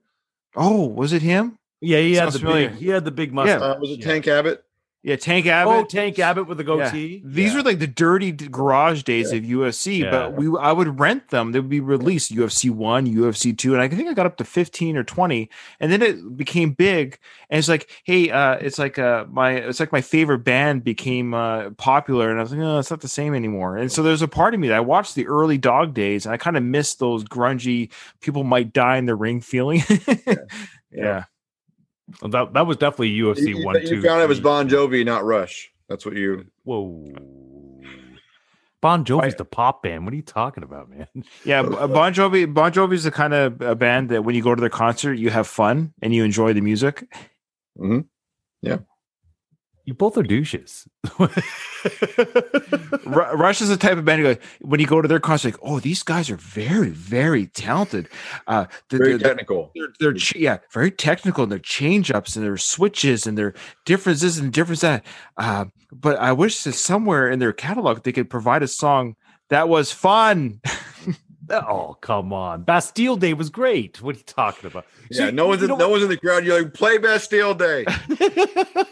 [0.56, 1.56] Oh, was it him?
[1.80, 2.70] Yeah, he had the familiar.
[2.70, 2.78] big.
[2.78, 3.62] He had the big mustache.
[3.62, 4.06] Uh, was it yeah.
[4.06, 4.64] Tank Abbott?
[5.04, 5.74] Yeah, Tank Abbott.
[5.74, 6.84] Oh, Tank Abbott with the Yeah.
[6.88, 7.22] goatee.
[7.24, 7.56] These Yeah.
[7.58, 10.10] were like the dirty garage days of UFC, Yeah.
[10.12, 11.50] but we I would rent them.
[11.50, 14.44] They would be released UFC one, UFC two, and I think I got up to
[14.44, 15.50] fifteen or twenty,
[15.80, 17.18] and then it became big.
[17.50, 21.34] And it's like, hey, uh, it's like uh, my it's like my favorite band became
[21.34, 23.76] uh, popular, and I was like, no, it's not the same anymore.
[23.76, 26.32] And so there's a part of me that I watched the early dog days, and
[26.32, 27.90] I kind of missed those grungy
[28.20, 29.82] people might die in the ring feeling.
[30.92, 31.24] yeah.
[32.20, 34.02] Well, that that was definitely UFC You, you- one you two.
[34.02, 34.40] found it was.
[34.40, 35.70] Bon Jovi, not Rush.
[35.88, 36.46] That's what you.
[36.64, 37.12] Whoa.
[38.80, 40.04] Bon Jovi's the pop band.
[40.04, 41.06] What are you talking about, man?
[41.44, 42.52] Yeah, uh, Bon Jovi.
[42.52, 45.14] Bon Jovi is the kind of a band that when you go to their concert,
[45.14, 47.06] you have fun and you enjoy the music.
[47.78, 48.00] Mm-hmm.
[49.84, 50.86] You both are douches.
[53.04, 55.80] Rush is the type of band who, when you go to their concert, like, oh,
[55.80, 58.08] these guys are very, very talented.
[58.46, 59.72] Uh, they're, Very they're, they're, technical.
[59.98, 63.54] they're yeah, very technical in their change ups and their switches and their
[63.84, 65.04] differences and difference that.
[65.36, 69.16] Uh, but I wish that somewhere in their catalog they could provide a song
[69.52, 70.62] that was fun.
[71.50, 72.62] oh, come on.
[72.62, 74.00] Bastille Day was great.
[74.00, 74.86] What are you talking about?
[75.10, 76.44] Yeah, See, no one's in, no one's in the crowd.
[76.46, 77.84] You're like, play Bastille Day.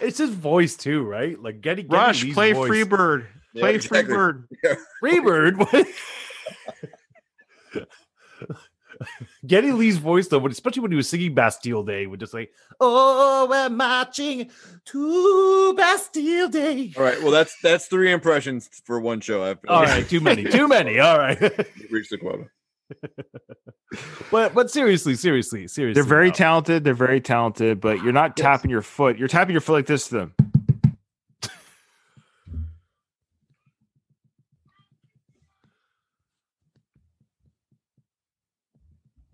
[0.00, 1.40] it's his voice too, right?
[1.40, 2.70] Like getting, getting Rush, Lee's play voice.
[2.70, 4.14] Freebird, Yeah, play exactly.
[4.14, 4.44] Freebird.
[5.02, 5.86] Freebird.
[7.72, 7.86] What?
[9.46, 12.50] Geddy Lee's voice though, especially when he was singing Bastille Day, would just like,
[12.80, 14.50] "Oh, we're marching
[14.86, 17.22] to Bastille Day." All right.
[17.22, 19.44] Well, that's that's three impressions for one show.
[19.44, 20.98] I've, All right, too many, too many.
[20.98, 22.46] All right, You've reached the quota.
[24.30, 26.34] but but seriously, seriously, seriously, They're very now.
[26.34, 26.84] talented.
[26.84, 28.42] They're very talented, but you're not Yes.
[28.44, 29.18] tapping your foot.
[29.18, 30.34] You're tapping your foot like this to them.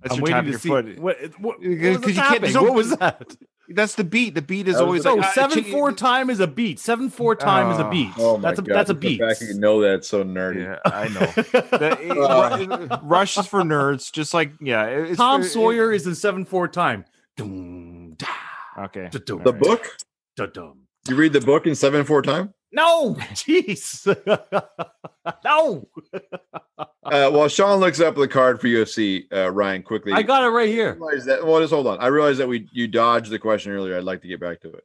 [0.02, 0.98] That's I'm waiting to see foot.
[0.98, 3.36] what, what, what was you can't- no- What was that?
[3.68, 4.34] That's the beat.
[4.34, 6.78] The beat is always the- No, like uh, four time is a beat.
[6.78, 7.90] Seven four time is a Oh.
[7.90, 8.10] beat.
[8.18, 9.20] Oh my that's a god, that's a beat.
[9.20, 10.64] fact that you know that it's so nerdy.
[10.64, 11.20] Yeah, I know.
[11.78, 14.84] The- it- Rush is for nerds, just like yeah.
[14.86, 17.04] It's Tom it- Sawyer is in seven four time.
[17.36, 18.26] Dum, da,
[18.84, 19.08] Okay.
[19.10, 19.58] da, The Alright.
[19.60, 19.96] book?
[20.36, 20.80] da, dum.
[21.08, 22.52] You read the book in seven four time?
[22.74, 24.04] No, jeez,
[25.44, 25.88] no.
[27.04, 30.12] Uh, while Sean looks up the card for UFC, uh, Ryan, quickly.
[30.12, 30.94] I got it right here.
[30.94, 31.46] realize that.
[31.46, 31.98] Well, just hold on.
[32.00, 33.96] I realized that we you dodged the question earlier.
[33.96, 34.84] I'd like to get back to it.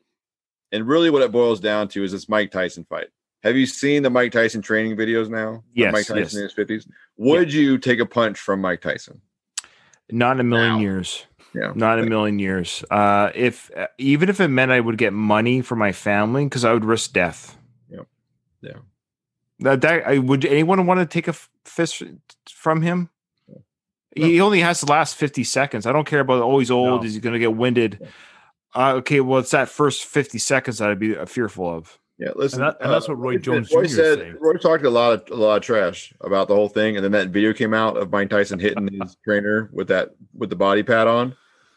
[0.72, 3.08] And really, what it boils down to is this Mike Tyson fight.
[3.42, 5.56] Have you seen the Mike Tyson training videos now?
[5.56, 6.36] Of Yes, Mike Tyson yes.
[6.36, 6.88] in his fifties.
[7.18, 9.22] Would you take a punch from Mike Tyson?
[10.12, 10.80] Not in a million Now.
[10.80, 11.26] years.
[11.56, 11.72] Yeah.
[11.74, 12.84] Not in a million years.
[12.92, 16.64] Uh, if uh, even if it meant I would get money for my family, because
[16.64, 17.56] I would risk death.
[18.62, 18.76] Yep.
[18.76, 18.82] Yeah.
[19.62, 22.02] That, that I would anyone want to take a f- fist
[22.50, 23.10] from him?
[24.16, 25.86] He only has the last fifty seconds.
[25.86, 27.02] I don't care about oh he's old.
[27.02, 27.08] No.
[27.08, 28.08] Is he going to get winded?
[28.76, 31.98] Uh, okay, well it's that first fifty seconds that I'd be uh, fearful of.
[32.18, 33.88] Yeah, listen, And that- and that's what Roy said- Jones Roy Jr.
[33.90, 34.20] said.
[34.20, 34.38] saying.
[34.42, 37.12] Roy talked a lot of a lot of trash about the whole thing, and then
[37.14, 40.84] that video came out of Mike Tyson hitting his trainer with that with the body
[40.84, 41.36] pad on,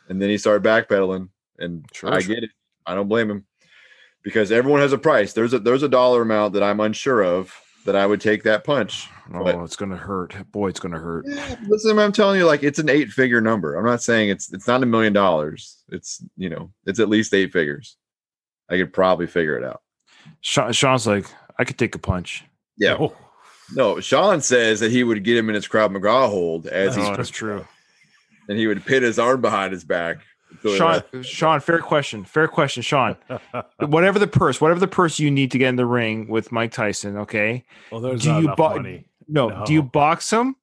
[0.09, 1.29] and then he started backpedaling.
[1.59, 2.35] And Sure, I sure.
[2.35, 2.51] get it.
[2.87, 3.45] I don't blame him
[4.23, 5.33] because everyone has a price.
[5.33, 7.55] There's a there's a dollar amount that I'm unsure of
[7.85, 9.09] that I would take that punch.
[9.35, 10.35] Oh, But- it's going to hurt.
[10.53, 11.25] Boy, it's going to hurt.
[11.29, 13.75] Yeah, listen, I'm telling you, like it's an eight figure number.
[13.77, 15.83] I'm not saying it's it's not a million dollars.
[15.89, 17.97] It's you know it's at least eight figures.
[18.71, 19.83] I could probably figure it out.
[20.41, 21.27] Sean, Sean's like,
[21.59, 22.45] I could take a punch.
[22.79, 22.97] Yeah.
[22.99, 23.15] Oh,
[23.75, 27.01] No, Sean says that he would get him in his Krav Maga hold as oh,
[27.01, 27.67] he's Oh, that's true.
[28.49, 30.19] and he would pin his arm behind his back.
[30.63, 32.25] So, Sean, Sean, fair question.
[32.25, 33.17] Fair question, Sean.
[33.79, 36.73] Whatever the purse, whatever the purse you need to get in the ring with Mike
[36.73, 37.65] Tyson, okay?
[37.91, 39.05] well, there's Do not you enough bu- money.
[39.29, 40.57] No, do you box him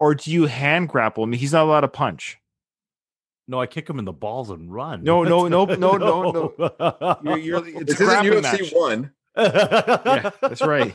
[0.00, 1.32] or do you hand grapple him?
[1.32, 2.38] He's not allowed to punch.
[3.46, 5.02] No, I kick him in the balls and run.
[5.04, 7.18] No, no, no, no, no, no.
[7.22, 8.72] You're, you're, it's this isn't grappling UFC match.
[8.72, 9.12] one.
[9.36, 10.94] yeah, that's right.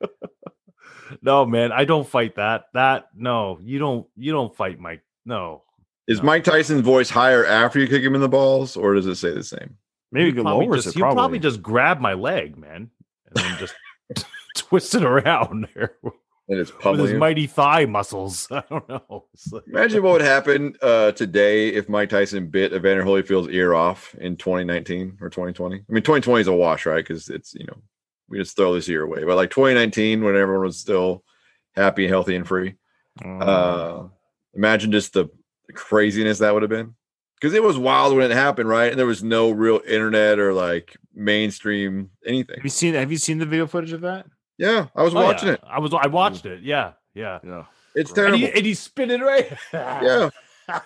[1.22, 2.66] no, man, I don't fight that.
[2.74, 4.06] That no, you don't.
[4.16, 5.02] You don't fight Mike.
[5.24, 5.62] No,
[6.10, 6.26] Is No.
[6.26, 9.30] Mike Tyson's voice higher after you kick him in the balls, or does it say
[9.32, 9.76] the same?
[10.12, 10.98] Maybe He'd it probably lowers just, it.
[10.98, 11.16] he'd Probably.
[11.16, 12.90] probably just grab my leg, man,
[13.26, 13.74] and then just
[14.56, 15.92] twist it around there
[16.48, 18.48] And it's with his mighty thigh muscles.
[18.50, 19.26] I don't know.
[19.52, 24.12] Like- Imagine what would happen uh, today if Mike Tyson bit Evander Holyfield's ear off
[24.16, 25.76] in 2019 or 2020.
[25.76, 26.96] I mean, 2020 is a wash, right?
[27.06, 27.76] Because it's you know
[28.28, 29.22] we just throw this year away.
[29.22, 31.22] But like 2019, when everyone was still
[31.76, 32.74] happy, healthy, and free,
[33.24, 33.38] Oh.
[33.38, 34.08] uh,
[34.54, 35.28] imagine just the
[35.74, 36.94] craziness that would have been.
[37.40, 38.90] Because it was wild when it happened, right?
[38.90, 42.56] And there was no real internet or like mainstream anything.
[42.56, 42.94] have you seen?
[42.94, 44.26] Have you seen the video footage of that?
[44.58, 45.54] Yeah, I was Oh, watching yeah.
[45.54, 45.60] it.
[45.66, 45.94] I was.
[45.94, 46.62] I watched it.
[46.62, 47.38] Yeah, yeah.
[47.42, 47.64] Yeah.
[47.94, 48.38] It's And, terrible.
[48.38, 49.50] he, and he's spinning right.
[49.72, 50.28] yeah.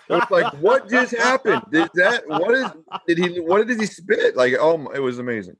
[0.09, 1.61] It's like, what just happened?
[1.71, 2.23] Did that?
[2.27, 2.65] What is?
[3.05, 3.39] Did he?
[3.41, 4.35] What did he spit?
[4.37, 5.57] Like, oh, my- it was amazing.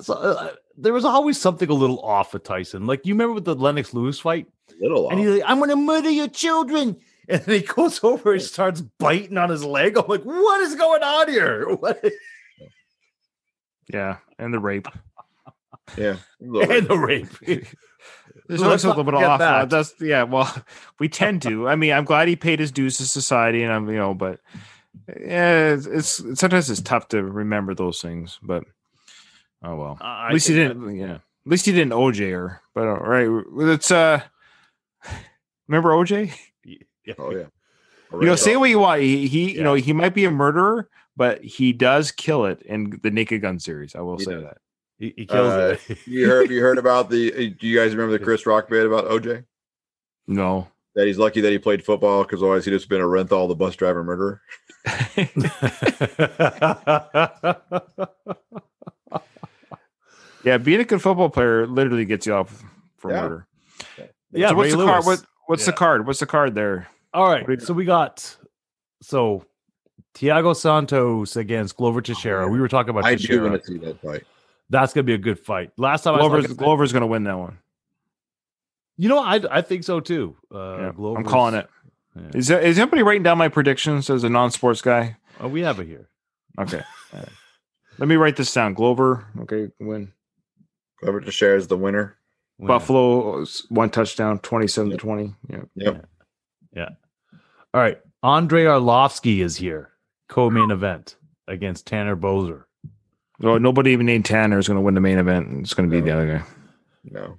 [0.00, 2.86] So, uh, there was always something a little off with Tyson.
[2.86, 4.46] Like you remember with the Lennox Lewis fight,
[4.80, 5.26] Little and off.
[5.26, 6.96] he's like, "I'm going to murder your children,"
[7.28, 9.96] and then he goes over and starts biting on his leg.
[9.96, 12.02] I'm like, "What is going on here?" What?
[13.92, 14.88] Yeah, and the rape.
[15.96, 16.16] yeah.
[16.40, 16.78] a little bit.
[16.78, 17.28] and the rape.
[18.46, 19.40] There's Let's always a little bit forget off.
[19.40, 19.70] uh, that.
[19.70, 20.24] That's yeah.
[20.24, 20.54] Well,
[20.98, 21.66] we tend to.
[21.68, 24.40] I mean, I'm glad he paid his dues to society, and I'm you know, but
[25.08, 28.38] yeah, it's, it's sometimes it's tough to remember those things.
[28.42, 28.64] But
[29.62, 29.98] oh well.
[30.00, 30.96] I At least he didn't.
[30.96, 31.14] Yeah.
[31.14, 32.60] At least he didn't OJ her.
[32.74, 33.28] But all right,
[33.72, 34.20] it's uh.
[35.68, 36.34] Remember OJ?
[37.06, 37.44] That- Oh yeah.
[38.12, 39.00] You know, say what you want.
[39.00, 43.00] He, he you know, he might be a murderer, but he does kill it in
[43.02, 43.96] the Naked Gun series.
[43.96, 44.42] I will He say does.
[44.44, 44.58] that.
[44.98, 45.98] He, he kills Uh, it.
[46.06, 46.48] You heard?
[46.50, 47.32] You heard about the?
[47.32, 49.44] uh, Do you guys remember the Chris Rock bit about OJ?
[50.28, 50.68] No.
[50.94, 53.74] That he's lucky that he played football because otherwise he'd just been Orenthal, the bus
[53.74, 54.40] driver murderer.
[60.44, 62.62] yeah, being a good football player literally gets you off
[62.98, 63.22] for Yeah.
[63.22, 63.46] murder.
[64.32, 65.04] yeah, so what's Ray the card?
[65.04, 66.06] What, what's the card?
[66.06, 66.88] What's the card there?
[67.14, 68.36] All right, What do you- so we got
[69.00, 69.44] so
[70.14, 72.48] Thiago Santos against Glover Teixeira.
[72.48, 74.24] We were talking about I do want to see that fight.
[74.70, 75.70] That's gonna be a good fight.
[75.76, 77.58] Last time I Glover's saw, Glover's going to win that one.
[78.96, 80.36] you know, I I think so too.
[80.52, 81.68] Uh, Yeah, I'm calling it.
[82.16, 82.22] Yeah.
[82.34, 85.16] Is there, is anybody writing down my predictions as a non-sports guy?
[85.40, 86.08] Oh, we have it here.
[86.60, 86.80] Okay.
[87.12, 87.28] All right.
[87.98, 88.74] Let me write this down.
[88.74, 90.12] Glover, okay, win.
[91.00, 92.16] Glover Teixeira is the winner.
[92.58, 95.34] Buffalo one touchdown, 27 to 20.
[95.48, 95.62] Yeah.
[96.72, 96.96] Yep.
[97.74, 99.90] All right, Andrei Arlovski is here,
[100.28, 101.16] co-main event
[101.48, 102.64] against Tanner Boser.
[103.40, 105.48] Well, nobody even named Tanner is going to win the main event.
[105.60, 106.44] It's going to be the other guy.
[107.10, 107.36] No.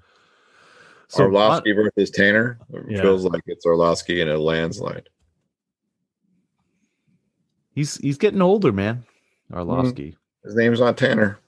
[1.08, 2.60] So uh, Arlovski versus Tanner.
[2.74, 3.02] It Yeah.
[3.02, 5.08] feels like it's Arlovski in a landslide.
[7.74, 9.06] he's he's getting older, man.
[9.52, 9.58] Mm-hmm.
[9.72, 10.16] Arlovski.
[10.44, 11.40] His name's not Tanner.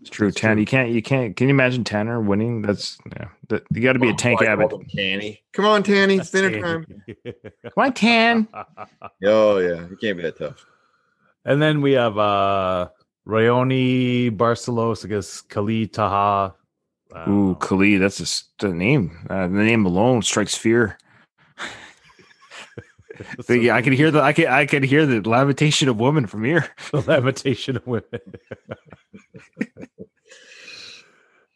[0.00, 0.30] It's true.
[0.30, 2.62] Tanner, you can't, you can't, can you imagine Tanner winning?
[2.62, 3.28] That's, yeah.
[3.48, 4.70] That, you got to be a tank I abbott.
[4.70, 5.42] called him Tanny.
[5.52, 6.16] Come on, Tanny.
[6.16, 6.86] It's dinner time.
[7.64, 8.48] Come on, Tan.
[9.26, 10.64] Oh yeah, you can't be that tough.
[11.44, 12.88] and then we have uh
[13.28, 16.54] Raoni Barcelos against Khalid Taha.
[17.14, 19.26] Uh, Ooh, Khalid, that's a, s- the name.
[19.28, 20.96] Uh, the name alone strikes fear.
[23.42, 26.26] so yeah, I could hear the I could I could hear the lamentation of women
[26.26, 26.68] from here.
[26.92, 28.04] the lamentation of women.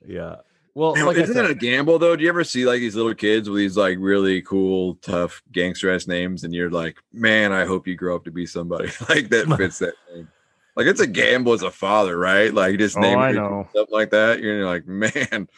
[0.07, 0.37] Yeah.
[0.77, 2.17] Well, Man, like isn't said, that a gamble though?
[2.17, 5.95] Do you ever see like these little kids with these like really cool, tough gangster
[5.95, 9.29] ass names, and you're like, man, I hope you grow up to be somebody like
[9.29, 10.29] that fits that name.
[10.75, 12.53] Like it's a gamble as a father, right?
[12.53, 13.69] Like just Oh, name I your kid know.
[13.73, 14.41] something like that.
[14.41, 15.49] You're like, man,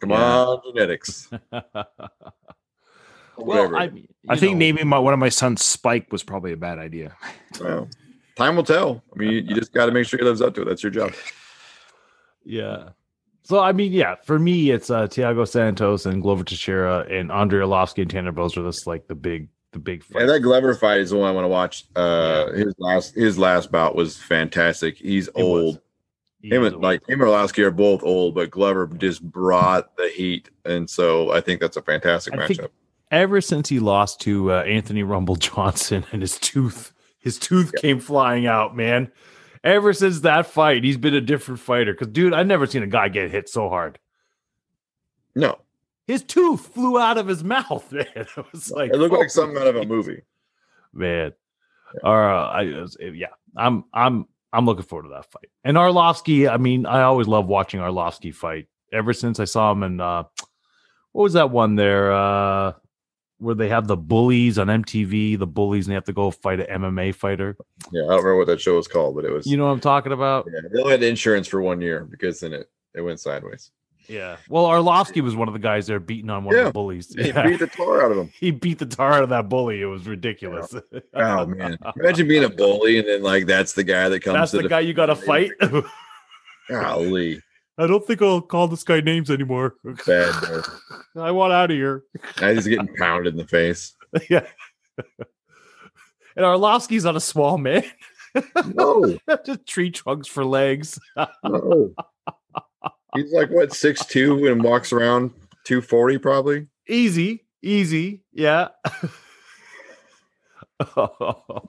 [0.00, 0.16] come Yeah.
[0.38, 1.30] on, genetics.
[1.52, 1.84] well,
[3.36, 3.76] Whatever.
[3.76, 3.92] I,
[4.28, 7.16] I think know, naming my, one of my sons Spike was probably a bad idea.
[7.60, 7.88] Well,
[8.36, 9.02] time will tell.
[9.14, 10.64] I mean, you, you just got to make sure he lives up to it.
[10.66, 11.12] That's your job.
[12.44, 12.90] Yeah.
[13.48, 17.60] So I mean, yeah, for me, it's uh Thiago Santos and Glover Teixeira and Andrei
[17.60, 20.20] Arlovski and Tanner Bowes are just like the big, the big fight.
[20.20, 21.86] Yeah, that Glover fight is the one I want to watch.
[21.96, 24.98] Uh, his last his last bout was fantastic.
[24.98, 25.42] He's was.
[25.42, 25.80] old.
[26.42, 30.50] Him and like him and Arlovski are both old, but Glover just brought the heat,
[30.66, 32.68] and so I think that's a fantastic I matchup.
[33.10, 37.98] ever since he lost to uh, Anthony Rumble Johnson and his tooth, his tooth came
[37.98, 39.10] flying out, man.
[39.64, 41.92] Ever since that fight, he's been a different fighter.
[41.92, 43.98] Because, dude, I've never seen a guy get hit so hard.
[45.34, 45.58] No,
[46.06, 48.06] His tooth flew out of his mouth, man.
[48.16, 50.22] It was like, it looked like something out of a movie.
[50.92, 51.32] man.
[52.04, 55.48] Uh, I yeah, I'm I'm I'm looking forward to that fight.
[55.64, 58.66] And Arlovski, I mean, I always love watching Arlovski fight.
[58.92, 60.24] Ever since I saw him in uh,
[61.12, 62.12] what was that one there?
[62.12, 62.72] Uh,
[63.38, 66.60] where they have the bullies on MTV, the bullies, and they have to go fight
[66.60, 67.56] an MMA fighter.
[67.92, 69.46] Yeah, I don't remember what that show was called, but it was.
[69.46, 70.48] You know what I'm talking about?
[70.52, 73.70] yeah, they only had insurance for one year because then it it went sideways.
[74.08, 74.38] Yeah.
[74.48, 77.14] Well, Arlovski was one of the guys there beating on one of the bullies.
[77.14, 77.46] He Yeah.
[77.46, 78.30] beat the tar out of him.
[78.40, 79.82] he beat the tar out of that bully.
[79.82, 80.74] It was ridiculous.
[81.14, 84.34] Oh man, imagine being a bully and then like that's the guy that comes.
[84.34, 85.52] That's to the guy you got to fight.
[86.70, 87.40] Golly,
[87.78, 89.76] I don't think I'll call this guy names anymore.
[90.04, 90.34] bad.
[91.14, 91.24] Bro.
[91.24, 92.02] I want out of here.
[92.40, 93.94] Now he's getting pounded in the face.
[94.30, 94.46] yeah.
[96.36, 97.84] And Arlovski's not a small man.
[98.74, 100.98] No, Just tree trunks for legs.
[101.44, 101.94] no.
[103.14, 105.32] He's like what six two and walks around
[105.64, 106.66] two forty probably.
[106.88, 108.22] Easy, easy.
[108.32, 108.68] Yeah.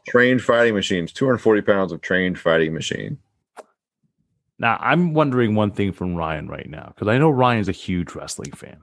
[0.07, 3.17] Trained fighting machines, two hundred forty pounds of trained fighting machine.
[4.59, 8.13] Now, I'm wondering one thing from Ryan right now because I know Ryan's a huge
[8.13, 8.81] wrestling fan,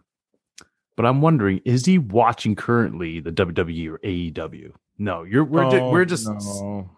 [0.97, 4.73] but I'm wondering is he watching currently the WWE or AEW?
[4.99, 6.91] No, you're we're Oh, we're just no.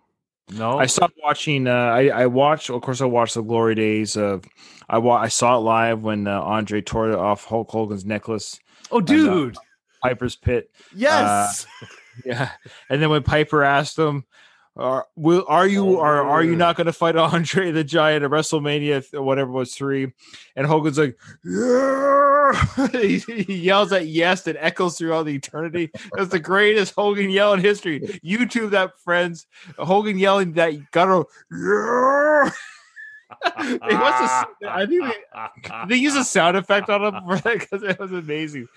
[0.53, 0.79] no.
[0.79, 1.67] I stopped watching.
[1.67, 2.71] Uh, I I watched.
[2.71, 4.45] Of course, I watched the glory days of.
[4.89, 8.59] I wa- I saw it live when uh, Andre tore off Hulk Hogan's necklace,
[8.91, 9.57] oh, dude.
[10.03, 10.71] Piper's Pit.
[10.95, 11.67] yes.
[12.25, 12.51] Yeah,
[12.91, 14.25] and then when Piper asked him,
[14.79, 18.31] "Are will are you are are you not going to fight Andre the Giant at
[18.31, 20.13] WrestleMania whatever it was three?
[20.57, 22.89] And Hogan's like, yeah.
[22.93, 25.91] he, he yells at yes that echoes throughout the eternity.
[26.15, 28.01] That's the greatest Hogan yell in history.
[28.25, 29.47] YouTube that, friends.
[29.79, 31.29] Hogan yelling that guttural.
[31.51, 32.51] Yeah.
[33.59, 37.59] They must have- I think they, they use a sound effect on him for that
[37.61, 38.69] because it was amazing.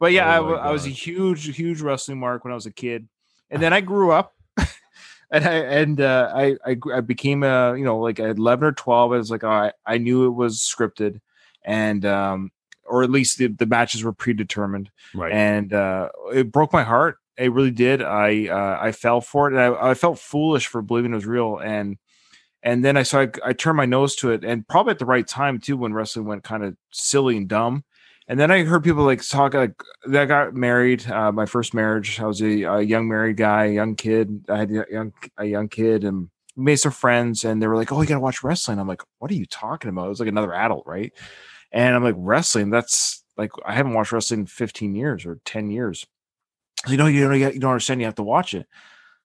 [0.00, 2.66] But yeah, I Oh wa- I, was a huge, huge wrestling mark when I was
[2.66, 3.06] a kid,
[3.50, 4.34] and then I grew up,
[5.32, 8.72] and I and uh, I, I I became a you know like at eleven or
[8.72, 9.12] twelve.
[9.12, 11.20] I was like, oh, I I knew it was scripted,
[11.64, 12.52] and um
[12.84, 15.32] or at least the, the matches were predetermined, right.
[15.32, 17.16] and uh, it broke my heart.
[17.38, 18.02] It really did.
[18.02, 21.26] I uh, I fell for it, and I, I felt foolish for believing it was
[21.26, 21.96] real, and
[22.62, 25.06] and then I saw I, I turned my nose to it, and probably at the
[25.06, 27.84] right time too, when wrestling went kind of silly and dumb.
[28.32, 29.74] And then I heard people like talk like
[30.06, 30.24] that.
[30.24, 31.06] Got married.
[31.06, 32.18] Uh, my first marriage.
[32.18, 34.46] I was a, a young married guy, young kid.
[34.48, 37.44] I had a young a young kid, and made some friends.
[37.44, 39.90] And they were like, "Oh, you gotta watch wrestling." I'm like, "What are you talking
[39.90, 41.12] about?" It was like another adult, right?
[41.72, 42.70] And I'm like, "Wrestling?
[42.70, 46.06] That's like I haven't watched wrestling in 15 years or 10 years."
[46.86, 48.00] So, you know, you don't you don't understand.
[48.00, 48.66] You have to watch it.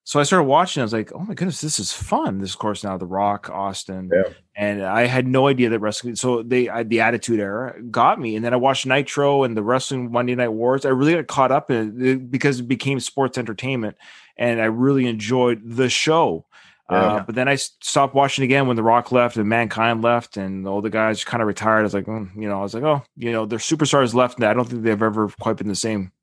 [0.08, 0.80] So I started watching.
[0.80, 4.10] I was like, "Oh my goodness, this is fun!" This course now The Rock, Austin,
[4.14, 4.32] Yeah.
[4.56, 6.16] and I had no idea that wrestling.
[6.16, 8.38] So they, I, the Attitude Era, got me.
[8.38, 10.86] And then I watched Nitro and the Wrestling Monday Night Wars.
[10.86, 13.98] I really got caught up in it because it became sports entertainment,
[14.38, 16.46] and I really enjoyed the show.
[16.88, 20.66] Uh, but then I stopped watching again when The Rock left and Mankind left, and
[20.66, 21.80] all the guys kind of retired.
[21.80, 24.38] I was like, mm, you know, I was like, oh, you know, their superstars left,
[24.38, 26.14] and I don't think they've ever quite been the same.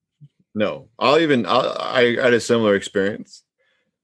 [0.54, 3.43] No, I'll even I'll, I had a similar experience.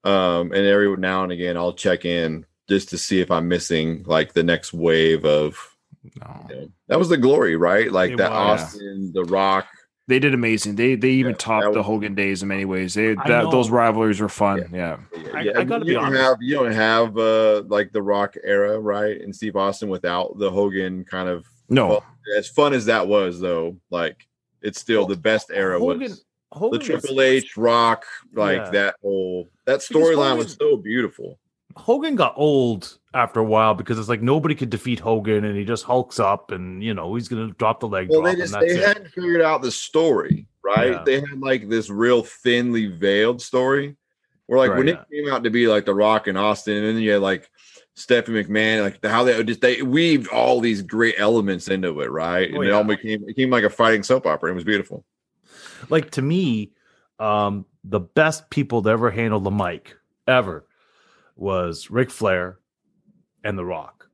[0.04, 4.02] Um, and every now and again, I'll check in just to see if I'm missing
[4.06, 5.58] like the next wave of.
[6.16, 6.46] No.
[6.48, 7.90] You know, that was the glory, right?
[7.92, 8.60] Like It that was.
[8.62, 9.66] Austin, The Rock.
[10.08, 10.74] They did amazing.
[10.74, 12.94] They they even Yeah, topped that the Hogan days in many ways.
[12.94, 14.68] They that, those rivalries were fun.
[14.72, 14.96] Yeah.
[15.34, 16.20] I- I gotta you be don't honest.
[16.22, 19.20] have you don't have uh like the Rock era, right?
[19.20, 21.86] And Steve Austin without the Hogan kind of No.
[21.88, 22.04] Well,
[22.36, 24.26] as fun as that was, though, like
[24.62, 28.04] it's still the best era Hogan, was Hogan the was- Triple H Rock,
[28.34, 28.70] like Yeah.
[28.70, 31.38] that whole that storyline was so beautiful.
[31.76, 35.64] Hogan got old after a while because it's like nobody could defeat Hogan, and he
[35.64, 38.54] just hulks up, and you know he's gonna drop the leg Well, drop, they just
[38.54, 38.86] and they it.
[38.86, 40.90] hadn't figured out the story, right?
[40.92, 41.02] Yeah.
[41.06, 43.96] They had like this real thinly veiled story.
[44.46, 44.98] Where like when Right.
[45.10, 47.48] it came out to be like the Rock and Austin, and then you had like
[47.94, 52.48] Stephanie McMahon, like how they just they weaved all these great elements into it, right?
[52.52, 52.72] Oh, and Oh, it yeah.
[52.72, 54.50] all became it became like a fighting soap opera.
[54.50, 55.04] It was beautiful.
[55.88, 56.72] Like to me,
[57.18, 59.96] um, the best people to ever handle the mic
[60.26, 60.66] ever
[61.36, 62.58] was Ric Flair
[63.42, 64.08] and The Rock.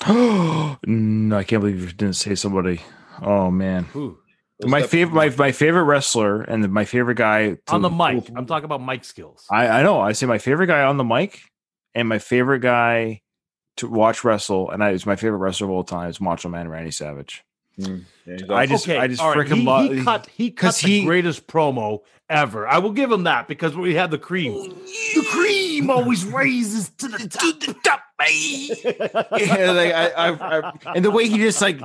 [0.08, 2.80] no, I can't believe you didn't say somebody.
[3.20, 3.86] Oh man.
[3.96, 4.18] Ooh.
[4.62, 8.30] my favorite my, my favorite wrestler and my favorite guy to- on the mic.
[8.34, 9.44] I'm talking about mic skills.
[9.50, 10.00] I, I know.
[10.00, 11.40] I say my favorite guy on the mic
[11.94, 13.22] and my favorite guy
[13.78, 16.68] to watch wrestle, and I, it's my favorite wrestler of all time is Macho Man
[16.68, 17.44] Randy Savage.
[17.78, 18.68] Mm, yeah, I awesome.
[18.68, 22.00] just I just freaking he, love He cut, he cut 'cause the he- greatest promo
[22.28, 22.66] ever.
[22.66, 24.52] I will give him that because we had the cream.
[25.14, 27.40] The cream always raises to the top.
[27.60, 28.00] To the top
[29.38, 31.80] yeah, like I, I, I, and the way he just like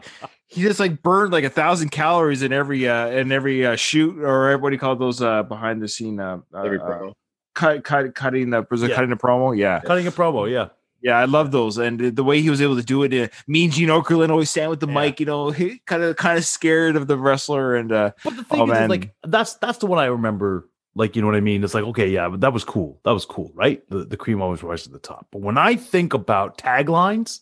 [0.48, 4.18] he just like burned like a thousand calories in every uh in every uh, shoot
[4.20, 7.14] or what do you call those uh behind the scene uh, uh, Every uh, promo.
[7.54, 8.96] cut cut cutting the was it Yeah.
[8.96, 10.70] cutting the promo yeah Cutting a promo, yeah.
[11.04, 13.28] Yeah I love those and the- the way he was able to do it uh,
[13.48, 14.94] me and Gene Okerlund always stand with the Yeah.
[15.02, 18.38] mic you know he kind of kind of scared of the wrestler and uh But
[18.38, 18.90] the thing Oh, is, is, man.
[18.90, 20.68] like that's that's the one I remember.
[20.96, 21.64] Like you know what I mean?
[21.64, 23.00] It's like okay, yeah, but that was cool.
[23.04, 23.82] That was cool, right?
[23.90, 25.26] The the cream always rises to the top.
[25.32, 27.40] But when I think about taglines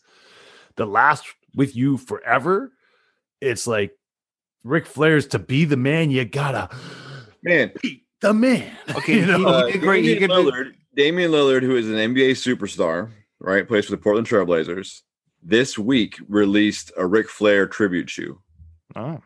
[0.77, 2.71] that last with you forever,
[3.41, 3.91] it's like
[4.63, 6.11] Ric Flair's to be the man.
[6.11, 6.69] You gotta
[7.43, 8.71] Man, be the man.
[8.95, 9.37] Okay, You know?
[9.39, 10.05] he- uh, did great.
[10.05, 13.09] He Damian could- Lillard, Damian Lillard, who is an NBA superstar,
[13.41, 15.01] right, plays for the Portland Trailblazers.
[15.43, 18.41] This week released a Ric Flair tribute shoe.
[18.95, 19.19] oh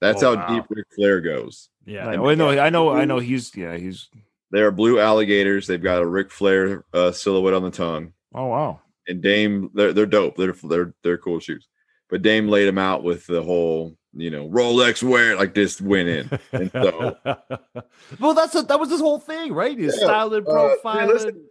[0.00, 0.54] That's Oh, how wow.
[0.54, 1.68] deep Ric Flair goes.
[1.86, 2.06] yeah.
[2.08, 4.08] I know I know I know he's yeah he's
[4.50, 5.66] They are blue alligators.
[5.66, 8.12] They've got a Ric Flair uh, silhouette on the tongue.
[8.34, 10.36] oh wow And Dame, they're they're dope.
[10.36, 11.66] They're they're they're cool shoes.
[12.10, 16.08] But Dame laid them out with the whole, you know, Rolex wear, like just went
[16.08, 16.30] in.
[16.52, 17.16] And so
[18.20, 19.78] well, that's a, that was his whole thing, right?
[19.78, 20.96] His Yeah, style and uh, profile.
[21.06, 21.42] man, listen, Yeah,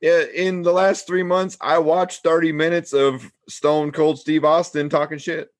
[0.00, 5.18] in the last three months, I watched 30 minutes of Stone Cold Steve Austin talking
[5.18, 5.50] shit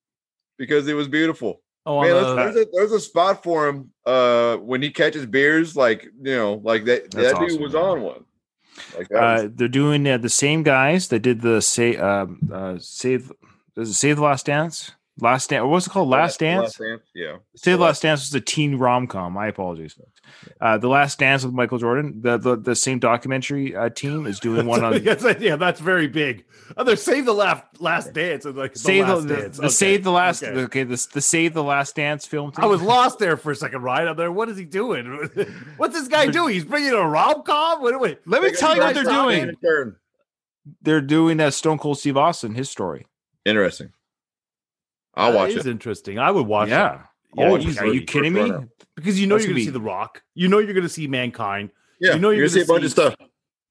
[0.57, 1.61] because it was beautiful.
[1.85, 5.75] oh, Man, there's, there's, a, there's a spot for him uh when he catches beers,
[5.75, 7.11] like you know, like that.
[7.11, 7.81] That dude was man.
[7.81, 8.25] on one.
[8.97, 12.77] Like was- uh, they're doing uh, the same guys that did the say um uh
[12.79, 13.31] save
[13.75, 14.91] does it save the last dance
[15.21, 17.37] last dance what's it called last dance Last dance, yeah.
[17.55, 19.33] save the Last Dance was a teen rom com.
[19.33, 19.97] My apologies.
[20.61, 22.21] Uh, the Last Dance with Michael Jordan.
[22.21, 26.07] The the, the same documentary uh, team is doing one on Yes, yeah, that's very
[26.07, 26.45] big.
[26.77, 28.45] Oh, they're save the last last dance.
[28.45, 29.57] It's like the Save the, last the, dance.
[29.57, 30.59] the Okay, Save the Last okay.
[30.61, 32.51] okay the, the Save the Last Dance film.
[32.51, 32.63] Team.
[32.63, 34.07] I was lost there for a second, right?
[34.07, 34.31] I'm there.
[34.31, 35.05] What is he doing?
[35.77, 36.53] What's this guy doing?
[36.53, 37.81] He's bringing a rom com.
[37.81, 38.19] Wait, wait.
[38.25, 39.55] Let me tell you what they're doing.
[40.81, 43.07] They're doing that Stone Cold Steve Austin his story.
[43.45, 43.91] Interesting.
[45.15, 45.71] I'll That watch is it.
[45.71, 46.19] interesting.
[46.19, 46.69] I would watch.
[46.69, 47.03] Yeah.
[47.35, 48.41] Yeah, oh, are you kidding me?
[48.41, 48.67] runner.
[48.95, 50.23] because you know That's you're gonna going to see The Rock.
[50.33, 51.69] You know you're going to see Mankind.
[52.01, 53.15] Yeah, You know you're you're gonna see a bunch of stuff.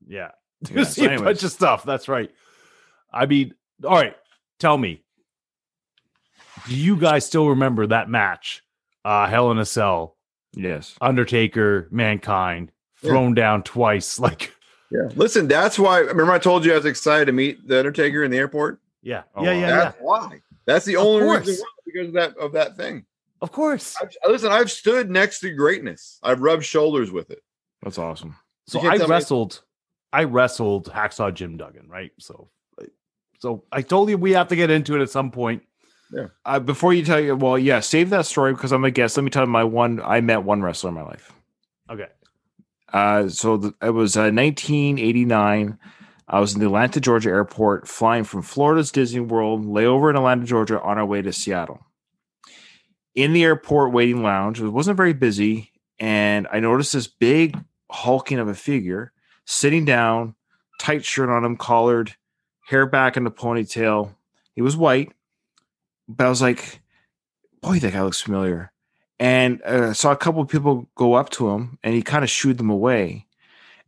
[0.06, 0.30] Yeah,
[0.70, 1.82] Yeah, you so see a bunch of stuff.
[1.85, 2.30] That's right.
[3.12, 3.55] I mean,
[3.85, 4.16] all right.
[4.59, 5.02] Tell me,
[6.68, 8.62] do you guys still remember that match?
[9.05, 10.16] Uh, Hell in a Cell,
[10.55, 10.94] Yes.
[11.01, 12.70] Undertaker, Mankind,
[13.02, 13.10] Yeah.
[13.10, 14.18] thrown down twice.
[14.20, 14.52] Like,
[14.90, 15.09] Yeah.
[15.16, 15.98] Listen, that's why.
[16.01, 18.80] Remember, I told you I was excited to meet the Undertaker in the airport.
[19.02, 19.76] yeah, Oh, yeah, yeah, yeah.
[19.76, 20.40] That's why.
[20.66, 21.47] That's the Of only course.
[21.47, 23.05] reason why, because of that of that thing.
[23.40, 23.94] Of course.
[24.01, 26.19] I've, listen, I've stood next to greatness.
[26.23, 27.43] I've rubbed shoulders with it.
[27.82, 28.36] That's awesome.
[28.66, 29.62] So I tell me- wrestled,
[30.12, 32.10] I wrestled Hacksaw Jim Duggan, right?
[32.19, 32.48] So,
[33.39, 35.62] so I told you we have to get into it at some point.
[36.44, 39.16] Uh, before you tell you, well, yeah, save that story because I'm a guest.
[39.16, 40.01] Let me tell you my one.
[40.02, 41.32] I met one wrestler in my life.
[41.90, 42.06] Okay.
[42.93, 45.78] Uh, so the, it was uh, 1989.
[46.31, 50.44] I was in the Atlanta, Georgia airport, flying from Florida's Disney World, layover in Atlanta,
[50.44, 51.81] Georgia, on our way to Seattle.
[53.19, 57.59] In the airport waiting lounge, it wasn't very busy, and I noticed this big
[57.90, 59.11] hulking of a figure
[59.45, 60.36] sitting down,
[60.78, 62.15] tight shirt on him, collared,
[62.69, 64.15] hair back in the ponytail.
[64.53, 65.12] He was white,
[66.07, 66.81] but I was like,
[67.61, 68.70] "Boy, that guy looks familiar."
[69.19, 72.31] And uh, saw a couple of people go up to him, and he kind of
[72.31, 73.27] shooed them away.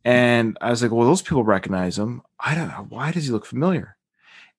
[0.04, 2.22] And I was like, well, those people recognize him.
[2.40, 2.84] I don't know.
[2.88, 3.96] Why does he look familiar?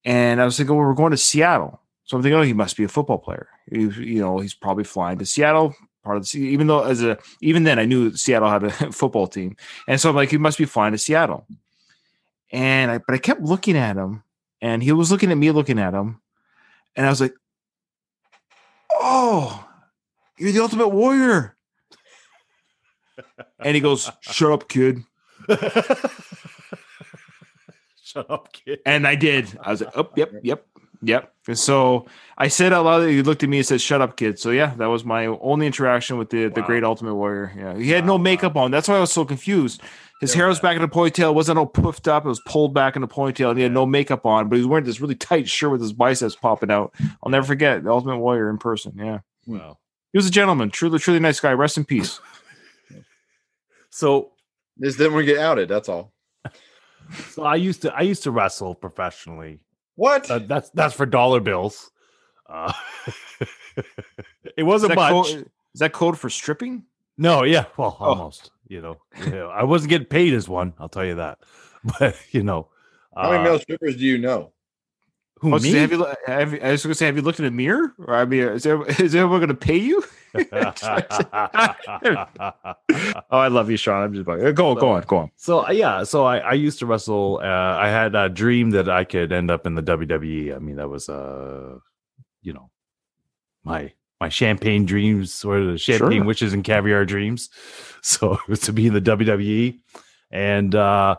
[0.05, 1.80] And I was thinking, well, we're going to Seattle.
[2.11, 3.47] So I'm thinking, oh, he must be a football player.
[3.71, 5.73] He, you know, he's probably flying to Seattle,
[6.03, 9.27] part of the even though as a even then I knew Seattle had a football
[9.27, 9.55] team,
[9.87, 11.47] and so I'm like, he must be flying to Seattle.
[12.51, 14.23] And I but I kept looking at him,
[14.59, 16.19] and he was looking at me, looking at him,
[16.97, 17.33] and I was like,
[18.91, 19.65] "Oh,
[20.37, 21.55] you're the Ultimate Warrior."
[23.57, 25.01] And he goes, "Shut up, kid."
[28.03, 28.81] Shut up, kid.
[28.85, 29.57] And I did.
[29.61, 30.65] I was like, "Oh, yep, yep,
[31.01, 32.05] yep." And so
[32.37, 33.07] I said out loud.
[33.07, 35.65] He looked at me and said, "Shut up, kid." So yeah, that was my only
[35.67, 37.53] interaction with the the great Ultimate Warrior.
[37.57, 38.21] Yeah, he had no Wow.
[38.21, 38.71] makeup on.
[38.71, 39.81] That's why I was so confused.
[40.21, 41.29] His hair was back in a ponytail.
[41.31, 42.25] It wasn't all puffed up.
[42.25, 44.49] It was pulled back in a ponytail, and he had no makeup on.
[44.49, 46.93] But he was wearing this really tight shirt with his biceps popping out.
[47.23, 48.93] I'll never forget the Ultimate Warrior in person.
[48.97, 49.79] Yeah, Wow.
[50.13, 51.53] he was a gentleman, truly, truly nice guy.
[51.53, 52.19] Rest in peace.
[53.89, 54.31] So
[54.81, 55.67] Just didn't want to get outed.
[55.69, 56.13] That's all.
[57.31, 59.59] so I used to I used to wrestle professionally.
[60.01, 60.31] What?
[60.31, 61.91] Uh, that's that's for dollar bills.
[62.49, 62.73] Uh,
[63.77, 63.85] it
[64.57, 65.11] Is wasn't that, much.
[65.11, 65.45] code,
[65.75, 66.85] is that code for stripping?
[67.19, 68.05] No, yeah, well, Oh.
[68.05, 68.49] almost.
[68.67, 68.97] You know,
[69.27, 70.73] Yeah, I wasn't getting paid as one.
[70.79, 71.37] I'll tell you that.
[71.99, 72.69] But you know,
[73.15, 74.53] How many uh, male strippers do you know?
[75.39, 75.73] who Oh, so me?
[75.73, 77.93] have you, have you, I was going to say, have you looked in the mirror?
[77.99, 80.03] Or I mean, is, there, is anyone going to pay you?
[80.33, 80.41] Oh,
[83.31, 84.03] I love you, Sean.
[84.03, 85.31] I'm just like, go, on go on, go on.
[85.35, 87.39] so uh, yeah, so I, I used to wrestle.
[87.41, 90.55] Uh, I had a dream that I could end up in the WWE.
[90.55, 91.77] I mean, that was uh,
[92.41, 92.69] you know,
[93.63, 96.25] my my champagne dreams or the champagne Sure.
[96.25, 97.49] witches and caviar dreams.
[98.01, 99.79] So it was to be in the WWE,
[100.31, 101.15] and uh,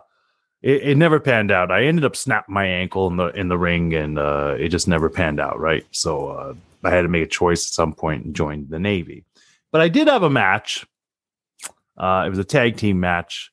[0.62, 1.70] it, it never panned out.
[1.70, 4.88] I ended up snapping my ankle in the in the ring, and uh, it just
[4.88, 5.58] never panned out.
[5.58, 8.78] Right, so uh, I had to make a choice at some point and join the
[8.78, 9.24] Navy.
[9.70, 10.86] But I did have a match.
[11.96, 13.50] Uh, it was a tag team match,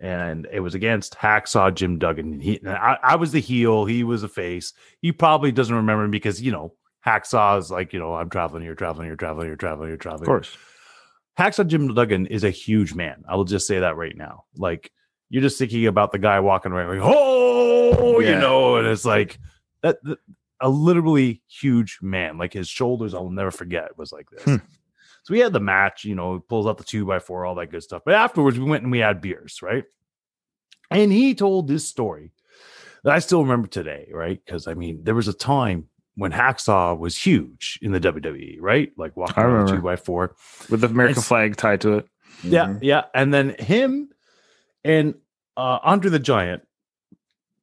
[0.00, 2.40] and it was against Hacksaw Jim Duggan.
[2.40, 4.72] He, and I, I was the heel, he was the face.
[5.00, 6.74] He probably doesn't remember me because you know
[7.06, 10.22] Hacksaw is like you know I'm traveling here, traveling here, traveling here, traveling here, traveling.
[10.22, 10.56] Of course.
[11.38, 13.24] Hacksaw Jim Duggan is a huge man.
[13.28, 14.44] I will just say that right now.
[14.56, 14.90] Like
[15.30, 19.38] you're just thinking about the guy walking around like, oh, you know, and it's like
[19.82, 20.18] that, that-
[20.64, 22.38] a literally huge man.
[22.38, 24.42] Like his shoulders, I'll never forget, was like this.
[24.44, 24.56] Hmm.
[25.24, 27.70] So we had the match, you know, pulls out the two by four, all that
[27.70, 28.02] good stuff.
[28.04, 29.84] But afterwards, we went and we had beers, right?
[30.90, 32.32] And he told this story
[33.02, 34.40] that I still remember today, right?
[34.44, 38.90] Because I mean, there was a time when Hacksaw was huge in the WWE, right?
[38.96, 40.34] Like walking I around the two by four.
[40.70, 42.08] With the American It's- flag tied to it.
[42.42, 42.78] Yeah, Mhm.
[42.82, 43.04] yeah.
[43.14, 44.08] And then him
[44.84, 45.14] and
[45.56, 46.62] uh Andre the Giant,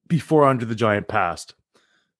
[0.08, 1.56] before Andre the Giant passed,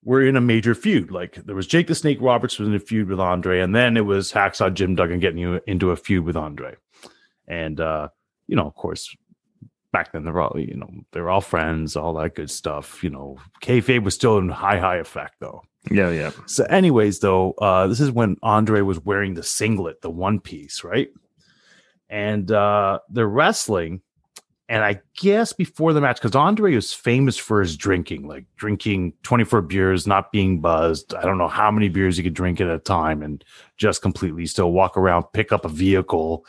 [0.04, 1.12] were in a major feud.
[1.12, 3.98] Like there was Jake the Snake Roberts was in a feud with Andre, and then
[3.98, 6.76] it was Hacksaw Jim Duggan getting you into a feud with Andre.
[7.48, 8.10] And uh,
[8.48, 9.16] you know, of course,
[9.92, 13.04] back then they're all, you know, they're all friends, all that good stuff.
[13.04, 15.62] You know, kayfabe was still in high, high effect though.
[15.90, 16.32] Yeah, yeah.
[16.46, 20.84] So, anyways, though, uh, this is when Andre was wearing the singlet, the one piece,
[20.84, 21.10] right?
[22.08, 24.02] And uh, they're wrestling.
[24.72, 29.12] And I guess before the match, because Andre was famous for his drinking, like drinking
[29.24, 31.14] 24 beers, not being buzzed.
[31.14, 33.44] I don't know how many beers he could drink at a time and
[33.76, 36.46] just completely still walk around, pick up a vehicle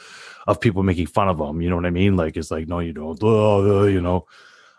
[0.47, 1.61] of people making fun of him.
[1.61, 2.16] You know what I mean?
[2.16, 3.20] Like, it's like, no, you don't,
[3.90, 4.28] you know.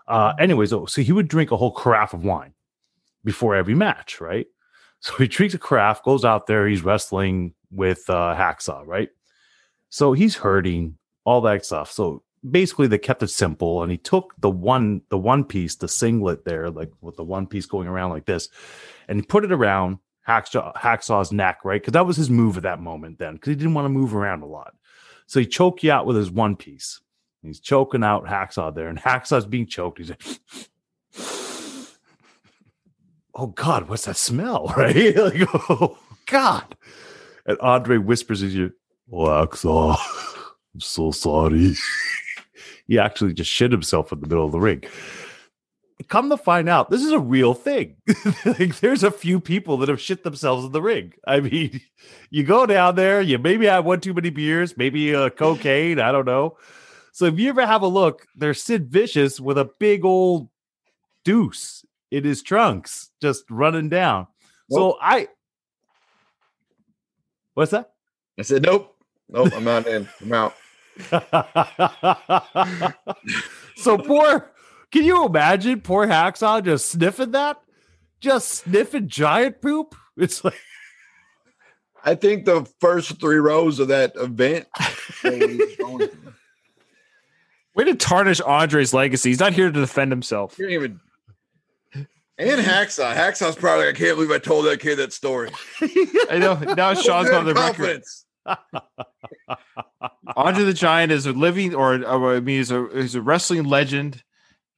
[0.08, 2.54] Uh, anyways, oh, so he would drink a whole carafe of wine
[3.26, 4.48] before every match, right?
[5.02, 9.10] So he drinks a craft, goes out there, he's wrestling with uh, Hacksaw, right?
[9.90, 11.92] So he's hurting, all that stuff.
[11.92, 15.88] So basically they kept it simple and he took the one the one piece, the
[15.88, 18.50] singlet there, like with the one piece going around like this,
[19.08, 21.82] and he put it around Hacksaw, Hacksaw's neck, right?
[21.82, 24.16] Because that was his move at that moment then, because he didn't want to move
[24.16, 24.74] around a lot.
[25.26, 27.00] So he choked you out with his one piece.
[27.42, 29.98] He's choking out Hacksaw there, and Hacksaw's being choked.
[29.98, 30.22] He's like,
[33.36, 34.74] oh God, what's that smell?
[34.78, 35.16] Right?
[35.16, 36.76] like, oh God.
[37.46, 38.74] And Andre whispers in you
[39.12, 39.98] oh Hacksaw,
[40.74, 41.76] I'm so sorry.
[42.88, 44.84] He actually just shit himself in the middle of the ring.
[46.10, 47.96] Come to find out, this is a real thing.
[48.46, 51.14] like, there's a few people that have shit themselves in the ring.
[51.26, 51.82] I mean,
[52.30, 56.12] you go down there, you maybe have one too many beers, maybe uh, cocaine, I
[56.12, 56.58] don't know.
[57.14, 60.50] So if you ever have a look, there's Sid Vicious with a big old
[61.24, 64.28] deuce in his trunks, just running down.
[64.70, 65.28] So I,
[67.54, 67.92] what's that?
[68.40, 68.96] I said, nope,
[69.30, 70.10] nope, I'm not in.
[70.22, 70.56] I'm out.
[73.76, 74.52] So poor,
[74.92, 77.60] can you imagine poor Hacksaw just sniffing that?
[78.20, 79.96] Just sniffing giant poop?
[80.16, 80.60] It's like,
[82.06, 84.68] I think the first three rows of that event.
[85.22, 86.34] what he was going through.
[87.76, 89.30] Way to tarnish Andre's legacy.
[89.30, 90.60] He's not here to defend himself.
[90.60, 91.00] You didn't even.
[92.38, 93.16] And Hacksaw.
[93.16, 95.50] Hacksaw's probably like, I can't believe I told that kid that story.
[96.30, 96.56] I know.
[96.76, 97.76] Now Sean's on the record.
[97.78, 98.26] confidence.
[100.36, 103.66] Andre the Giant is a living, or, or I mean, he's a he's a wrestling
[103.66, 104.24] legend.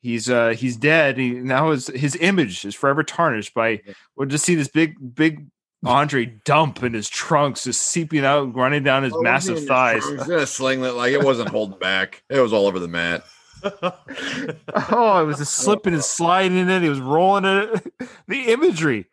[0.01, 1.17] He's uh he's dead.
[1.17, 3.81] He now his his image is forever tarnished by
[4.15, 5.47] we'll just see this big big
[5.85, 10.07] Andre dump in his trunks, just seeping out, and running down his massive thighs.
[10.07, 12.23] He was in a singlet, like it wasn't holding back.
[12.29, 13.23] It was all over the mat.
[13.63, 16.81] oh, it was just slipping and sliding in it.
[16.81, 17.93] He was rolling in it.
[18.27, 19.05] The imagery,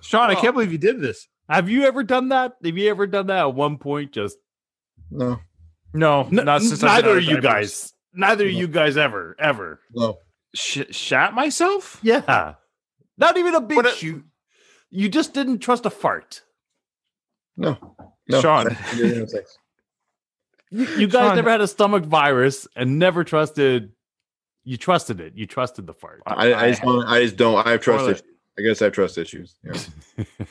[0.00, 1.28] Sean, I can't believe you did this.
[1.48, 2.56] Have you ever done that?
[2.64, 4.12] Have you ever done that at one point?
[4.12, 4.36] Just
[5.10, 5.40] No,
[5.94, 7.92] No, N- not since I've neither been of you guys.
[8.12, 9.80] Neither of you guys ever, ever.
[9.94, 10.18] no.
[10.54, 11.98] Sh- shat myself.
[12.02, 12.54] Yeah,
[13.18, 14.24] not even a big What a- shoot.
[14.90, 16.42] You just didn't trust a fart.
[17.56, 17.76] No.
[18.28, 18.40] No.
[18.40, 18.76] Sean.
[18.94, 19.26] You,
[20.70, 21.36] you guys Sean.
[21.36, 23.92] never had a stomach virus and never trusted.
[24.64, 25.32] You trusted it.
[25.34, 26.22] You trusted the fart.
[26.26, 27.04] I, I just don't.
[27.06, 27.66] I just don't.
[27.66, 28.10] I have trust Toilet.
[28.16, 28.26] issues.
[28.58, 29.54] I guess I have trust issues.
[29.64, 30.24] Yeah.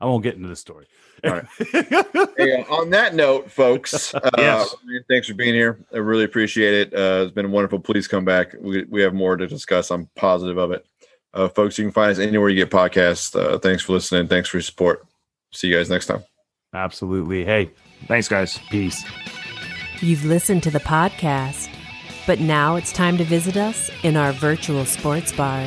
[0.00, 0.86] I won't get into the story.
[1.24, 1.44] All right.
[2.36, 4.74] Hey, uh, on that note, folks, uh, Yes.
[5.08, 5.78] Thanks for being here.
[5.94, 6.92] I really appreciate it.
[6.94, 7.78] Uh, it's been wonderful.
[7.78, 8.54] Please come back.
[8.60, 9.90] We, we have more to discuss.
[9.90, 10.84] I'm positive of it.
[11.32, 13.34] Uh, folks, you can find us anywhere you get podcasts.
[13.34, 14.28] Uh, thanks for listening.
[14.28, 15.06] Thanks for your support.
[15.52, 16.24] See you guys next time.
[16.74, 17.44] Absolutely.
[17.44, 17.70] Hey,
[18.06, 18.58] Thanks, guys.
[18.70, 19.02] peace.
[20.00, 21.70] You've listened to the podcast,
[22.26, 25.66] but now it's time to visit us in our virtual sports bar.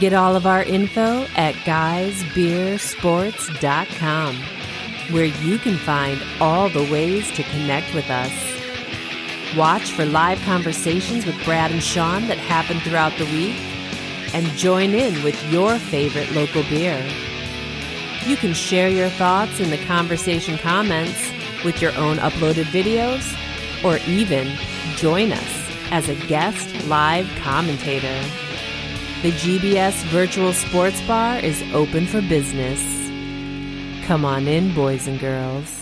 [0.00, 4.36] Get all of our info at guysbeersports.com,
[5.10, 8.30] where you can find all the ways to connect with us.
[9.56, 13.56] Watch for live conversations with Brad and Sean that happen throughout the week,
[14.32, 17.04] and join in with your favorite local beer.
[18.24, 21.32] You can share your thoughts in the conversation comments
[21.64, 23.34] with your own uploaded videos,
[23.82, 24.56] or even
[24.94, 28.22] join us as a guest live commentator.
[29.20, 32.80] The GBS Virtual Sports Bar is open for business.
[34.06, 35.77] Come on in, boys and girls.